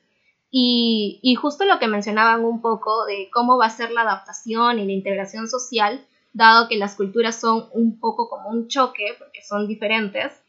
Y, 0.54 1.18
y, 1.22 1.34
justo 1.34 1.64
lo 1.64 1.78
que 1.78 1.88
mencionaban 1.88 2.44
un 2.44 2.60
poco 2.60 3.06
de 3.06 3.30
cómo 3.32 3.56
va 3.56 3.66
a 3.66 3.70
ser 3.70 3.90
la 3.90 4.02
adaptación 4.02 4.78
y 4.78 4.84
la 4.84 4.92
integración 4.92 5.48
social, 5.48 6.06
dado 6.34 6.68
que 6.68 6.76
las 6.76 6.94
culturas 6.94 7.40
son 7.40 7.68
un 7.72 7.98
poco 7.98 8.28
como 8.28 8.50
un 8.50 8.68
choque, 8.68 9.14
porque 9.18 9.40
son 9.42 9.66
diferentes, 9.66 10.42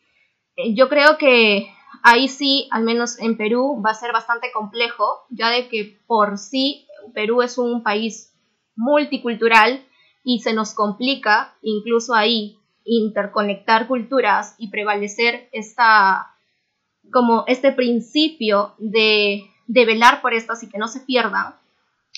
eh, 0.56 0.74
yo 0.74 0.90
creo 0.90 1.18
que 1.18 1.68
ahí 2.04 2.28
sí, 2.28 2.68
al 2.72 2.84
menos 2.84 3.20
en 3.20 3.38
Perú, 3.38 3.82
va 3.84 3.92
a 3.92 3.96
ser 3.96 4.12
bastante 4.12 4.52
complejo, 4.52 5.22
ya 5.30 5.50
de 5.50 5.68
que 5.68 5.98
por 6.06 6.38
sí 6.38 6.88
Perú 7.14 7.42
es 7.42 7.58
un 7.58 7.84
país 7.84 8.34
multicultural 8.76 9.86
y 10.24 10.40
se 10.40 10.54
nos 10.54 10.74
complica 10.74 11.56
incluso 11.62 12.14
ahí 12.14 12.58
interconectar 12.86 13.88
culturas 13.88 14.56
y 14.58 14.70
prevalecer 14.70 15.50
esta, 15.52 16.36
como 17.12 17.46
este 17.48 17.72
principio 17.72 18.74
de, 18.78 19.44
de 19.68 19.86
velar 19.86 20.22
por 20.22 20.34
estas 20.34 20.64
y 20.64 20.70
que 20.70 20.78
no 20.78 20.88
se 20.88 21.02
pierdan, 21.02 21.56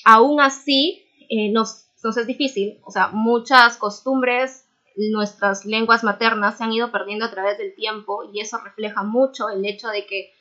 aún 0.04 0.42
así 0.42 1.04
eh, 1.30 1.52
nos, 1.52 1.86
es 2.04 2.28
difícil. 2.28 2.80
O 2.84 2.92
sea, 2.92 3.08
muchas 3.08 3.78
costumbres, 3.78 4.68
nuestras 4.96 5.66
lenguas 5.66 6.04
maternas 6.04 6.58
se 6.58 6.64
han 6.64 6.74
ido 6.74 6.92
perdiendo 6.92 7.26
a 7.26 7.32
través 7.32 7.58
del 7.58 7.76
tiempo 7.76 8.30
y 8.32 8.40
eso 8.40 8.58
refleja 8.60 9.04
mucho 9.04 9.50
el 9.50 9.66
hecho 9.66 9.90
de 9.90 10.06
que 10.06 10.32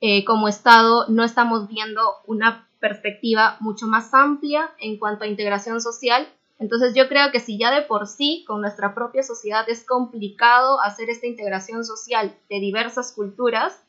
eh, 0.00 0.24
como 0.24 0.48
Estado 0.48 1.06
no 1.08 1.24
estamos 1.24 1.68
viendo 1.68 2.00
una 2.26 2.68
perspectiva 2.78 3.56
mucho 3.60 3.86
más 3.86 4.14
amplia 4.14 4.70
en 4.78 4.98
cuanto 4.98 5.24
a 5.24 5.26
integración 5.26 5.80
social 5.80 6.28
entonces 6.58 6.94
yo 6.94 7.08
creo 7.08 7.30
que 7.30 7.40
si 7.40 7.58
ya 7.58 7.70
de 7.70 7.82
por 7.82 8.06
sí 8.06 8.44
con 8.46 8.60
nuestra 8.60 8.94
propia 8.94 9.22
sociedad 9.22 9.68
es 9.68 9.84
complicado 9.84 10.80
hacer 10.80 11.08
esta 11.08 11.26
integración 11.26 11.84
social 11.84 12.36
de 12.50 12.60
diversas 12.60 13.12
culturas, 13.12 13.80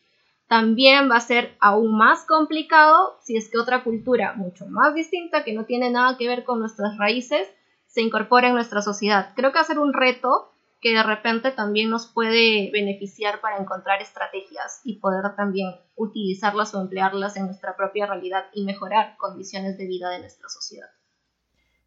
también 0.49 1.11
va 1.11 1.17
a 1.17 1.21
ser 1.21 1.55
aún 1.59 1.95
más 1.95 2.25
complicado 2.25 3.19
si 3.21 3.37
es 3.37 3.49
que 3.49 3.59
otra 3.59 3.83
cultura 3.83 4.33
mucho 4.33 4.65
más 4.65 4.95
distinta, 4.95 5.43
que 5.43 5.53
no 5.53 5.65
tiene 5.65 5.91
nada 5.91 6.17
que 6.17 6.27
ver 6.27 6.43
con 6.43 6.59
nuestras 6.59 6.97
raíces, 6.97 7.47
se 7.85 8.01
incorpora 8.01 8.47
en 8.47 8.55
nuestra 8.55 8.81
sociedad. 8.81 9.31
Creo 9.35 9.51
que 9.51 9.59
va 9.59 9.61
a 9.61 9.65
ser 9.65 9.77
un 9.77 9.93
reto 9.93 10.51
que 10.81 10.91
de 10.91 11.03
repente 11.03 11.51
también 11.51 11.91
nos 11.91 12.07
puede 12.07 12.71
beneficiar 12.71 13.41
para 13.41 13.59
encontrar 13.59 14.01
estrategias 14.01 14.81
y 14.83 14.97
poder 14.99 15.35
también 15.35 15.75
utilizarlas 15.95 16.73
o 16.73 16.81
emplearlas 16.81 17.37
en 17.37 17.45
nuestra 17.45 17.77
propia 17.77 18.07
realidad 18.07 18.45
y 18.51 18.65
mejorar 18.65 19.17
condiciones 19.17 19.77
de 19.77 19.85
vida 19.85 20.09
de 20.09 20.21
nuestra 20.21 20.49
sociedad. 20.49 20.89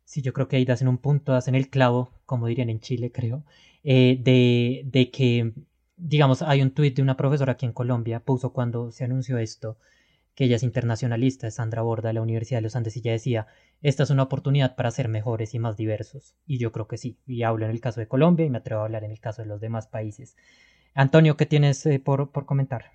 Sí, 0.05 0.22
yo 0.22 0.33
creo 0.33 0.46
que 0.46 0.57
ahí 0.57 0.64
das 0.64 0.83
en 0.83 0.88
un 0.88 0.98
punto, 0.98 1.33
das 1.33 1.48
en 1.48 1.57
el 1.57 1.68
clavo, 1.68 2.12
como 2.27 2.46
dirían 2.46 2.70
en 2.70 2.79
Chile, 2.79 3.11
creo, 3.11 3.44
eh, 3.83 4.18
de, 4.20 4.83
de, 4.85 5.11
que, 5.11 5.53
digamos, 5.96 6.42
hay 6.42 6.62
un 6.62 6.72
tuit 6.72 6.96
de 6.96 7.02
una 7.02 7.16
profesora 7.16 7.52
aquí 7.52 7.66
en 7.66 7.72
Colombia, 7.72 8.20
puso 8.20 8.52
cuando 8.52 8.90
se 8.90 9.05
anunció 9.05 9.38
esto, 9.38 9.76
que 10.35 10.44
ella 10.44 10.57
es 10.57 10.62
internacionalista, 10.62 11.50
Sandra 11.50 11.83
Borda 11.83 12.09
de 12.09 12.14
la 12.14 12.22
Universidad 12.22 12.59
de 12.59 12.62
los 12.62 12.76
Andes, 12.76 12.96
y 12.96 13.00
ella 13.00 13.12
decía, 13.12 13.46
esta 13.83 14.02
es 14.05 14.11
una 14.11 14.22
oportunidad 14.22 14.76
para 14.76 14.90
ser 14.90 15.09
mejores 15.09 15.55
y 15.55 15.59
más 15.59 15.76
diversos. 15.76 16.35
Y 16.46 16.59
yo 16.59 16.72
creo 16.72 16.88
que 16.88 16.98
sí, 16.98 17.18
y 17.26 17.42
hablo 17.42 17.64
en 17.66 17.70
el 17.70 17.81
caso 17.81 18.00
de 18.00 18.09
Colombia 18.09 18.46
y 18.46 18.50
me 18.50 18.59
atrevo 18.59 18.83
a 18.83 18.85
hablar 18.85 19.05
en 19.05 19.11
el 19.11 19.20
caso 19.20 19.42
de 19.42 19.48
los 19.48 19.61
demás 19.61 19.87
países. 19.88 20.37
Antonio, 20.94 21.37
¿qué 21.37 21.46
tienes 21.46 21.85
eh, 21.87 21.98
por, 21.98 22.31
por 22.31 22.46
comentar? 22.46 22.92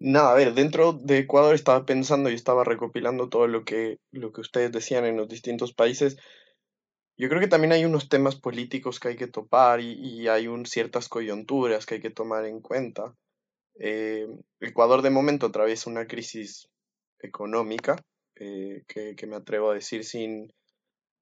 Nada, 0.00 0.30
a 0.30 0.34
ver, 0.34 0.54
dentro 0.54 0.92
de 0.92 1.18
Ecuador 1.18 1.54
estaba 1.54 1.84
pensando 1.84 2.30
y 2.30 2.34
estaba 2.34 2.62
recopilando 2.62 3.28
todo 3.28 3.48
lo 3.48 3.64
que, 3.64 3.98
lo 4.12 4.32
que 4.32 4.40
ustedes 4.40 4.70
decían 4.70 5.04
en 5.04 5.16
los 5.16 5.28
distintos 5.28 5.72
países 5.72 6.18
yo 7.18 7.28
creo 7.28 7.40
que 7.40 7.48
también 7.48 7.72
hay 7.72 7.84
unos 7.84 8.08
temas 8.08 8.36
políticos 8.36 9.00
que 9.00 9.08
hay 9.08 9.16
que 9.16 9.26
topar 9.26 9.80
y, 9.80 10.28
hay 10.28 10.46
un, 10.46 10.64
ciertas 10.66 11.08
coyunturas 11.08 11.84
que 11.84 11.96
hay 11.96 12.00
que 12.00 12.10
tomar 12.10 12.44
en 12.44 12.60
cuenta. 12.60 13.12
Eh, 13.80 14.28
Ecuador 14.60 15.02
de 15.02 15.10
momento 15.10 15.46
atraviesa 15.46 15.90
una 15.90 16.06
crisis 16.06 16.68
económica, 17.18 17.96
eh, 18.36 18.84
que, 18.86 19.26
me 19.26 19.34
atrevo 19.34 19.70
a 19.70 19.74
decir 19.74 20.04
sin, 20.04 20.54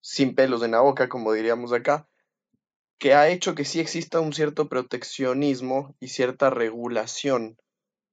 sin 0.02 0.34
pelos 0.34 0.62
en 0.62 0.72
la 0.72 0.80
boca, 0.80 1.08
como 1.08 1.32
diríamos 1.32 1.72
acá, 1.72 2.06
que 2.98 3.14
ha 3.14 3.30
hecho 3.30 3.54
que 3.54 3.64
sí 3.64 3.80
exista 3.80 4.20
un 4.20 4.34
cierto 4.34 4.68
proteccionismo 4.68 5.96
y 5.98 6.08
cierta 6.08 6.50
regulación 6.50 7.56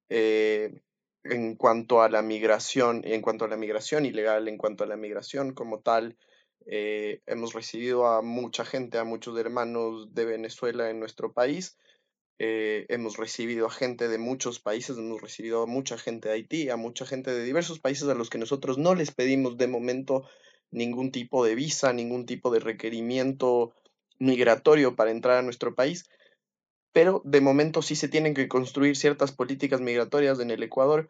eh, 0.08 0.82
en 1.26 1.56
cuanto 1.56 2.02
a 2.02 2.10
la 2.10 2.22
migración, 2.22 3.02
en 3.04 3.22
cuanto 3.22 3.44
a 3.44 3.50
la 3.50 3.58
migración 3.58 4.06
ilegal, 4.06 4.48
en 4.48 4.58
cuanto 4.58 4.86
a 4.86 4.88
la 4.88 4.96
migración 4.96 5.54
como 5.54 5.82
tal, 5.82 6.18
eh, 6.66 7.22
hemos 7.26 7.54
recibido 7.54 8.08
a 8.08 8.22
mucha 8.22 8.66
gente, 8.66 8.98
a 8.98 9.04
muchos 9.04 9.38
hermanos 9.38 10.14
de 10.14 10.26
Venezuela 10.26 10.90
en 10.90 11.00
nuestro 11.00 11.34
país. 11.34 11.78
Eh, 12.40 12.86
hemos 12.90 13.18
recibido 13.18 13.68
a 13.68 13.72
gente 13.72 14.08
de 14.08 14.18
muchos 14.18 14.60
países, 14.60 14.98
hemos 14.98 15.22
recibido 15.22 15.64
a 15.64 15.68
mucha 15.68 15.98
gente 15.98 16.30
de 16.30 16.36
Haití, 16.36 16.70
a 16.70 16.78
mucha 16.78 17.06
gente 17.06 17.32
de 17.32 17.44
diversos 17.44 17.80
países 17.80 18.08
a 18.10 18.16
los 18.16 18.30
que 18.30 18.38
nosotros 18.38 18.78
no 18.78 18.96
les 18.96 19.12
pedimos 19.12 19.58
de 19.58 19.68
momento 19.68 20.28
ningún 20.72 21.12
tipo 21.12 21.46
de 21.46 21.56
visa, 21.56 21.94
ningún 21.94 22.26
tipo 22.26 22.52
de 22.52 22.60
requerimiento 22.60 23.74
migratorio 24.20 24.96
para 24.96 25.12
entrar 25.12 25.38
a 25.38 25.42
nuestro 25.42 25.76
país, 25.76 26.10
pero 26.92 27.22
de 27.26 27.42
momento 27.42 27.82
sí 27.82 27.96
se 27.96 28.08
tienen 28.08 28.34
que 28.34 28.48
construir 28.48 28.96
ciertas 28.96 29.32
políticas 29.32 29.82
migratorias 29.82 30.40
en 30.40 30.52
el 30.52 30.64
Ecuador 30.64 31.10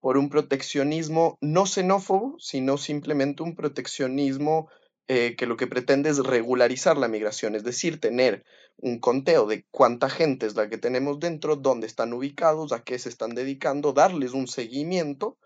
por 0.00 0.16
un 0.16 0.30
proteccionismo 0.30 1.38
no 1.40 1.66
xenófobo, 1.66 2.36
sino 2.38 2.76
simplemente 2.76 3.42
un 3.42 3.54
proteccionismo 3.54 4.68
eh, 5.08 5.34
que 5.36 5.46
lo 5.46 5.56
que 5.56 5.66
pretende 5.66 6.10
es 6.10 6.18
regularizar 6.18 6.96
la 6.96 7.08
migración, 7.08 7.54
es 7.54 7.64
decir, 7.64 8.00
tener 8.00 8.44
un 8.76 8.98
conteo 8.98 9.46
de 9.46 9.66
cuánta 9.70 10.08
gente 10.08 10.46
es 10.46 10.54
la 10.54 10.68
que 10.68 10.78
tenemos 10.78 11.18
dentro, 11.20 11.56
dónde 11.56 11.86
están 11.86 12.12
ubicados, 12.12 12.72
a 12.72 12.82
qué 12.82 12.98
se 12.98 13.08
están 13.08 13.34
dedicando, 13.34 13.92
darles 13.92 14.32
un 14.32 14.48
seguimiento 14.48 15.38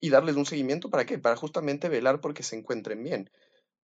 y 0.00 0.10
darles 0.10 0.36
un 0.36 0.46
seguimiento 0.46 0.90
para 0.90 1.06
qué, 1.06 1.18
para 1.18 1.36
justamente 1.36 1.88
velar 1.88 2.20
porque 2.20 2.42
se 2.42 2.56
encuentren 2.56 3.02
bien. 3.02 3.30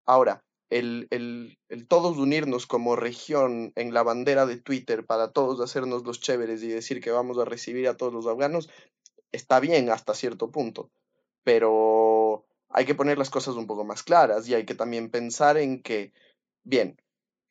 Ahora, 0.06 0.44
el, 0.70 1.08
el, 1.12 1.58
el, 1.70 1.88
todos 1.88 2.18
unirnos 2.18 2.68
como 2.68 2.96
región 2.96 3.72
en 3.76 3.94
la 3.94 4.04
bandera 4.04 4.46
de 4.46 4.58
Twitter 4.58 5.06
para 5.06 5.32
todos 5.32 5.60
hacernos 5.62 6.04
los 6.04 6.20
chéveres 6.20 6.62
y 6.64 6.68
decir 6.68 7.02
que 7.02 7.12
vamos 7.12 7.38
a 7.38 7.46
recibir 7.46 7.88
a 7.88 7.98
todos 7.98 8.14
los 8.14 8.28
afganos, 8.28 8.70
está 9.32 9.60
bien 9.60 9.90
hasta 9.90 10.14
cierto 10.14 10.52
punto, 10.52 10.92
pero 11.44 12.46
hay 12.70 12.86
que 12.86 12.96
poner 12.96 13.18
las 13.18 13.30
cosas 13.30 13.56
un 13.56 13.68
poco 13.68 13.84
más 13.84 14.04
claras 14.04 14.48
y 14.48 14.54
hay 14.54 14.66
que 14.66 14.76
también 14.76 15.10
pensar 15.10 15.58
en 15.58 15.82
que, 15.82 16.14
bien, 16.64 16.98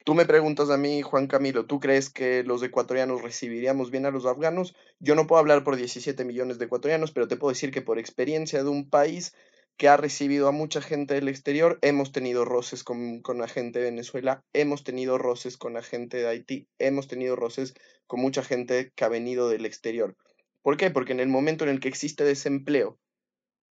tú 0.04 0.14
me 0.14 0.24
preguntas 0.24 0.70
a 0.70 0.76
mí, 0.76 1.02
Juan 1.02 1.26
Camilo, 1.26 1.66
¿tú 1.66 1.80
crees 1.80 2.08
que 2.08 2.44
los 2.44 2.62
ecuatorianos 2.62 3.22
recibiríamos 3.22 3.90
bien 3.90 4.06
a 4.06 4.10
los 4.10 4.26
afganos? 4.26 4.74
Yo 5.00 5.14
no 5.14 5.26
puedo 5.26 5.40
hablar 5.40 5.64
por 5.64 5.76
17 5.76 6.24
millones 6.24 6.58
de 6.58 6.66
ecuatorianos, 6.66 7.10
pero 7.12 7.28
te 7.28 7.36
puedo 7.36 7.52
decir 7.52 7.70
que 7.70 7.82
por 7.82 7.98
experiencia 7.98 8.62
de 8.62 8.70
un 8.70 8.88
país 8.88 9.34
que 9.76 9.88
ha 9.88 9.96
recibido 9.96 10.48
a 10.48 10.52
mucha 10.52 10.80
gente 10.80 11.14
del 11.14 11.28
exterior, 11.28 11.78
hemos 11.82 12.10
tenido 12.10 12.44
roces 12.44 12.82
con, 12.82 13.20
con 13.20 13.38
la 13.38 13.46
gente 13.46 13.78
de 13.78 13.86
Venezuela, 13.86 14.42
hemos 14.52 14.82
tenido 14.82 15.18
roces 15.18 15.56
con 15.56 15.74
la 15.74 15.82
gente 15.82 16.16
de 16.16 16.26
Haití, 16.26 16.68
hemos 16.78 17.06
tenido 17.06 17.36
roces 17.36 17.74
con 18.06 18.20
mucha 18.20 18.42
gente 18.42 18.92
que 18.96 19.04
ha 19.04 19.08
venido 19.08 19.48
del 19.48 19.66
exterior. 19.66 20.16
¿Por 20.62 20.76
qué? 20.76 20.90
Porque 20.90 21.12
en 21.12 21.20
el 21.20 21.28
momento 21.28 21.64
en 21.64 21.70
el 21.70 21.80
que 21.80 21.88
existe 21.88 22.24
desempleo 22.24 22.98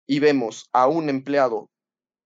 y 0.08 0.20
vemos 0.20 0.70
a 0.74 0.88
un 0.88 1.10
empleado 1.10 1.70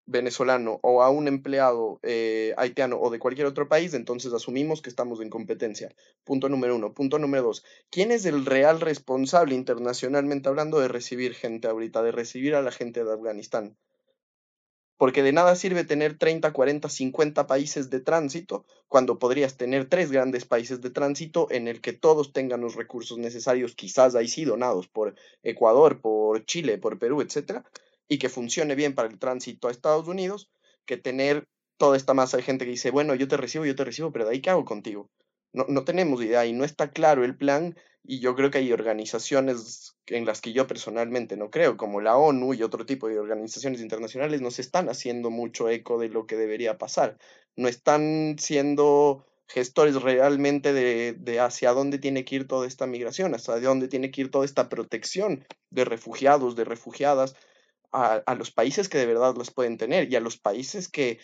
venezolano 0.10 0.80
o 0.82 1.04
a 1.04 1.10
un 1.10 1.28
empleado 1.28 2.00
eh, 2.04 2.54
haitiano 2.58 3.00
o 3.00 3.10
de 3.12 3.20
cualquier 3.20 3.48
otro 3.48 3.70
país, 3.70 3.94
entonces 3.94 4.34
asumimos 4.34 4.82
que 4.82 4.90
estamos 4.90 5.22
en 5.22 5.30
competencia. 5.30 5.94
Punto 6.24 6.50
número 6.50 6.76
uno. 6.76 6.94
Punto 6.94 7.20
número 7.20 7.44
dos. 7.44 7.64
¿Quién 7.92 8.12
es 8.12 8.26
el 8.26 8.46
real 8.46 8.82
responsable 8.82 9.56
internacionalmente 9.56 10.50
hablando 10.50 10.80
de 10.80 10.88
recibir 10.88 11.36
gente 11.36 11.68
ahorita, 11.68 12.02
de 12.02 12.12
recibir 12.12 12.56
a 12.56 12.62
la 12.62 12.72
gente 12.72 13.04
de 13.04 13.14
Afganistán? 13.14 13.78
Porque 15.00 15.24
de 15.24 15.32
nada 15.32 15.56
sirve 15.56 15.86
tener 15.86 16.18
30, 16.18 16.52
40, 16.52 16.90
50 16.90 17.48
países 17.48 17.90
de 17.90 18.02
tránsito 18.02 18.66
cuando 18.90 19.18
podrías 19.18 19.56
tener 19.56 19.88
tres 19.88 20.12
grandes 20.12 20.44
países 20.44 20.82
de 20.82 20.90
tránsito 20.90 21.48
en 21.52 21.70
el 21.70 21.80
que 21.80 21.94
todos 21.94 22.34
tengan 22.34 22.60
los 22.60 22.76
recursos 22.76 23.18
necesarios, 23.18 23.76
quizás 23.76 24.14
ahí 24.16 24.28
sí 24.28 24.44
donados 24.44 24.90
por 24.90 25.16
Ecuador, 25.42 26.02
por 26.02 26.44
Chile, 26.44 26.78
por 26.78 27.00
Perú, 27.00 27.22
etcétera, 27.22 27.64
y 28.10 28.20
que 28.20 28.28
funcione 28.28 28.76
bien 28.76 28.94
para 28.94 29.08
el 29.08 29.20
tránsito 29.20 29.70
a 29.70 29.72
Estados 29.72 30.10
Unidos 30.10 30.50
que 30.86 30.98
tener 30.98 31.48
toda 31.78 31.96
esta 31.96 32.14
masa 32.14 32.36
de 32.36 32.44
gente 32.44 32.66
que 32.66 32.72
dice, 32.72 32.92
bueno, 32.92 33.16
yo 33.16 33.30
te 33.30 33.38
recibo, 33.38 33.66
yo 33.66 33.78
te 33.78 33.86
recibo, 33.86 34.12
pero 34.12 34.26
de 34.26 34.32
ahí 34.32 34.42
qué 34.42 34.50
hago 34.50 34.66
contigo. 34.66 35.10
No, 35.54 35.66
no 35.68 35.84
tenemos 35.84 36.22
idea 36.22 36.46
y 36.46 36.54
no 36.54 36.64
está 36.64 36.92
claro 36.92 37.24
el 37.24 37.38
plan 37.38 37.76
y 38.04 38.20
yo 38.20 38.36
creo 38.36 38.52
que 38.52 38.60
hay 38.60 38.72
organizaciones 38.72 39.96
en 40.08 40.26
las 40.26 40.42
que 40.42 40.54
yo 40.54 40.68
personalmente 40.68 41.38
no 41.38 41.50
creo, 41.50 41.78
como 41.78 42.02
la 42.02 42.18
ONU 42.18 42.54
y 42.54 42.64
otro 42.64 42.86
tipo 42.86 43.08
de 43.08 43.20
organizaciones 43.20 43.82
internacionales, 43.82 44.42
no 44.42 44.52
se 44.52 44.62
están 44.62 44.90
haciendo 44.90 45.30
mucho 45.30 45.70
eco 45.70 46.00
de 46.00 46.10
lo 46.10 46.26
que 46.26 46.36
debería 46.36 46.78
pasar. 46.78 47.18
No 47.56 47.68
están 47.68 48.38
siendo 48.40 49.26
gestores 49.48 50.02
realmente 50.02 50.74
de, 50.74 51.14
de, 51.14 51.40
hacia 51.40 51.72
dónde 51.74 51.98
tiene 52.00 52.26
que 52.26 52.36
ir 52.36 52.48
toda 52.48 52.68
esta 52.68 52.88
migración, 52.88 53.34
hacia 53.36 53.60
dónde 53.60 53.88
tiene 53.88 54.12
que 54.12 54.22
ir 54.22 54.32
toda 54.32 54.46
esta 54.46 54.70
protección 54.70 55.46
de 55.72 55.86
refugiados, 55.86 56.56
de 56.56 56.66
refugiadas, 56.66 57.36
a, 57.92 58.36
los 58.36 58.52
países 58.52 58.90
que 58.90 58.98
de 58.98 59.06
verdad 59.06 59.36
las 59.38 59.52
pueden 59.52 59.78
tener 59.78 60.12
y 60.12 60.16
a 60.16 60.20
los 60.20 60.38
países 60.38 60.88
que, 60.88 61.20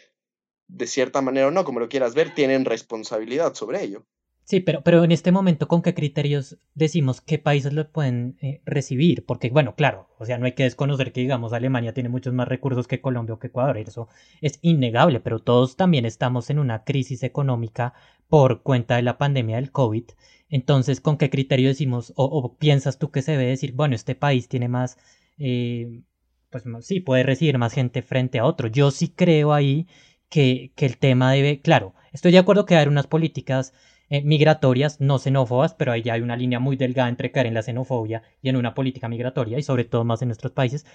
de 0.67 0.87
cierta 0.87 1.21
manera 1.21 1.47
o 1.47 1.51
no, 1.51 1.63
como 1.63 1.79
lo 1.79 1.89
quieras 1.89 2.15
ver, 2.15 2.33
tienen 2.33 2.65
responsabilidad 2.65 3.53
sobre 3.53 3.83
ello. 3.83 4.05
Sí, 4.47 4.59
pero, 4.59 4.83
pero 4.83 5.03
en 5.03 5.11
este 5.11 5.31
momento, 5.31 5.67
¿con 5.67 5.81
qué 5.81 5.95
criterios 5.95 6.59
decimos 6.75 7.19
qué 7.19 7.39
países 7.39 7.73
lo 7.73 7.91
pueden 7.91 8.37
eh, 8.41 8.61
recibir? 8.63 9.25
Porque, 9.25 9.49
bueno, 9.49 9.75
claro, 9.75 10.07
o 10.19 10.25
sea, 10.25 10.37
no 10.37 10.45
hay 10.45 10.51
que 10.51 10.63
desconocer 10.63 11.11
que, 11.11 11.21
digamos, 11.21 11.51
Alemania 11.51 11.95
tiene 11.95 12.09
muchos 12.09 12.31
más 12.31 12.47
recursos 12.47 12.87
que 12.87 13.01
Colombia 13.01 13.33
o 13.33 13.39
que 13.39 13.47
Ecuador, 13.47 13.77
eso 13.79 14.07
es 14.41 14.59
innegable, 14.61 15.19
pero 15.19 15.39
todos 15.39 15.77
también 15.77 16.05
estamos 16.05 16.51
en 16.51 16.59
una 16.59 16.83
crisis 16.83 17.23
económica 17.23 17.95
por 18.29 18.61
cuenta 18.61 18.97
de 18.97 19.01
la 19.01 19.17
pandemia 19.17 19.55
del 19.55 19.71
COVID. 19.71 20.05
Entonces, 20.49 21.01
¿con 21.01 21.17
qué 21.17 21.31
criterio 21.31 21.69
decimos, 21.69 22.13
o, 22.15 22.55
piensas 22.57 22.99
tú 22.99 23.09
que 23.09 23.23
se 23.23 23.31
debe 23.31 23.47
decir, 23.47 23.73
bueno, 23.73 23.95
este 23.95 24.13
país 24.13 24.47
tiene 24.47 24.67
más 24.67 24.97
eh, 25.39 26.03
pues 26.51 26.63
sí, 26.85 26.99
puede 26.99 27.23
recibir 27.23 27.57
más 27.57 27.73
gente 27.73 28.01
frente 28.03 28.39
a 28.39 28.45
otro. 28.45 28.67
Yo 28.67 28.91
sí 28.91 29.09
creo 29.09 29.53
ahí 29.53 29.87
que, 30.29 30.71
que 30.75 30.85
el 30.85 30.97
tema 30.97 31.31
debe, 31.31 31.61
claro, 31.61 31.95
estoy 32.13 32.31
de 32.31 32.37
acuerdo 32.37 32.65
que 32.65 32.75
hay 32.75 32.87
unas 32.87 33.07
políticas 33.07 33.73
eh, 34.09 34.21
migratorias 34.21 35.01
no 35.01 35.17
xenófobas, 35.19 35.73
pero 35.73 35.91
ahí 35.91 36.01
ya 36.03 36.13
hay 36.13 36.21
una 36.21 36.35
línea 36.35 36.59
muy 36.59 36.75
delgada 36.75 37.09
entre 37.09 37.31
caer 37.31 37.47
en 37.47 37.53
la 37.53 37.63
xenofobia 37.63 38.23
y 38.41 38.49
en 38.49 38.55
una 38.55 38.73
política 38.73 39.07
migratoria, 39.07 39.57
y 39.57 39.63
sobre 39.63 39.85
todo 39.85 40.03
más 40.03 40.21
en 40.21 40.29
nuestros 40.29 40.51
países. 40.51 40.85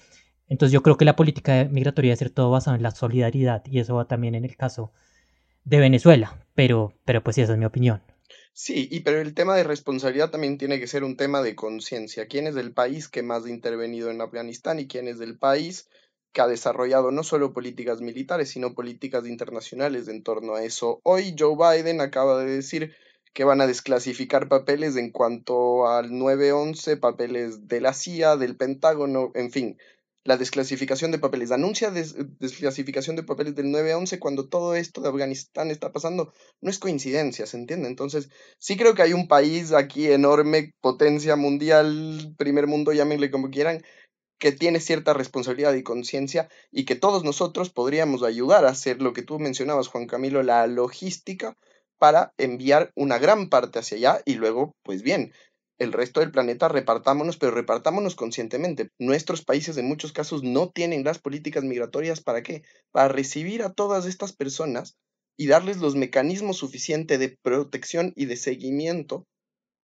Entonces 0.48 0.72
yo 0.72 0.82
creo 0.82 0.96
que 0.96 1.04
la 1.04 1.16
política 1.16 1.68
migratoria 1.70 2.10
debe 2.10 2.18
ser 2.18 2.30
todo 2.30 2.50
basado 2.50 2.76
en 2.76 2.82
la 2.82 2.90
solidaridad, 2.90 3.64
y 3.66 3.78
eso 3.78 3.94
va 3.96 4.06
también 4.06 4.34
en 4.34 4.44
el 4.44 4.56
caso 4.56 4.92
de 5.64 5.78
Venezuela, 5.78 6.46
pero, 6.54 6.94
pero 7.04 7.22
pues 7.22 7.36
sí, 7.36 7.42
esa 7.42 7.52
es 7.52 7.58
mi 7.58 7.64
opinión. 7.64 8.02
Sí, 8.52 8.88
y 8.90 9.00
pero 9.00 9.20
el 9.20 9.34
tema 9.34 9.56
de 9.56 9.64
responsabilidad 9.64 10.30
también 10.30 10.58
tiene 10.58 10.80
que 10.80 10.86
ser 10.86 11.04
un 11.04 11.16
tema 11.16 11.40
de 11.40 11.54
conciencia. 11.54 12.26
¿Quién 12.26 12.46
es 12.46 12.56
el 12.56 12.72
país 12.72 13.08
que 13.08 13.22
más 13.22 13.44
ha 13.44 13.50
intervenido 13.50 14.10
en 14.10 14.20
Afganistán 14.20 14.80
y 14.80 14.86
quién 14.86 15.08
es 15.08 15.20
el 15.20 15.38
país 15.38 15.88
que 16.32 16.40
ha 16.40 16.46
desarrollado 16.46 17.10
no 17.10 17.22
solo 17.22 17.52
políticas 17.52 18.00
militares, 18.00 18.50
sino 18.50 18.74
políticas 18.74 19.26
internacionales 19.26 20.08
en 20.08 20.22
torno 20.22 20.54
a 20.54 20.64
eso? 20.64 21.00
Hoy 21.02 21.34
Joe 21.38 21.56
Biden 21.56 22.00
acaba 22.00 22.42
de 22.42 22.50
decir 22.50 22.94
que 23.32 23.44
van 23.44 23.60
a 23.60 23.66
desclasificar 23.66 24.48
papeles 24.48 24.96
en 24.96 25.10
cuanto 25.10 25.88
al 25.88 26.16
911, 26.16 26.96
papeles 26.96 27.68
de 27.68 27.80
la 27.80 27.92
CIA, 27.92 28.36
del 28.36 28.56
Pentágono, 28.56 29.30
en 29.34 29.50
fin, 29.50 29.78
la 30.24 30.36
desclasificación 30.36 31.10
de 31.12 31.18
papeles. 31.18 31.50
Anuncia 31.50 31.90
desclasificación 31.90 33.16
de 33.16 33.22
papeles 33.22 33.54
del 33.54 33.66
9-11 33.66 34.18
cuando 34.18 34.48
todo 34.48 34.74
esto 34.74 35.00
de 35.00 35.08
Afganistán 35.08 35.70
está 35.70 35.92
pasando. 35.92 36.32
No 36.60 36.70
es 36.70 36.78
coincidencia, 36.78 37.46
¿se 37.46 37.56
entiende? 37.56 37.88
Entonces, 37.88 38.28
sí 38.58 38.76
creo 38.76 38.94
que 38.94 39.02
hay 39.02 39.12
un 39.12 39.28
país 39.28 39.72
aquí 39.72 40.10
enorme, 40.10 40.74
potencia 40.80 41.36
mundial, 41.36 42.34
primer 42.36 42.66
mundo, 42.66 42.92
llámenle 42.92 43.30
como 43.30 43.50
quieran, 43.50 43.82
que 44.40 44.50
tiene 44.50 44.80
cierta 44.80 45.12
responsabilidad 45.12 45.74
y 45.74 45.84
conciencia 45.84 46.48
y 46.72 46.84
que 46.86 46.96
todos 46.96 47.22
nosotros 47.22 47.70
podríamos 47.70 48.24
ayudar 48.24 48.64
a 48.64 48.70
hacer 48.70 49.00
lo 49.00 49.12
que 49.12 49.22
tú 49.22 49.38
mencionabas, 49.38 49.88
Juan 49.88 50.06
Camilo, 50.06 50.42
la 50.42 50.66
logística 50.66 51.56
para 51.98 52.32
enviar 52.38 52.90
una 52.96 53.18
gran 53.18 53.50
parte 53.50 53.78
hacia 53.78 53.98
allá 53.98 54.22
y 54.24 54.34
luego, 54.34 54.74
pues 54.82 55.02
bien, 55.02 55.32
el 55.78 55.92
resto 55.92 56.20
del 56.20 56.30
planeta 56.30 56.68
repartámonos, 56.68 57.36
pero 57.36 57.52
repartámonos 57.52 58.16
conscientemente. 58.16 58.88
Nuestros 58.98 59.44
países 59.44 59.76
en 59.76 59.86
muchos 59.86 60.12
casos 60.12 60.42
no 60.42 60.70
tienen 60.70 61.04
las 61.04 61.18
políticas 61.18 61.62
migratorias 61.62 62.22
para 62.22 62.42
qué? 62.42 62.62
Para 62.90 63.08
recibir 63.08 63.62
a 63.62 63.74
todas 63.74 64.06
estas 64.06 64.32
personas 64.32 64.96
y 65.36 65.46
darles 65.48 65.76
los 65.78 65.96
mecanismos 65.96 66.56
suficientes 66.56 67.18
de 67.18 67.36
protección 67.42 68.14
y 68.16 68.24
de 68.24 68.36
seguimiento 68.36 69.26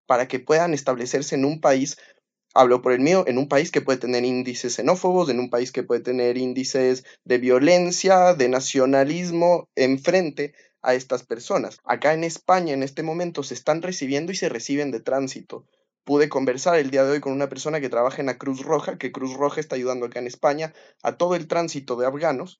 para 0.07 0.27
que 0.27 0.39
puedan 0.39 0.73
establecerse 0.73 1.35
en 1.35 1.45
un 1.45 1.61
país, 1.61 1.97
hablo 2.57 2.81
por 2.81 2.91
el 2.91 2.99
mío, 2.99 3.23
en 3.27 3.37
un 3.37 3.47
país 3.47 3.69
que 3.69 3.81
puede 3.81 3.99
tener 3.99 4.25
índices 4.25 4.73
xenófobos, 4.73 5.29
en 5.29 5.39
un 5.39 5.51
país 5.51 5.71
que 5.71 5.83
puede 5.83 6.01
tener 6.01 6.37
índices 6.37 7.05
de 7.23 7.37
violencia, 7.37 8.33
de 8.33 8.49
nacionalismo 8.49 9.69
enfrente 9.75 10.55
a 10.81 10.95
estas 10.95 11.23
personas. 11.23 11.77
Acá 11.83 12.15
en 12.15 12.23
España 12.23 12.73
en 12.73 12.81
este 12.81 13.03
momento 13.03 13.43
se 13.43 13.53
están 13.53 13.83
recibiendo 13.83 14.31
y 14.31 14.35
se 14.35 14.49
reciben 14.49 14.89
de 14.89 15.01
tránsito. 15.01 15.67
Pude 16.03 16.29
conversar 16.29 16.79
el 16.79 16.89
día 16.89 17.03
de 17.03 17.11
hoy 17.11 17.19
con 17.19 17.33
una 17.33 17.47
persona 17.47 17.79
que 17.79 17.89
trabaja 17.89 18.21
en 18.21 18.27
la 18.27 18.39
Cruz 18.39 18.63
Roja, 18.63 18.97
que 18.97 19.11
Cruz 19.11 19.33
Roja 19.35 19.59
está 19.59 19.75
ayudando 19.75 20.07
acá 20.07 20.17
en 20.17 20.27
España 20.27 20.73
a 21.03 21.15
todo 21.15 21.35
el 21.35 21.47
tránsito 21.47 21.95
de 21.95 22.07
afganos, 22.07 22.59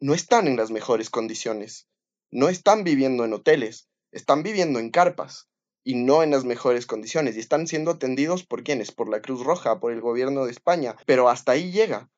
no 0.00 0.14
están 0.14 0.46
en 0.48 0.56
las 0.56 0.70
mejores 0.70 1.10
condiciones, 1.10 1.88
no 2.30 2.48
están 2.48 2.84
viviendo 2.84 3.26
en 3.26 3.34
hoteles, 3.34 3.88
están 4.12 4.42
viviendo 4.42 4.78
en 4.78 4.90
carpas 4.90 5.49
y 5.82 5.94
no 5.94 6.22
en 6.22 6.30
las 6.30 6.44
mejores 6.44 6.86
condiciones 6.86 7.36
y 7.36 7.40
están 7.40 7.66
siendo 7.66 7.92
atendidos 7.92 8.44
por 8.44 8.62
quienes, 8.62 8.92
por 8.92 9.08
la 9.08 9.22
Cruz 9.22 9.44
Roja, 9.44 9.80
por 9.80 9.92
el 9.92 10.00
gobierno 10.00 10.44
de 10.44 10.52
España, 10.52 10.96
pero 11.06 11.28
hasta 11.28 11.52
ahí 11.52 11.72
llega. 11.72 12.08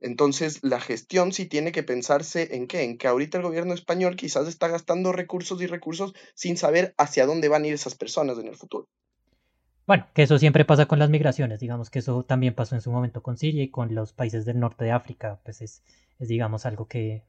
Entonces, 0.00 0.60
la 0.62 0.80
gestión 0.80 1.32
sí 1.32 1.46
tiene 1.46 1.72
que 1.72 1.82
pensarse 1.82 2.54
en 2.54 2.68
qué, 2.68 2.84
en 2.84 2.98
que 2.98 3.08
ahorita 3.08 3.38
el 3.38 3.44
gobierno 3.44 3.74
español 3.74 4.14
quizás 4.14 4.46
está 4.46 4.68
gastando 4.68 5.12
recursos 5.12 5.60
y 5.60 5.66
recursos 5.66 6.14
sin 6.34 6.56
saber 6.56 6.94
hacia 6.98 7.26
dónde 7.26 7.48
van 7.48 7.64
a 7.64 7.66
ir 7.66 7.74
esas 7.74 7.96
personas 7.96 8.38
en 8.38 8.46
el 8.46 8.56
futuro. 8.56 8.86
Bueno, 9.86 10.06
que 10.14 10.22
eso 10.22 10.38
siempre 10.38 10.64
pasa 10.64 10.86
con 10.86 10.98
las 10.98 11.10
migraciones, 11.10 11.60
digamos 11.60 11.90
que 11.90 12.00
eso 12.00 12.22
también 12.22 12.54
pasó 12.54 12.74
en 12.74 12.82
su 12.82 12.92
momento 12.92 13.22
con 13.22 13.38
Siria 13.38 13.62
y 13.62 13.70
con 13.70 13.94
los 13.94 14.12
países 14.12 14.44
del 14.44 14.60
norte 14.60 14.84
de 14.84 14.92
África, 14.92 15.40
pues 15.42 15.62
es, 15.62 15.82
es 16.18 16.28
digamos, 16.28 16.66
algo 16.66 16.86
que, 16.86 17.24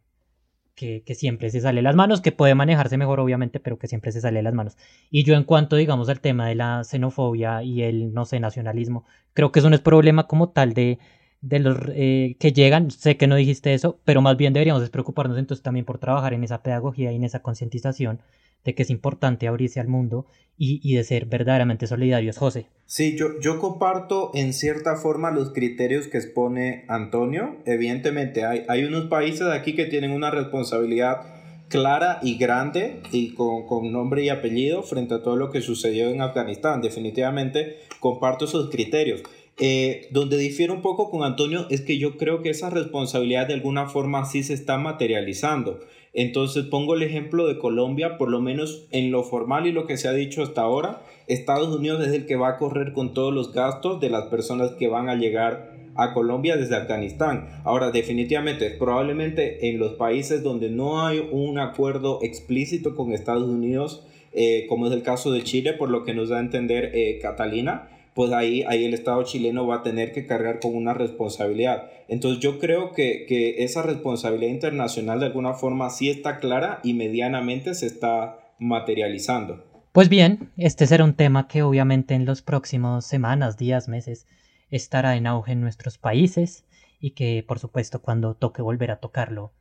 que, 0.80 1.04
que, 1.04 1.14
siempre 1.14 1.50
se 1.50 1.60
sale 1.60 1.82
las 1.82 1.94
manos, 1.94 2.22
que 2.22 2.32
puede 2.32 2.56
manejarse 2.56 2.98
mejor 2.98 3.20
obviamente, 3.20 3.60
pero 3.60 3.78
que 3.78 3.88
siempre 3.90 4.14
se 4.14 4.22
sale 4.22 4.42
las 4.42 4.54
manos. 4.54 4.78
Y 5.12 5.24
yo 5.26 5.36
en 5.36 5.44
cuanto, 5.44 5.76
digamos, 5.76 6.08
al 6.08 6.22
tema 6.22 6.48
de 6.48 6.56
la 6.56 6.86
xenofobia 6.86 7.64
y 7.64 7.84
el, 7.84 8.14
no 8.14 8.24
sé, 8.24 8.40
nacionalismo, 8.40 9.04
creo 9.34 9.52
que 9.52 9.60
eso 9.60 9.70
no 9.70 9.76
es 9.76 9.82
problema 9.82 10.28
como 10.28 10.50
tal 10.50 10.74
de, 10.74 10.98
de 11.42 11.60
los 11.60 11.78
eh, 11.90 12.38
que 12.40 12.54
llegan, 12.54 12.92
sé 12.92 13.18
que 13.18 13.28
no 13.28 13.36
dijiste 13.36 13.74
eso, 13.74 14.00
pero 14.06 14.22
más 14.22 14.38
bien 14.38 14.54
deberíamos 14.54 14.90
preocuparnos 14.90 15.38
entonces 15.38 15.64
también 15.64 15.86
por 15.86 15.98
trabajar 15.98 16.34
en 16.34 16.46
esa 16.46 16.64
pedagogía 16.64 17.12
y 17.12 17.18
en 17.18 17.26
esa 17.26 17.42
concientización 17.42 18.22
de 18.66 18.76
que 18.76 18.84
es 18.84 18.90
importante 18.90 19.48
abrirse 19.48 19.80
al 19.80 19.88
mundo 19.88 20.26
y, 20.62 20.94
de 20.94 21.04
ser 21.06 21.26
verdaderamente 21.26 21.88
solidarios, 21.88 22.38
José. 22.38 22.66
Sí, 22.86 23.16
yo, 23.18 23.40
yo 23.40 23.60
comparto 23.60 24.32
en 24.34 24.52
cierta 24.52 24.98
forma 24.98 25.32
los 25.32 25.52
criterios 25.52 26.08
que 26.08 26.18
expone 26.18 26.84
Antonio. 26.90 27.56
Evidentemente 27.66 28.44
hay, 28.44 28.66
hay 28.68 28.84
unos 28.84 29.06
países 29.06 29.48
aquí 29.48 29.74
que 29.74 29.86
tienen 29.86 30.12
una 30.12 30.32
responsabilidad 30.32 31.22
clara 31.70 32.20
y 32.22 32.38
grande 32.38 33.02
y 33.12 33.36
con, 33.36 33.66
con, 33.68 33.92
nombre 33.94 34.24
y 34.24 34.30
apellido 34.30 34.84
frente 34.84 35.14
a 35.14 35.24
todo 35.24 35.38
lo 35.38 35.50
que 35.50 35.62
sucedió 35.62 36.10
en 36.10 36.22
Afganistán. 36.22 36.82
Definitivamente 36.82 37.78
comparto 38.02 38.44
esos 38.46 38.70
criterios. 38.70 39.24
Eh, 39.62 40.08
donde 40.12 40.38
difiere 40.38 40.72
un 40.72 40.82
poco 40.82 41.10
con 41.12 41.24
Antonio 41.24 41.68
es 41.70 41.82
que 41.82 41.98
yo 41.98 42.16
creo 42.16 42.42
que 42.42 42.50
esa 42.50 42.70
responsabilidad 42.70 43.48
de 43.48 43.56
alguna 43.56 43.88
forma 43.88 44.26
sí 44.26 44.42
se 44.42 44.54
está 44.54 44.78
materializando. 44.78 45.82
Entonces 46.14 46.66
pongo 46.66 46.96
el 46.96 47.04
ejemplo 47.04 47.48
de 47.48 47.58
Colombia, 47.58 48.18
por 48.18 48.30
lo 48.30 48.42
menos 48.42 48.88
en 48.92 49.12
lo 49.12 49.24
formal 49.24 49.68
y 49.68 49.72
lo 49.72 49.86
que 49.86 49.98
se 49.98 50.08
ha 50.08 50.14
dicho 50.14 50.44
hasta 50.44 50.62
ahora, 50.62 51.02
Estados 51.28 51.76
Unidos 51.76 52.06
es 52.06 52.14
el 52.14 52.26
que 52.26 52.36
va 52.36 52.50
a 52.50 52.58
correr 52.58 52.94
con 52.94 53.14
todos 53.14 53.34
los 53.34 53.54
gastos 53.54 54.00
de 54.00 54.10
las 54.10 54.26
personas 54.26 54.72
que 54.72 54.88
van 54.88 55.10
a 55.10 55.16
llegar 55.16 55.78
a 55.96 56.14
Colombia 56.14 56.58
desde 56.58 56.76
Afganistán. 56.76 57.50
Ahora, 57.64 57.92
definitivamente, 57.92 58.72
probablemente 58.72 59.70
en 59.70 59.80
los 59.80 59.94
países 59.94 60.44
donde 60.44 60.70
no 60.70 61.06
hay 61.06 61.28
un 61.32 61.60
acuerdo 61.60 62.20
explícito 62.24 62.96
con 62.96 63.12
Estados 63.12 63.48
Unidos, 63.48 64.06
eh, 64.32 64.66
como 64.70 64.88
es 64.88 64.94
el 64.94 65.04
caso 65.04 65.32
de 65.32 65.44
Chile, 65.44 65.74
por 65.74 65.90
lo 65.90 66.04
que 66.04 66.14
nos 66.14 66.30
da 66.30 66.38
a 66.38 66.42
entender 66.42 66.92
eh, 66.94 67.20
Catalina, 67.22 67.90
pues 68.20 68.34
ahí, 68.34 68.66
ahí 68.68 68.84
el 68.84 68.94
Estado 68.94 69.24
chileno 69.24 69.66
va 69.66 69.78
a 69.78 69.82
tener 69.82 70.12
que 70.12 70.26
cargar 70.26 70.60
con 70.60 70.76
una 70.76 70.94
responsabilidad. 70.94 71.90
Entonces 72.10 72.44
yo 72.44 72.60
creo 72.60 72.92
que, 72.92 73.26
que 73.26 73.64
esa 73.64 73.82
responsabilidad 73.82 74.52
internacional 74.52 75.22
de 75.22 75.28
alguna 75.28 75.54
forma 75.54 75.90
sí 75.90 76.10
está 76.10 76.40
clara 76.40 76.82
y 76.84 76.96
medianamente 76.96 77.74
se 77.76 77.86
está 77.86 78.52
materializando. 78.60 79.64
Pues 79.94 80.10
bien, 80.10 80.52
este 80.58 80.86
será 80.86 81.06
un 81.06 81.14
tema 81.14 81.48
que 81.48 81.64
obviamente 81.64 82.14
en 82.14 82.26
los 82.26 82.42
próximos 82.42 83.06
semanas, 83.06 83.56
días, 83.56 83.88
meses 83.88 84.28
estará 84.70 85.16
en 85.16 85.26
auge 85.26 85.54
en 85.54 85.62
nuestros 85.62 85.98
países 85.98 86.66
y 87.00 87.12
que 87.12 87.46
por 87.48 87.60
supuesto 87.60 88.02
cuando 88.02 88.34
toque 88.34 88.62
volver 88.62 88.92
a 88.92 89.00
tocarlo 89.00 89.54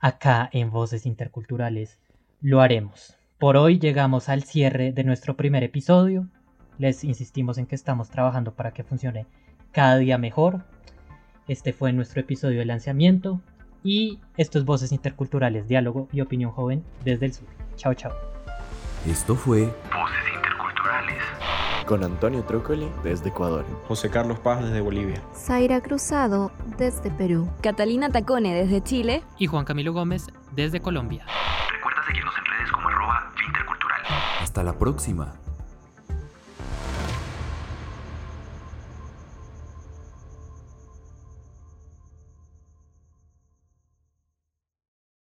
acá 0.00 0.48
en 0.54 0.70
Voces 0.70 1.04
Interculturales 1.04 1.98
lo 2.40 2.62
haremos. 2.62 3.18
Por 3.36 3.58
hoy 3.58 3.78
llegamos 3.78 4.30
al 4.30 4.44
cierre 4.44 4.92
de 4.92 5.04
nuestro 5.04 5.36
primer 5.36 5.62
episodio. 5.62 6.30
Les 6.78 7.02
insistimos 7.04 7.58
en 7.58 7.66
que 7.66 7.74
estamos 7.74 8.08
trabajando 8.08 8.52
para 8.52 8.72
que 8.72 8.84
funcione 8.84 9.26
cada 9.72 9.96
día 9.96 10.16
mejor. 10.16 10.62
Este 11.48 11.72
fue 11.72 11.92
nuestro 11.92 12.20
episodio 12.20 12.60
de 12.60 12.64
lanzamiento 12.64 13.40
y 13.82 14.20
estos 14.36 14.64
Voces 14.64 14.92
Interculturales, 14.92 15.66
Diálogo 15.68 16.08
y 16.12 16.20
Opinión 16.20 16.52
Joven 16.52 16.84
desde 17.04 17.26
el 17.26 17.32
sur. 17.32 17.48
Chao, 17.76 17.94
chao. 17.94 18.12
Esto 19.06 19.34
fue 19.34 19.62
Voces 19.62 20.34
interculturales. 20.34 21.22
Con 21.86 22.04
Antonio 22.04 22.42
Trócoli 22.44 22.88
desde 23.02 23.30
Ecuador. 23.30 23.64
José 23.88 24.10
Carlos 24.10 24.38
Paz 24.40 24.62
desde 24.62 24.80
Bolivia. 24.80 25.22
Zaira 25.34 25.80
Cruzado 25.80 26.52
desde 26.76 27.10
Perú. 27.10 27.48
Catalina 27.62 28.10
Tacone 28.10 28.54
desde 28.54 28.82
Chile. 28.82 29.22
Y 29.38 29.46
Juan 29.46 29.64
Camilo 29.64 29.92
Gómez 29.92 30.26
desde 30.52 30.80
Colombia. 30.80 31.24
Recuerda 31.72 32.02
seguirnos 32.06 32.34
en 32.38 32.44
redes 32.44 32.72
como 32.72 32.88
arroba 32.88 33.32
intercultural. 33.46 34.02
Hasta 34.42 34.62
la 34.62 34.78
próxima. 34.78 35.34